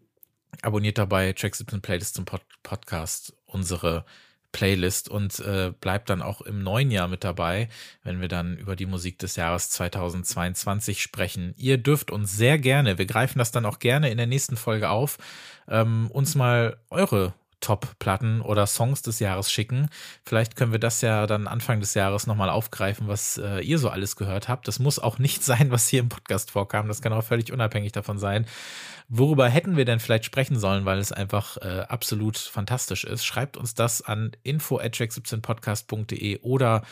[0.61, 4.05] abonniert dabei Track 17 Playlist zum Pod Podcast unsere
[4.53, 7.67] Playlist und äh, bleibt dann auch im neuen Jahr mit dabei,
[8.03, 11.53] wenn wir dann über die Musik des Jahres 2022 sprechen.
[11.57, 14.89] Ihr dürft uns sehr gerne, wir greifen das dann auch gerne in der nächsten Folge
[14.89, 15.17] auf,
[15.67, 17.33] ähm, uns mal eure
[17.63, 19.89] Top-Platten oder Songs des Jahres schicken.
[20.25, 23.89] Vielleicht können wir das ja dann Anfang des Jahres nochmal aufgreifen, was äh, ihr so
[23.89, 24.67] alles gehört habt.
[24.67, 26.89] Das muss auch nicht sein, was hier im Podcast vorkam.
[26.89, 28.45] Das kann auch völlig unabhängig davon sein.
[29.07, 33.25] Worüber hätten wir denn vielleicht sprechen sollen, weil es einfach äh, absolut fantastisch ist?
[33.25, 36.83] Schreibt uns das an info@track17podcast.de oder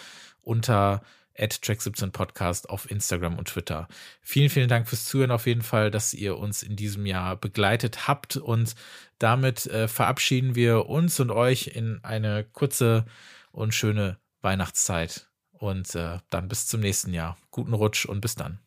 [0.42, 1.02] unter
[1.38, 3.88] track17podcast auf Instagram und Twitter.
[4.22, 8.08] Vielen, vielen Dank fürs Zuhören auf jeden Fall, dass ihr uns in diesem Jahr begleitet
[8.08, 8.76] habt und
[9.20, 13.06] damit äh, verabschieden wir uns und euch in eine kurze
[13.52, 17.38] und schöne Weihnachtszeit und äh, dann bis zum nächsten Jahr.
[17.52, 18.60] Guten Rutsch und bis dann.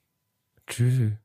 [0.67, 1.24] Tschüss.